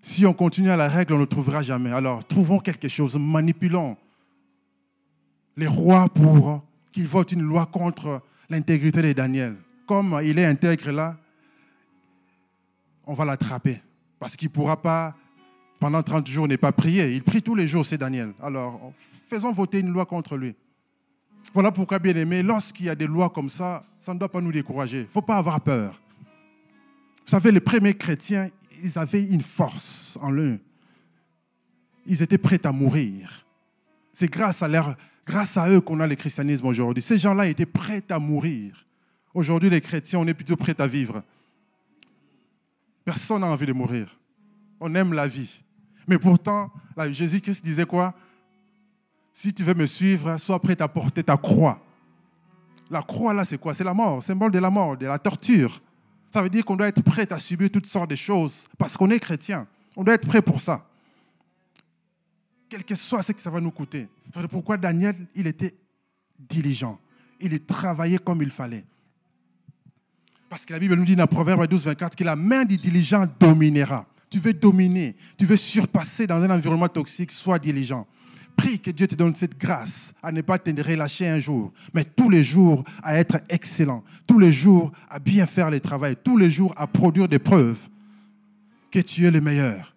si 0.03 0.25
on 0.25 0.33
continue 0.33 0.71
à 0.71 0.77
la 0.77 0.89
règle, 0.89 1.15
on 1.15 1.19
ne 1.19 1.25
trouvera 1.25 1.63
jamais. 1.63 1.93
Alors, 1.93 2.25
trouvons 2.27 2.59
quelque 2.59 2.89
chose, 2.89 3.17
manipulons 3.17 3.97
les 5.57 5.67
rois 5.67 6.09
pour 6.09 6.65
qu'ils 6.93 7.07
votent 7.07 7.33
une 7.33 7.43
loi 7.43 7.67
contre 7.67 8.23
l'intégrité 8.49 9.03
de 9.03 9.13
Daniel. 9.13 9.57
Comme 9.87 10.21
il 10.25 10.39
est 10.39 10.47
intègre 10.47 10.91
là, 10.91 11.17
on 13.05 13.15
va 13.15 13.25
l'attraper. 13.25 13.81
Parce 14.19 14.37
qu'il 14.37 14.49
ne 14.49 14.53
pourra 14.53 14.81
pas, 14.81 15.15
pendant 15.79 16.03
30 16.03 16.27
jours, 16.27 16.49
ne 16.49 16.57
pas 16.57 16.73
prier. 16.73 17.13
Il 17.15 17.23
prie 17.23 17.43
tous 17.43 17.55
les 17.55 17.67
jours, 17.67 17.85
c'est 17.85 17.99
Daniel. 17.99 18.33
Alors, 18.41 18.93
faisons 19.29 19.53
voter 19.53 19.81
une 19.81 19.91
loi 19.91 20.07
contre 20.07 20.37
lui. 20.37 20.55
Voilà 21.53 21.73
pourquoi, 21.73 21.99
bien 21.99 22.15
aimé, 22.15 22.43
lorsqu'il 22.43 22.87
y 22.87 22.91
a 22.91 22.95
des 22.95 23.07
lois 23.07 23.31
comme 23.31 23.49
ça, 23.49 23.85
ça 23.99 24.15
ne 24.15 24.19
doit 24.19 24.31
pas 24.31 24.41
nous 24.41 24.53
décourager. 24.53 24.99
Il 24.99 25.05
ne 25.05 25.09
faut 25.09 25.23
pas 25.23 25.37
avoir 25.37 25.61
peur. 25.61 26.01
Vous 27.25 27.31
savez, 27.31 27.51
les 27.51 27.61
premiers 27.61 27.95
chrétiens, 27.95 28.49
ils 28.83 28.99
avaient 28.99 29.25
une 29.25 29.43
force 29.43 30.19
en 30.21 30.33
eux. 30.33 30.59
Ils 32.07 32.23
étaient 32.23 32.39
prêts 32.39 32.65
à 32.65 32.73
mourir. 32.73 33.47
C'est 34.13 34.31
grâce 34.31 34.63
à, 34.63 34.69
leur, 34.69 34.97
grâce 35.27 35.57
à 35.57 35.71
eux 35.71 35.81
qu'on 35.81 36.01
a 36.01 36.07
le 36.07 36.15
christianisme 36.15 36.67
aujourd'hui. 36.67 37.03
Ces 37.03 37.19
gens-là 37.19 37.47
étaient 37.47 37.67
prêts 37.67 38.05
à 38.09 38.19
mourir. 38.19 38.87
Aujourd'hui, 39.33 39.71
les 39.71 39.81
chrétiens, 39.81 40.19
on 40.19 40.27
est 40.27 40.35
plutôt 40.35 40.57
prêts 40.57 40.81
à 40.81 40.87
vivre. 40.87 41.23
Personne 43.05 43.41
n'a 43.41 43.47
envie 43.47 43.67
de 43.67 43.73
mourir. 43.73 44.19
On 44.81 44.95
aime 44.95 45.13
la 45.13 45.29
vie. 45.29 45.63
Mais 46.07 46.19
pourtant, 46.19 46.71
Jésus-Christ 47.11 47.65
disait 47.65 47.87
quoi? 47.87 48.15
Si 49.33 49.55
tu 49.55 49.63
veux 49.63 49.75
me 49.75 49.87
suivre, 49.87 50.37
sois 50.39 50.61
prêt 50.61 50.81
à 50.83 50.89
porter 50.89 51.23
ta 51.23 51.37
croix. 51.37 51.81
La 52.91 53.03
croix, 53.03 53.33
là, 53.33 53.45
c'est 53.45 53.59
quoi? 53.59 53.73
C'est 53.73 53.85
la 53.85 53.95
mort, 53.95 54.23
symbole 54.23 54.51
de 54.51 54.59
la 54.59 54.71
mort, 54.71 54.97
de 54.97 55.07
la 55.07 55.19
torture. 55.19 55.81
Ça 56.33 56.43
veut 56.43 56.51
dire 56.51 56.65
qu'on 56.65 56.77
doit 56.77 56.89
être 56.89 57.03
prêt 57.03 57.31
à 57.33 57.39
subir 57.39 57.71
toutes 57.71 57.87
sortes 57.87 58.11
de 58.11 58.17
choses 58.17 58.67
parce 58.79 58.97
qu'on 58.97 59.11
est 59.11 59.19
chrétien. 59.19 59.67
On 59.97 60.05
doit 60.05 60.15
être 60.15 60.27
prêt 60.27 60.43
pour 60.43 60.61
ça. 60.61 60.87
Quel 62.69 62.85
que 62.85 62.95
soit 62.95 63.23
ce 63.23 63.33
que 63.33 63.41
ça 63.41 63.51
va 63.51 63.61
nous 63.61 63.73
coûter. 63.73 64.09
Pourquoi 64.49 64.77
Daniel, 64.77 65.17
il 65.35 65.49
était 65.49 65.75
diligent. 66.39 66.99
Il 67.41 67.59
travaillait 67.65 68.19
comme 68.19 68.43
il 68.43 68.51
fallait. 68.51 68.85
Parce 70.49 70.65
que 70.65 70.73
la 70.73 70.79
Bible 70.79 70.95
nous 70.95 71.05
dit 71.05 71.17
dans 71.17 71.27
Proverbe 71.27 71.67
12, 71.67 71.85
24 71.87 72.17
que 72.17 72.25
la 72.25 72.37
main 72.37 72.65
du 72.65 72.77
diligent 72.77 73.27
dominera. 73.39 74.07
Tu 74.29 74.39
veux 74.39 74.53
dominer, 74.53 75.17
tu 75.37 75.45
veux 75.45 75.57
surpasser 75.57 76.27
dans 76.27 76.41
un 76.41 76.51
environnement 76.51 76.89
toxique, 76.89 77.33
sois 77.33 77.59
diligent. 77.59 78.07
Prie 78.61 78.79
que 78.79 78.91
Dieu 78.91 79.07
te 79.07 79.15
donne 79.15 79.35
cette 79.35 79.59
grâce 79.59 80.13
à 80.23 80.31
ne 80.31 80.43
pas 80.43 80.59
te 80.59 80.71
relâcher 80.83 81.27
un 81.27 81.41
jour, 81.41 81.73
mais 81.95 82.05
tous 82.05 82.29
les 82.29 82.43
jours 82.43 82.85
à 83.03 83.17
être 83.17 83.41
excellent, 83.49 84.05
tous 84.27 84.39
les 84.39 84.53
jours 84.53 84.93
à 85.09 85.19
bien 85.19 85.47
faire 85.47 85.71
le 85.71 85.81
travail, 85.81 86.15
tous 86.23 86.37
les 86.37 86.51
jours 86.51 86.75
à 86.77 86.87
produire 86.87 87.27
des 87.27 87.39
preuves 87.39 87.89
que 88.91 88.99
tu 88.99 89.27
es 89.27 89.31
le 89.31 89.41
meilleur. 89.41 89.97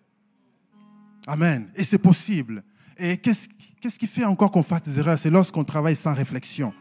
Amen. 1.28 1.68
Et 1.76 1.84
c'est 1.84 1.98
possible. 1.98 2.64
Et 2.98 3.18
qu'est-ce 3.18 4.00
qui 4.00 4.08
fait 4.08 4.24
encore 4.24 4.50
qu'on 4.50 4.64
fasse 4.64 4.84
des 4.84 4.98
erreurs? 4.98 5.20
C'est 5.20 5.30
lorsqu'on 5.30 5.66
travaille 5.66 5.98
sans 5.98 6.14
réflexion. 6.14 6.74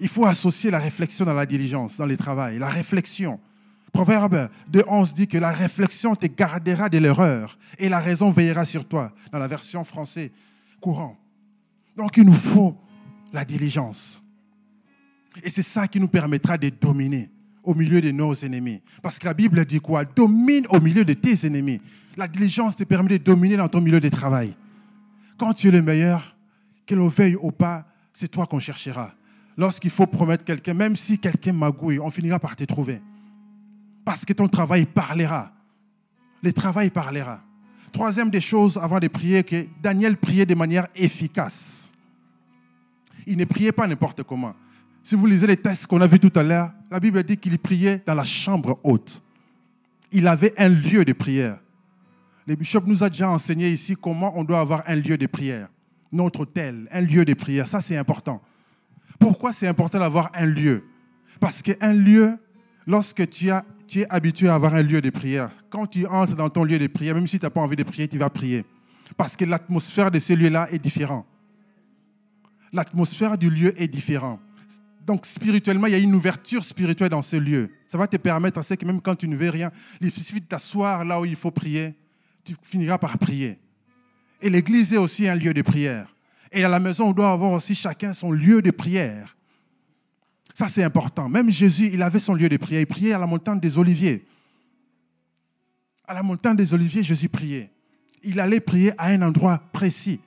Il 0.00 0.08
faut 0.08 0.24
associer 0.24 0.70
la 0.70 0.78
réflexion 0.78 1.26
dans 1.26 1.34
la 1.34 1.44
diligence, 1.44 1.98
dans 1.98 2.06
le 2.06 2.16
travail. 2.16 2.58
La 2.58 2.70
réflexion. 2.70 3.38
Proverbe 3.92 4.48
de 4.68 4.82
11 4.88 5.12
dit 5.12 5.28
que 5.28 5.36
la 5.36 5.52
réflexion 5.52 6.16
te 6.16 6.24
gardera 6.24 6.88
de 6.88 6.96
l'erreur 6.96 7.58
et 7.78 7.90
la 7.90 8.00
raison 8.00 8.30
veillera 8.30 8.64
sur 8.64 8.86
toi, 8.86 9.12
dans 9.30 9.38
la 9.38 9.46
version 9.46 9.84
française 9.84 10.30
Donc 11.96 12.16
il 12.16 12.24
nous 12.24 12.32
faut 12.32 12.76
la 13.32 13.44
diligence. 13.44 14.22
Et 15.42 15.50
c'est 15.50 15.62
ça 15.62 15.88
qui 15.88 15.98
nous 15.98 16.08
permettra 16.08 16.56
de 16.56 16.68
dominer 16.68 17.30
au 17.62 17.74
milieu 17.74 18.00
de 18.00 18.10
nos 18.10 18.34
ennemis. 18.34 18.82
Parce 19.02 19.18
que 19.18 19.26
la 19.26 19.34
Bible 19.34 19.64
dit 19.64 19.80
quoi? 19.80 20.04
Domine 20.04 20.66
au 20.70 20.80
milieu 20.80 21.04
de 21.04 21.12
tes 21.14 21.46
ennemis. 21.46 21.80
La 22.16 22.28
diligence 22.28 22.76
te 22.76 22.84
permet 22.84 23.18
de 23.18 23.24
dominer 23.24 23.56
dans 23.56 23.68
ton 23.68 23.80
milieu 23.80 24.00
de 24.00 24.08
travail. 24.08 24.54
Quand 25.36 25.52
tu 25.52 25.68
es 25.68 25.70
le 25.70 25.82
meilleur, 25.82 26.36
que 26.86 26.94
l'on 26.94 27.08
veille 27.08 27.36
ou 27.36 27.50
pas, 27.50 27.86
c'est 28.12 28.28
toi 28.28 28.46
qu'on 28.46 28.60
cherchera. 28.60 29.14
Lorsqu'il 29.56 29.90
faut 29.90 30.06
promettre 30.06 30.44
quelqu'un, 30.44 30.74
même 30.74 30.96
si 30.96 31.18
quelqu'un 31.18 31.52
magouille, 31.52 31.98
on 31.98 32.10
finira 32.10 32.38
par 32.38 32.54
te 32.54 32.64
trouver. 32.64 33.00
Parce 34.04 34.24
que 34.24 34.32
ton 34.32 34.48
travail 34.48 34.84
parlera. 34.84 35.52
Le 36.42 36.52
travail 36.52 36.90
parlera. 36.90 37.40
Troisième 37.94 38.28
des 38.28 38.40
choses 38.40 38.76
avant 38.76 38.98
de 38.98 39.06
prier, 39.06 39.44
que 39.44 39.66
Daniel 39.80 40.16
priait 40.16 40.44
de 40.44 40.56
manière 40.56 40.88
efficace. 40.96 41.92
Il 43.24 43.36
ne 43.36 43.44
priait 43.44 43.70
pas 43.70 43.86
n'importe 43.86 44.24
comment. 44.24 44.52
Si 45.00 45.14
vous 45.14 45.26
lisez 45.26 45.46
les 45.46 45.56
textes 45.56 45.86
qu'on 45.86 46.00
a 46.00 46.08
vus 46.08 46.18
tout 46.18 46.32
à 46.34 46.42
l'heure, 46.42 46.72
la 46.90 46.98
Bible 46.98 47.22
dit 47.22 47.36
qu'il 47.36 47.56
priait 47.56 48.02
dans 48.04 48.14
la 48.16 48.24
chambre 48.24 48.80
haute. 48.82 49.22
Il 50.10 50.26
avait 50.26 50.52
un 50.60 50.70
lieu 50.70 51.04
de 51.04 51.12
prière. 51.12 51.60
Le 52.48 52.56
bishop 52.56 52.82
nous 52.84 53.04
a 53.04 53.08
déjà 53.08 53.30
enseigné 53.30 53.70
ici 53.70 53.94
comment 53.94 54.36
on 54.36 54.42
doit 54.42 54.58
avoir 54.58 54.82
un 54.88 54.96
lieu 54.96 55.16
de 55.16 55.26
prière. 55.28 55.68
Notre 56.10 56.40
hôtel, 56.40 56.88
un 56.90 57.00
lieu 57.00 57.24
de 57.24 57.34
prière. 57.34 57.68
Ça, 57.68 57.80
c'est 57.80 57.96
important. 57.96 58.42
Pourquoi 59.20 59.52
c'est 59.52 59.68
important 59.68 60.00
d'avoir 60.00 60.32
un 60.34 60.46
lieu? 60.46 60.82
Parce 61.38 61.62
qu'un 61.62 61.92
lieu, 61.92 62.38
lorsque 62.88 63.30
tu, 63.30 63.52
as, 63.52 63.64
tu 63.86 64.00
es 64.00 64.06
habitué 64.12 64.48
à 64.48 64.54
avoir 64.54 64.74
un 64.74 64.82
lieu 64.82 65.00
de 65.00 65.10
prière, 65.10 65.50
quand 65.70 65.86
tu 65.86 66.06
entres 66.06 66.34
dans 66.34 66.50
ton 66.50 66.64
lieu 66.64 66.78
de 66.78 66.86
prière, 66.86 67.14
même 67.14 67.26
si 67.26 67.38
tu 67.38 67.44
n'as 67.44 67.50
pas 67.50 67.60
envie 67.60 67.76
de 67.76 67.82
prier, 67.82 68.08
tu 68.08 68.18
vas 68.18 68.30
prier. 68.30 68.64
Parce 69.16 69.36
que 69.36 69.44
l'atmosphère 69.44 70.10
de 70.10 70.18
ce 70.18 70.32
lieu-là 70.32 70.68
est 70.72 70.78
différente. 70.78 71.26
L'atmosphère 72.72 73.38
du 73.38 73.50
lieu 73.50 73.80
est 73.80 73.88
différente. 73.88 74.40
Donc 75.06 75.26
spirituellement, 75.26 75.86
il 75.86 75.92
y 75.92 75.96
a 75.96 75.98
une 75.98 76.14
ouverture 76.14 76.64
spirituelle 76.64 77.10
dans 77.10 77.22
ce 77.22 77.36
lieu. 77.36 77.70
Ça 77.86 77.98
va 77.98 78.06
te 78.06 78.16
permettre 78.16 78.58
à 78.58 78.62
ce 78.62 78.74
que 78.74 78.86
même 78.86 79.00
quand 79.00 79.14
tu 79.14 79.28
ne 79.28 79.36
veux 79.36 79.50
rien, 79.50 79.70
il 80.00 80.10
suffit 80.10 80.40
de 80.40 80.46
t'asseoir 80.46 81.04
là 81.04 81.20
où 81.20 81.24
il 81.24 81.36
faut 81.36 81.50
prier, 81.50 81.94
tu 82.42 82.56
finiras 82.62 82.98
par 82.98 83.18
prier. 83.18 83.58
Et 84.40 84.50
l'église 84.50 84.92
est 84.92 84.98
aussi 84.98 85.28
un 85.28 85.34
lieu 85.34 85.54
de 85.54 85.62
prière. 85.62 86.14
Et 86.52 86.64
à 86.64 86.68
la 86.68 86.80
maison, 86.80 87.08
on 87.08 87.12
doit 87.12 87.30
avoir 87.30 87.52
aussi 87.52 87.74
chacun 87.74 88.12
son 88.12 88.30
lieu 88.30 88.62
de 88.62 88.70
prière. 88.70 89.33
Ça, 90.54 90.68
c'est 90.68 90.84
important. 90.84 91.28
Même 91.28 91.50
Jésus, 91.50 91.90
il 91.92 92.02
avait 92.02 92.20
son 92.20 92.32
lieu 92.32 92.48
de 92.48 92.56
prière. 92.56 92.80
Il 92.80 92.86
priait 92.86 93.12
à 93.12 93.18
la 93.18 93.26
montagne 93.26 93.58
des 93.58 93.76
Oliviers. 93.76 94.24
À 96.06 96.14
la 96.14 96.22
montagne 96.22 96.54
des 96.56 96.72
Oliviers, 96.72 97.02
Jésus 97.02 97.28
priait. 97.28 97.70
Il 98.22 98.38
allait 98.38 98.60
prier 98.60 98.92
à 98.96 99.08
un 99.08 99.20
endroit 99.22 99.58
précis. 99.72 100.20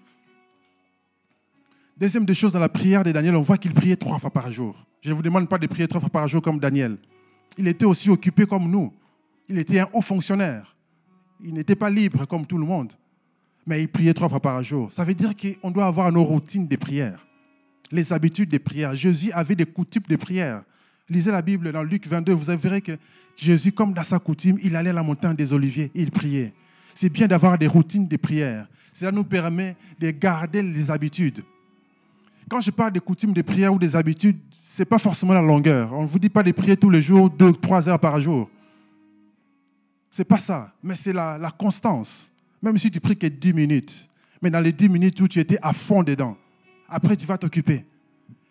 Deuxième 1.98 2.26
des 2.26 2.34
choses 2.34 2.52
dans 2.52 2.60
la 2.60 2.70
prière 2.70 3.04
de 3.04 3.12
Daniel, 3.12 3.36
on 3.36 3.42
voit 3.42 3.58
qu'il 3.58 3.74
priait 3.74 3.96
trois 3.96 4.20
fois 4.20 4.30
par 4.30 4.52
jour. 4.52 4.76
Je 5.02 5.10
ne 5.10 5.16
vous 5.16 5.22
demande 5.22 5.48
pas 5.48 5.58
de 5.58 5.66
prier 5.66 5.88
trois 5.88 6.02
fois 6.02 6.10
par 6.10 6.28
jour 6.28 6.42
comme 6.42 6.60
Daniel. 6.60 6.98
Il 7.58 7.68
était 7.68 7.86
aussi 7.86 8.10
occupé 8.10 8.46
comme 8.46 8.70
nous. 8.70 8.94
Il 9.48 9.58
était 9.58 9.80
un 9.80 9.88
haut 9.94 10.02
fonctionnaire. 10.02 10.76
Il 11.44 11.54
n'était 11.54 11.76
pas 11.76 11.90
libre 11.90 12.26
comme 12.26 12.46
tout 12.46 12.58
le 12.58 12.66
monde. 12.66 12.94
Mais 13.66 13.82
il 13.82 13.88
priait 13.88 14.14
trois 14.14 14.30
fois 14.30 14.40
par 14.40 14.62
jour. 14.62 14.92
Ça 14.92 15.06
veut 15.06 15.14
dire 15.14 15.34
qu'on 15.36 15.72
doit 15.72 15.86
avoir 15.86 16.12
nos 16.12 16.24
routines 16.24 16.68
de 16.68 16.76
prière, 16.76 17.26
les 17.92 18.14
habitudes 18.14 18.50
de 18.50 18.58
prière. 18.58 18.96
Jésus 18.96 19.32
avait 19.32 19.56
des 19.56 19.66
coutumes 19.66 20.04
de 20.08 20.16
prière. 20.16 20.64
Lisez 21.10 21.32
la 21.32 21.42
Bible 21.42 21.72
dans 21.72 21.84
Luc 21.84 22.08
22, 22.08 22.34
vous 22.34 22.58
verrez 22.58 22.82
que 22.82 22.98
Jésus, 23.38 23.72
comme 23.72 23.94
dans 23.94 24.04
sa 24.04 24.20
coutume, 24.20 24.58
il 24.64 24.76
allait 24.76 24.90
à 24.90 24.94
la 24.94 25.04
montagne 25.04 25.36
des 25.36 25.54
Oliviers 25.54 25.92
il 25.94 26.12
priait. 26.12 26.54
C'est 26.96 27.10
bien 27.10 27.28
d'avoir 27.28 27.58
des 27.58 27.68
routines 27.68 28.08
de 28.08 28.18
prière. 28.18 28.68
Cela 28.92 29.12
nous 29.12 29.24
permet 29.24 29.76
de 30.00 30.10
garder 30.10 30.64
les 30.64 30.90
habitudes. 30.90 31.44
Quand 32.50 32.62
je 32.62 32.72
parle 32.72 32.94
des 32.94 33.00
coutumes 33.00 33.34
de 33.34 33.44
prière 33.44 33.74
ou 33.74 33.78
des 33.78 33.96
habitudes, 33.96 34.38
ce 34.60 34.82
n'est 34.82 34.86
pas 34.86 34.98
forcément 34.98 35.34
la 35.34 35.42
longueur. 35.42 35.94
On 35.94 36.04
ne 36.04 36.08
vous 36.08 36.18
dit 36.18 36.30
pas 36.30 36.42
de 36.44 36.52
prier 36.52 36.76
tous 36.76 36.90
les 36.90 37.02
jours, 37.02 37.30
deux, 37.30 37.54
trois 37.54 37.88
heures 37.88 38.00
par 38.00 38.20
jour. 38.20 38.50
Ce 40.10 40.22
n'est 40.22 40.26
pas 40.26 40.40
ça, 40.40 40.74
mais 40.82 40.96
c'est 40.96 41.14
la, 41.14 41.52
constance. 41.58 42.32
Même 42.62 42.78
si 42.80 42.90
tu 42.90 43.00
pries 43.00 43.16
que 43.16 43.28
10 43.28 43.54
minutes, 43.54 44.10
mais 44.42 44.50
dans 44.50 44.60
les 44.60 44.74
10 44.74 44.90
minutes 44.90 45.22
où 45.22 45.28
tu 45.28 45.40
étais 45.40 45.60
à 45.62 45.74
fond 45.74 46.02
dedans, 46.02 46.36
après 46.90 47.16
tu 47.16 47.26
vas 47.26 47.38
t'occuper. 47.38 47.86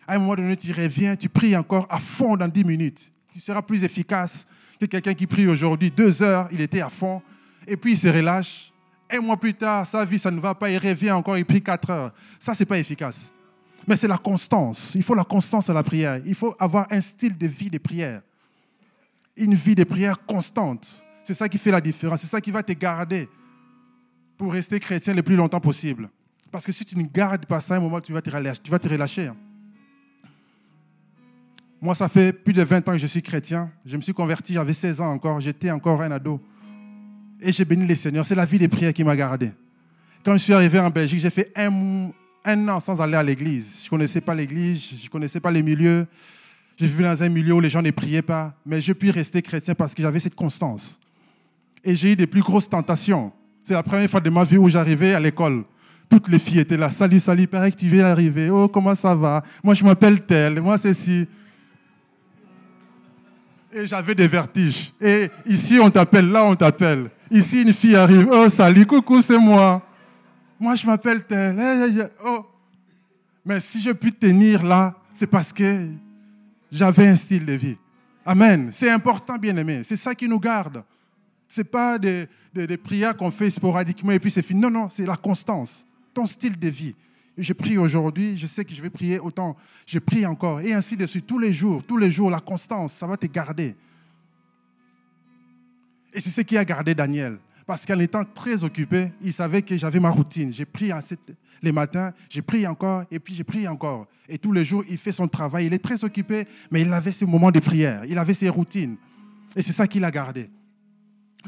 À 0.07 0.15
un 0.15 0.19
moment 0.19 0.37
donné, 0.37 0.57
tu 0.57 0.73
reviens, 0.73 1.17
tu 1.17 1.29
pries 1.29 1.57
encore 1.57 1.87
à 1.91 1.99
fond 1.99 2.37
dans 2.37 2.49
10 2.49 2.65
minutes. 2.65 3.13
Tu 3.33 3.41
seras 3.41 3.63
plus 3.63 3.83
efficace 3.83 4.47
que 4.81 4.87
quelqu'un 4.87 5.15
qui 5.15 5.27
prie 5.27 5.47
aujourd'hui 5.47 5.91
deux 5.91 6.23
heures, 6.23 6.49
il 6.53 6.61
était 6.61 6.81
à 6.81 6.91
fond, 6.91 7.23
et 7.67 7.77
puis 7.77 7.93
il 7.93 7.99
se 7.99 8.09
relâche. 8.09 8.73
Un 9.11 9.21
mois 9.21 9.37
plus 9.37 9.55
tard, 9.55 9.87
sa 9.87 10.05
vie, 10.05 10.19
ça 10.19 10.31
ne 10.31 10.41
va 10.41 10.55
pas, 10.55 10.71
il 10.71 10.79
revient 10.79 11.13
encore, 11.13 11.39
il 11.39 11.45
prie 11.45 11.63
quatre 11.63 11.91
heures. 11.91 12.13
Ça, 12.39 12.55
ce 12.55 12.63
n'est 12.63 12.67
pas 12.67 12.79
efficace. 12.79 13.31
Mais 13.87 13.97
c'est 13.97 14.09
la 14.09 14.19
constance. 14.19 14.95
Il 14.95 15.03
faut 15.03 15.15
la 15.15 15.25
constance 15.25 15.71
à 15.71 15.75
la 15.75 15.83
prière. 15.83 16.21
Il 16.25 16.35
faut 16.35 16.55
avoir 16.59 16.87
un 16.91 17.01
style 17.01 17.37
de 17.39 17.47
vie 17.47 17.71
de 17.71 17.79
prière. 17.79 18.23
Une 19.37 19.55
vie 19.55 19.75
de 19.77 19.85
prière 19.85 20.25
constante. 20.27 21.05
C'est 21.23 21.35
ça 21.35 21.49
qui 21.49 21.59
fait 21.59 21.71
la 21.71 21.81
différence. 21.81 22.21
C'est 22.21 22.27
ça 22.27 22.41
qui 22.41 22.51
va 22.51 22.63
te 22.63 22.73
garder 22.73 23.29
pour 24.37 24.53
rester 24.53 24.81
chrétien 24.81 25.15
le 25.15 25.23
plus 25.23 25.37
longtemps 25.37 25.61
possible. 25.61 26.11
Parce 26.51 26.65
que 26.65 26.73
si 26.73 26.85
tu 26.85 26.97
ne 26.97 27.05
gardes 27.05 27.47
pas 27.47 27.61
ça, 27.61 27.75
à 27.75 27.77
un 27.79 27.81
moment, 27.81 28.01
tu 28.01 28.13
vas 28.13 28.23
te 28.23 28.31
relâcher. 28.31 28.61
Tu 28.63 28.71
vas 28.71 28.79
te 28.79 28.89
relâcher. 28.89 29.31
Moi, 31.81 31.95
ça 31.95 32.09
fait 32.09 32.33
plus 32.33 32.53
de 32.53 32.63
20 32.63 32.89
ans 32.89 32.93
que 32.93 32.99
je 32.99 33.07
suis 33.07 33.23
chrétien. 33.23 33.71
Je 33.85 33.97
me 33.97 34.03
suis 34.03 34.15
converti, 34.15 34.55
j'avais 34.55 34.73
16 34.73 35.01
ans 35.01 35.13
encore. 35.13 35.41
J'étais 35.41 35.71
encore 35.71 36.01
un 36.03 36.11
ado. 36.11 36.41
Et 37.41 37.53
j'ai 37.53 37.65
béni 37.65 37.87
le 37.87 37.95
Seigneur. 37.95 38.25
C'est 38.25 38.35
la 38.35 38.47
vie 38.47 38.59
de 38.59 38.67
prière 38.67 38.93
qui 38.93 39.05
m'a 39.05 39.15
gardé. 39.15 39.53
Quand 40.25 40.33
je 40.33 40.39
suis 40.39 40.55
arrivé 40.55 40.81
en 40.81 40.91
Belgique, 40.91 41.21
j'ai 41.21 41.31
fait 41.31 41.53
un, 41.55 42.11
un 42.45 42.69
an 42.69 42.81
sans 42.81 43.01
aller 43.01 43.17
à 43.17 43.23
l'église. 43.23 43.81
Je 43.83 43.87
ne 43.87 43.91
connaissais 43.91 44.21
pas 44.21 44.35
l'église, 44.35 44.83
je 45.01 45.05
ne 45.05 45.11
connaissais 45.11 45.41
pas 45.41 45.51
les 45.51 45.63
milieux. 45.63 46.07
J'ai 46.77 46.87
vécu 46.87 47.03
dans 47.03 47.23
un 47.23 47.29
milieu 47.29 47.55
où 47.55 47.61
les 47.61 47.71
gens 47.71 47.83
ne 47.83 47.91
priaient 47.91 48.23
pas, 48.23 48.55
mais 48.65 48.81
je 48.81 48.93
puis 48.93 49.11
rester 49.11 49.41
chrétien 49.41 49.75
parce 49.75 49.95
que 49.95 50.03
j'avais 50.03 50.21
cette 50.21 50.35
constance. 50.35 50.99
Et 51.85 51.95
j'ai 51.95 52.13
eu 52.13 52.17
des 52.17 52.27
plus 52.27 52.43
grosses 52.43 52.69
tentations. 52.69 53.33
C'est 53.63 53.75
la 53.75 53.83
première 53.83 54.11
fois 54.11 54.21
de 54.21 54.31
ma 54.31 54.45
vie 54.45 54.59
où 54.59 54.69
j'arrivais 54.69 55.15
à 55.15 55.21
l'école. 55.21 55.65
Toutes 56.09 56.29
les 56.29 56.39
filles 56.39 56.61
étaient 56.61 56.77
là. 56.77 56.91
Salut, 56.91 57.21
salut, 57.21 57.47
pareil 57.47 57.73
que 57.73 57.79
tu 57.79 57.89
viens 57.89 58.05
d'arriver. 58.05 58.51
Oh, 58.51 58.69
comment 58.69 58.95
ça 58.95 59.15
va? 59.15 59.43
Moi, 59.63 59.75
je 59.75 59.85
m'appelle 59.85 60.21
tel. 60.23 60.61
Moi, 60.61 60.79
c'est 60.79 60.95
si. 60.95 61.27
Et 63.73 63.87
j'avais 63.87 64.15
des 64.15 64.29
vertiges. 64.29 64.93
Et 65.01 65.31
ici, 65.45 65.79
on 65.81 65.91
t'appelle, 65.91 66.29
là, 66.29 66.45
on 66.45 66.55
t'appelle. 66.55 67.11
Ici, 67.31 67.63
une 67.63 67.73
fille 67.73 67.97
arrive. 67.97 68.29
Oh, 68.31 68.49
salut, 68.49 68.87
coucou, 68.87 69.21
c'est 69.21 69.39
moi. 69.39 69.83
Moi, 70.59 70.75
je 70.77 70.87
m'appelle 70.87 71.25
tel. 71.25 72.11
Oh. 72.25 72.47
Mais 73.45 73.61
si 73.61 73.81
je 73.81 73.91
puis 73.91 74.13
tenir 74.13 74.63
là, 74.63 74.95
c'est 75.13 75.27
parce 75.27 75.53
que 75.53 75.89
j'avais 76.71 77.09
un 77.09 77.17
style 77.17 77.45
de 77.45 77.53
vie. 77.53 77.77
Amen. 78.25 78.71
C'est 78.73 78.91
important, 78.91 79.37
bien 79.37 79.57
aimé. 79.57 79.83
C'est 79.85 79.97
ça 79.97 80.15
qui 80.15 80.29
nous 80.29 80.41
garde. 80.41 80.83
Ce 81.49 81.61
n'est 81.61 81.65
pas 81.65 81.99
des, 81.99 82.27
des, 82.53 82.77
prières 82.77 83.17
qu'on 83.17 83.31
fait 83.31 83.51
sporadiquement 83.51 84.13
et 84.13 84.19
puis 84.19 84.31
c'est 84.31 84.43
fini. 84.43 84.61
Non, 84.61 84.71
non, 84.71 84.89
c'est 84.91 85.07
la 85.07 85.17
constance, 85.17 85.87
ton 86.17 86.25
style 86.25 86.59
de 86.59 86.69
vie. 86.69 86.95
Je 87.37 87.53
prie 87.53 87.77
aujourd'hui, 87.77 88.39
je 88.39 88.47
sais 88.47 88.65
que 88.65 88.75
je 88.75 88.81
vais 88.81 88.89
prier 88.89 89.19
autant, 89.19 89.55
je 89.85 89.99
prie 89.99 90.25
encore, 90.25 90.63
et 90.63 90.73
ainsi 90.73 90.97
de 90.97 91.05
suite, 91.05 91.27
tous 91.27 91.39
les 91.39 91.53
jours, 91.53 91.83
tous 91.87 91.99
les 91.99 92.11
jours, 92.11 92.31
la 92.31 92.41
constance, 92.41 92.95
ça 92.95 93.07
va 93.07 93.19
te 93.19 93.27
garder. 93.27 93.77
Et 96.15 96.21
c'est 96.21 96.31
ce 96.31 96.41
qui 96.41 96.57
a 96.57 96.65
gardé 96.65 96.95
Daniel. 96.95 97.37
Parce 97.67 97.85
qu'en 97.85 97.99
étant 97.99 98.25
très 98.25 98.65
occupé, 98.65 99.13
il 99.21 99.35
savait 99.35 99.61
que 99.61 99.77
j'avais 99.77 100.01
ma 100.01 100.09
routine. 100.09 100.55
J'ai 100.55 100.65
pris 100.65 100.91
les 101.61 101.73
matins, 101.73 102.15
j'ai 102.31 102.41
pris 102.41 102.67
encore, 102.67 103.05
et 103.11 103.19
puis 103.19 103.35
j'ai 103.35 103.45
pris 103.45 103.69
encore. 103.69 104.07
Et 104.27 104.39
tous 104.39 104.53
les 104.53 104.65
jours, 104.65 104.85
il 104.89 104.97
fait 104.97 105.13
son 105.13 105.29
travail. 105.29 105.67
Il 105.67 105.75
est 105.75 105.85
très 105.85 106.03
occupé, 106.03 106.47
mais 106.71 106.81
il 106.81 106.93
avait 106.93 107.13
ses 107.13 107.27
moments 107.27 107.51
de 107.51 107.61
prière. 107.61 108.05
Il 108.07 108.17
avait 108.17 108.35
ses 108.35 108.49
routines. 108.49 108.97
Et 109.55 109.61
c'est 109.61 109.73
ça 109.73 109.87
qu'il 109.87 110.05
a 110.05 110.11
gardé. 110.11 110.49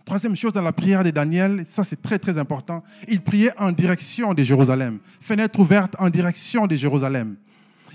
Troisième 0.05 0.36
chose 0.36 0.53
dans 0.53 0.62
la 0.62 0.72
prière 0.72 1.05
de 1.05 1.11
Daniel, 1.11 1.64
ça 1.68 1.84
c'est 1.84 2.01
très 2.01 2.18
très 2.18 2.38
important, 2.38 2.82
il 3.09 3.20
priait 3.20 3.53
en 3.59 3.72
direction 3.72 4.34
de 4.34 4.42
Jérusalem, 4.42 4.99
fenêtre 5.20 5.59
ouverte 5.59 5.94
en 5.99 6.09
direction 6.09 6.66
de 6.66 6.76
Jérusalem. 6.76 7.36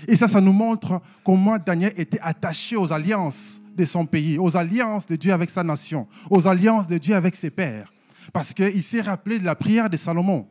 Et 0.06 0.16
ça, 0.16 0.28
ça 0.28 0.40
nous 0.40 0.52
montre 0.52 1.00
comment 1.24 1.56
Daniel 1.58 1.92
était 1.96 2.20
attaché 2.20 2.76
aux 2.76 2.92
alliances 2.92 3.60
de 3.76 3.84
son 3.84 4.06
pays, 4.06 4.38
aux 4.38 4.56
alliances 4.56 5.06
de 5.06 5.16
Dieu 5.16 5.32
avec 5.32 5.50
sa 5.50 5.64
nation, 5.64 6.06
aux 6.30 6.46
alliances 6.46 6.86
de 6.86 6.98
Dieu 6.98 7.14
avec 7.14 7.36
ses 7.36 7.50
pères. 7.50 7.90
Parce 8.32 8.52
qu'il 8.52 8.82
s'est 8.82 9.00
rappelé 9.00 9.38
de 9.38 9.44
la 9.44 9.54
prière 9.54 9.88
de 9.88 9.96
Salomon. 9.96 10.46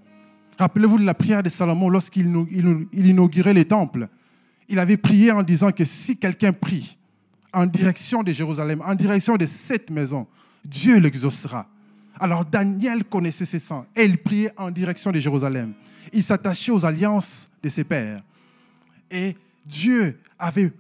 Rappelez-vous 0.58 1.00
de 1.00 1.06
la 1.06 1.14
prière 1.14 1.44
de 1.44 1.50
Salomon 1.50 1.90
lorsqu'il 1.90 2.28
inaugurait 2.94 3.54
les 3.54 3.66
temples. 3.66 4.08
Il 4.70 4.80
avait 4.80 4.98
prié 4.98 5.32
en 5.32 5.44
disant 5.44 5.72
que 5.72 5.86
si 5.86 6.18
quelqu'un 6.18 6.54
prie 6.54 6.98
en 7.52 7.66
direction 7.66 8.24
de 8.24 8.32
Jérusalem, 8.34 8.82
en 8.86 8.96
direction 8.96 9.36
de 9.38 9.46
cette 9.46 9.90
maison, 9.90 10.28
Dieu 10.66 11.00
l'exaucera. 11.00 11.68
Alors 12.20 12.46
Daniel 12.46 13.04
connaissait 13.04 13.46
ses 13.46 13.60
sangs 13.60 13.86
et 13.96 14.06
il 14.06 14.18
priait 14.18 14.52
en 14.58 14.72
direction 14.72 15.12
de 15.12 15.20
Jérusalem. 15.20 15.74
Il 16.12 16.24
s'attachait 16.24 16.72
aux 16.72 16.86
alliances 16.86 17.50
de 17.62 17.70
ses 17.70 17.84
pères. 17.84 18.22
Et 19.10 19.36
Dieu 19.66 20.20
avait 20.38 20.72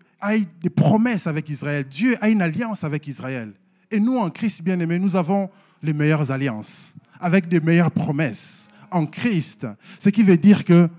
des 0.62 0.70
promesses 0.70 1.28
avec 1.28 1.50
Israël. 1.50 1.86
Dieu 1.90 2.16
a 2.22 2.30
une 2.30 2.42
alliance 2.42 2.84
avec 2.84 3.08
Israël. 3.08 3.54
Et 3.92 4.00
nous, 4.00 4.18
en 4.18 4.30
Christ 4.30 4.64
bien-aimé, 4.64 5.00
nous 5.00 5.16
avons 5.16 5.50
les 5.82 5.94
meilleures 5.94 6.32
alliances, 6.32 6.96
avec 7.20 7.48
des 7.48 7.60
meilleures 7.60 7.92
promesses 7.92 8.70
en 8.90 9.06
Christ. 9.06 9.68
Ce 10.00 10.10
qui 10.10 10.24
veut 10.24 10.38
dire 10.38 10.64
que 10.64 10.90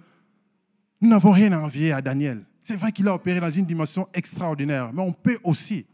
nous 1.00 1.08
n'avons 1.08 1.32
rien 1.32 1.52
à 1.52 1.58
envier 1.58 1.92
à 1.92 2.02
Daniel. 2.02 2.44
C'est 2.62 2.76
vrai 2.76 2.92
qu'il 2.92 3.08
a 3.08 3.14
opéré 3.14 3.40
dans 3.40 3.50
une 3.50 3.66
dimension 3.66 4.08
extraordinaire, 4.14 4.92
mais 4.92 5.02
on 5.02 5.12
peut 5.12 5.38
aussi. 5.42 5.86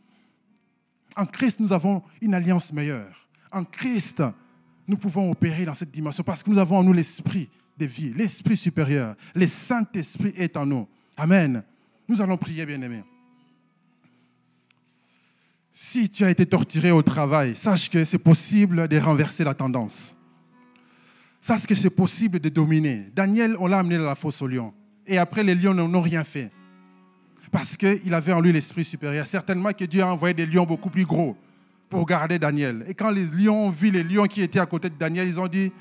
En 1.17 1.27
Christ, 1.27 1.61
nous 1.61 1.73
avons 1.73 2.03
une 2.21 2.35
alliance 2.35 2.73
meilleure. 2.73 3.29
En 3.53 3.65
Christ, 3.65 4.23
nous 4.87 4.97
pouvons 4.97 5.31
opérer 5.31 5.65
dans 5.65 5.75
cette 5.75 5.91
dimension 5.91 6.25
parce 6.25 6.43
que 6.43 6.51
nous 6.51 6.59
avons 6.59 6.79
en 6.79 6.85
nous 6.85 6.93
l'esprit 6.93 7.49
de 7.79 7.87
vie, 7.87 8.13
l'esprit 8.15 8.57
supérieur. 8.57 9.17
Le 9.35 9.47
Saint-Esprit 9.47 10.33
est 10.37 10.57
en 10.57 10.67
nous. 10.67 10.89
Amen. 11.17 11.63
Nous 12.09 12.21
allons 12.21 12.37
prier, 12.37 12.67
bien-aimés. 12.67 13.05
Si 15.73 16.11
tu 16.11 16.25
as 16.25 16.31
été 16.31 16.45
torturé 16.45 16.91
au 16.91 17.03
travail, 17.03 17.57
sache 17.57 17.89
que 17.89 18.05
c'est 18.05 18.19
possible 18.19 18.89
de 18.89 18.99
renverser 18.99 19.45
la 19.45 19.55
tendance. 19.55 20.17
sache 21.41 21.67
que 21.67 21.75
c'est 21.75 21.91
possible 21.91 22.39
de 22.39 22.49
dominer. 22.49 23.11
Daniel, 23.15 23.57
on 23.59 23.67
l'a 23.67 23.79
amené 23.79 23.97
dans 23.97 24.05
la 24.05 24.15
fosse 24.15 24.43
aux 24.43 24.47
lions. 24.47 24.75
Et 25.07 25.17
après, 25.17 25.43
les 25.43 25.55
lions 25.55 25.73
n'ont 25.73 26.01
rien 26.01 26.25
fait. 26.25 26.51
Parce 27.51 27.77
qu'il 27.77 28.15
avait 28.15 28.33
en 28.33 28.41
lui 28.41 28.53
l'esprit 28.53 28.85
supérieur. 28.85 29.27
Certainement 29.27 29.73
que 29.73 29.85
Dieu 29.85 30.03
a 30.03 30.13
envoyé 30.13 30.35
des 30.35 30.47
lions 30.47 30.65
beaucoup 30.65 30.91
plus 30.91 31.05
gros 31.05 31.37
pour 31.89 32.07
garder 32.07 32.39
Daniel. 32.39 32.85
Et 32.87 32.95
quand 32.95 33.11
les 33.11 33.27
lions 33.27 33.67
ont 33.67 33.71
vu 33.71 33.91
les 33.91 34.05
lions 34.05 34.27
qui 34.27 34.43
étaient 34.43 34.61
à 34.61 34.67
côté 34.67 34.89
de 34.89 34.95
Daniel, 34.95 35.27
ils 35.27 35.41
ont 35.41 35.49
dit, 35.49 35.73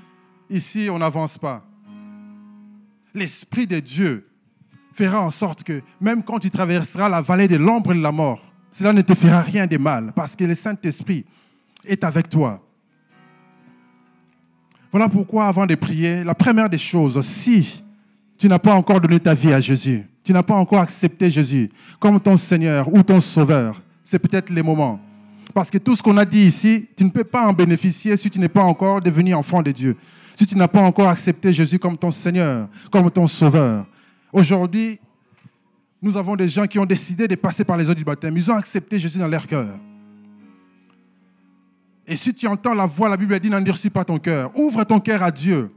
ici, 0.50 0.88
on 0.92 0.98
n'avance 0.98 1.38
pas. 1.38 1.64
L'Esprit 3.14 3.68
de 3.68 3.80
Dieu 3.80 4.28
fera 4.94 5.22
en 5.22 5.30
sorte 5.30 5.64
que 5.64 5.82
même 6.02 6.24
quand 6.24 6.40
tu 6.40 6.50
traverseras 6.50 7.08
la 7.10 7.22
vallée 7.22 7.48
de 7.48 7.58
l'ombre 7.58 7.94
de 7.94 8.02
la 8.02 8.12
mort, 8.12 8.42
cela 8.72 8.92
ne 8.94 9.02
te 9.02 9.14
fera 9.14 9.42
rien 9.42 9.66
de 9.66 9.78
mal, 9.78 10.12
parce 10.16 10.36
que 10.36 10.44
le 10.44 10.56
Saint-Esprit 10.56 11.26
est 11.86 12.04
avec 12.04 12.30
toi. 12.30 12.64
Voilà 14.92 15.08
pourquoi, 15.08 15.46
avant 15.48 15.66
de 15.66 15.76
prier, 15.76 16.24
la 16.24 16.36
première 16.36 16.70
des 16.70 16.78
choses, 16.78 17.22
si 17.22 17.84
tu 18.38 18.48
n'as 18.48 18.60
pas 18.60 18.74
encore 18.74 19.00
donné 19.00 19.20
ta 19.20 19.34
vie 19.34 19.54
à 19.54 19.60
Jésus, 19.60 20.04
tu 20.30 20.34
n'as 20.34 20.44
pas 20.44 20.54
encore 20.54 20.82
accepté 20.82 21.32
Jésus 21.32 21.72
comme 22.00 22.20
ton 22.20 22.38
Seigneur 22.38 22.88
ou 22.94 23.02
ton 23.02 23.20
Sauveur, 23.20 23.82
c'est 24.04 24.20
peut-être 24.20 24.52
le 24.52 24.62
moment. 24.62 25.00
Parce 25.56 25.72
que 25.72 25.80
tout 25.80 25.96
ce 25.96 26.04
qu'on 26.04 26.16
a 26.18 26.24
dit 26.24 26.46
ici, 26.46 26.88
tu 26.96 27.04
ne 27.04 27.10
peux 27.10 27.24
pas 27.24 27.48
en 27.48 27.54
bénéficier 27.54 28.16
si 28.16 28.30
tu 28.30 28.40
n'es 28.40 28.48
pas 28.48 28.62
encore 28.62 29.02
devenu 29.02 29.34
enfant 29.34 29.64
de 29.64 29.72
Dieu, 29.72 29.98
si 30.36 30.46
tu 30.46 30.56
n'as 30.56 30.68
pas 30.68 30.82
encore 30.82 31.08
accepté 31.08 31.52
Jésus 31.52 31.80
comme 31.80 31.98
ton 31.98 32.12
Seigneur, 32.12 32.70
comme 32.92 33.10
ton 33.10 33.26
Sauveur. 33.26 33.88
Aujourd'hui, 34.32 35.00
nous 36.00 36.16
avons 36.16 36.36
des 36.36 36.48
gens 36.48 36.68
qui 36.68 36.78
ont 36.78 36.86
décidé 36.86 37.28
de 37.28 37.34
passer 37.34 37.64
par 37.64 37.76
les 37.76 37.90
eaux 37.90 37.96
du 37.96 38.04
baptême. 38.04 38.38
Ils 38.38 38.52
ont 38.52 38.56
accepté 38.56 39.00
Jésus 39.00 39.18
dans 39.18 39.28
leur 39.28 39.48
cœur. 39.48 39.80
Et 42.06 42.16
si 42.16 42.36
tu 42.36 42.46
entends 42.46 42.76
la 42.76 42.86
voix, 42.86 43.10
la 43.10 43.18
Bible 43.18 43.40
dit 43.40 43.50
n'endurcis 43.50 43.90
pas 43.90 44.04
ton 44.04 44.20
cœur. 44.20 44.56
Ouvre 44.56 44.84
ton 44.84 45.00
cœur 45.00 45.24
à 45.24 45.32
Dieu. 45.32 45.72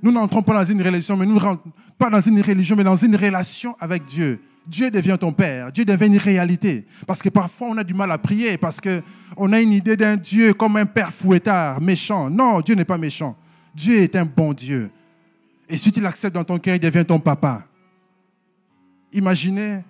Nous 0.00 0.12
n'entrons 0.12 0.40
pas 0.40 0.54
dans 0.54 0.64
une 0.64 0.80
religion, 0.80 1.16
mais 1.16 1.26
nous 1.26 1.40
rentrons 1.40 1.72
pas 1.98 2.10
dans 2.10 2.20
une 2.20 2.40
religion, 2.40 2.76
mais 2.76 2.84
dans 2.84 2.96
une 2.96 3.16
relation 3.16 3.74
avec 3.80 4.04
Dieu. 4.04 4.40
Dieu 4.66 4.90
devient 4.90 5.16
ton 5.18 5.32
Père. 5.32 5.72
Dieu 5.72 5.84
devient 5.84 6.06
une 6.06 6.18
réalité. 6.18 6.86
Parce 7.06 7.22
que 7.22 7.28
parfois, 7.30 7.68
on 7.70 7.76
a 7.78 7.84
du 7.84 7.94
mal 7.94 8.10
à 8.12 8.18
prier, 8.18 8.58
parce 8.58 8.80
qu'on 8.80 9.52
a 9.52 9.60
une 9.60 9.72
idée 9.72 9.96
d'un 9.96 10.16
Dieu 10.16 10.52
comme 10.52 10.76
un 10.76 10.86
Père 10.86 11.12
fouettard, 11.12 11.80
méchant. 11.80 12.28
Non, 12.28 12.60
Dieu 12.60 12.74
n'est 12.74 12.84
pas 12.84 12.98
méchant. 12.98 13.36
Dieu 13.74 13.98
est 13.98 14.14
un 14.14 14.24
bon 14.24 14.52
Dieu. 14.52 14.90
Et 15.68 15.76
si 15.76 15.90
tu 15.90 16.00
l'acceptes 16.00 16.34
dans 16.34 16.44
ton 16.44 16.58
cœur, 16.58 16.76
il 16.76 16.80
devient 16.80 17.04
ton 17.04 17.18
papa. 17.18 17.64
Imaginez 19.12 19.84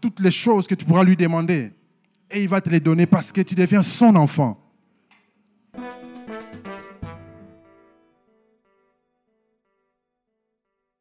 toutes 0.00 0.20
les 0.20 0.30
choses 0.30 0.66
que 0.66 0.74
tu 0.74 0.84
pourras 0.84 1.04
lui 1.04 1.16
demander 1.16 1.72
et 2.30 2.42
il 2.42 2.48
va 2.48 2.60
te 2.60 2.70
les 2.70 2.80
donner 2.80 3.06
parce 3.06 3.32
que 3.32 3.40
tu 3.40 3.54
deviens 3.54 3.82
son 3.82 4.14
enfant. 4.16 4.59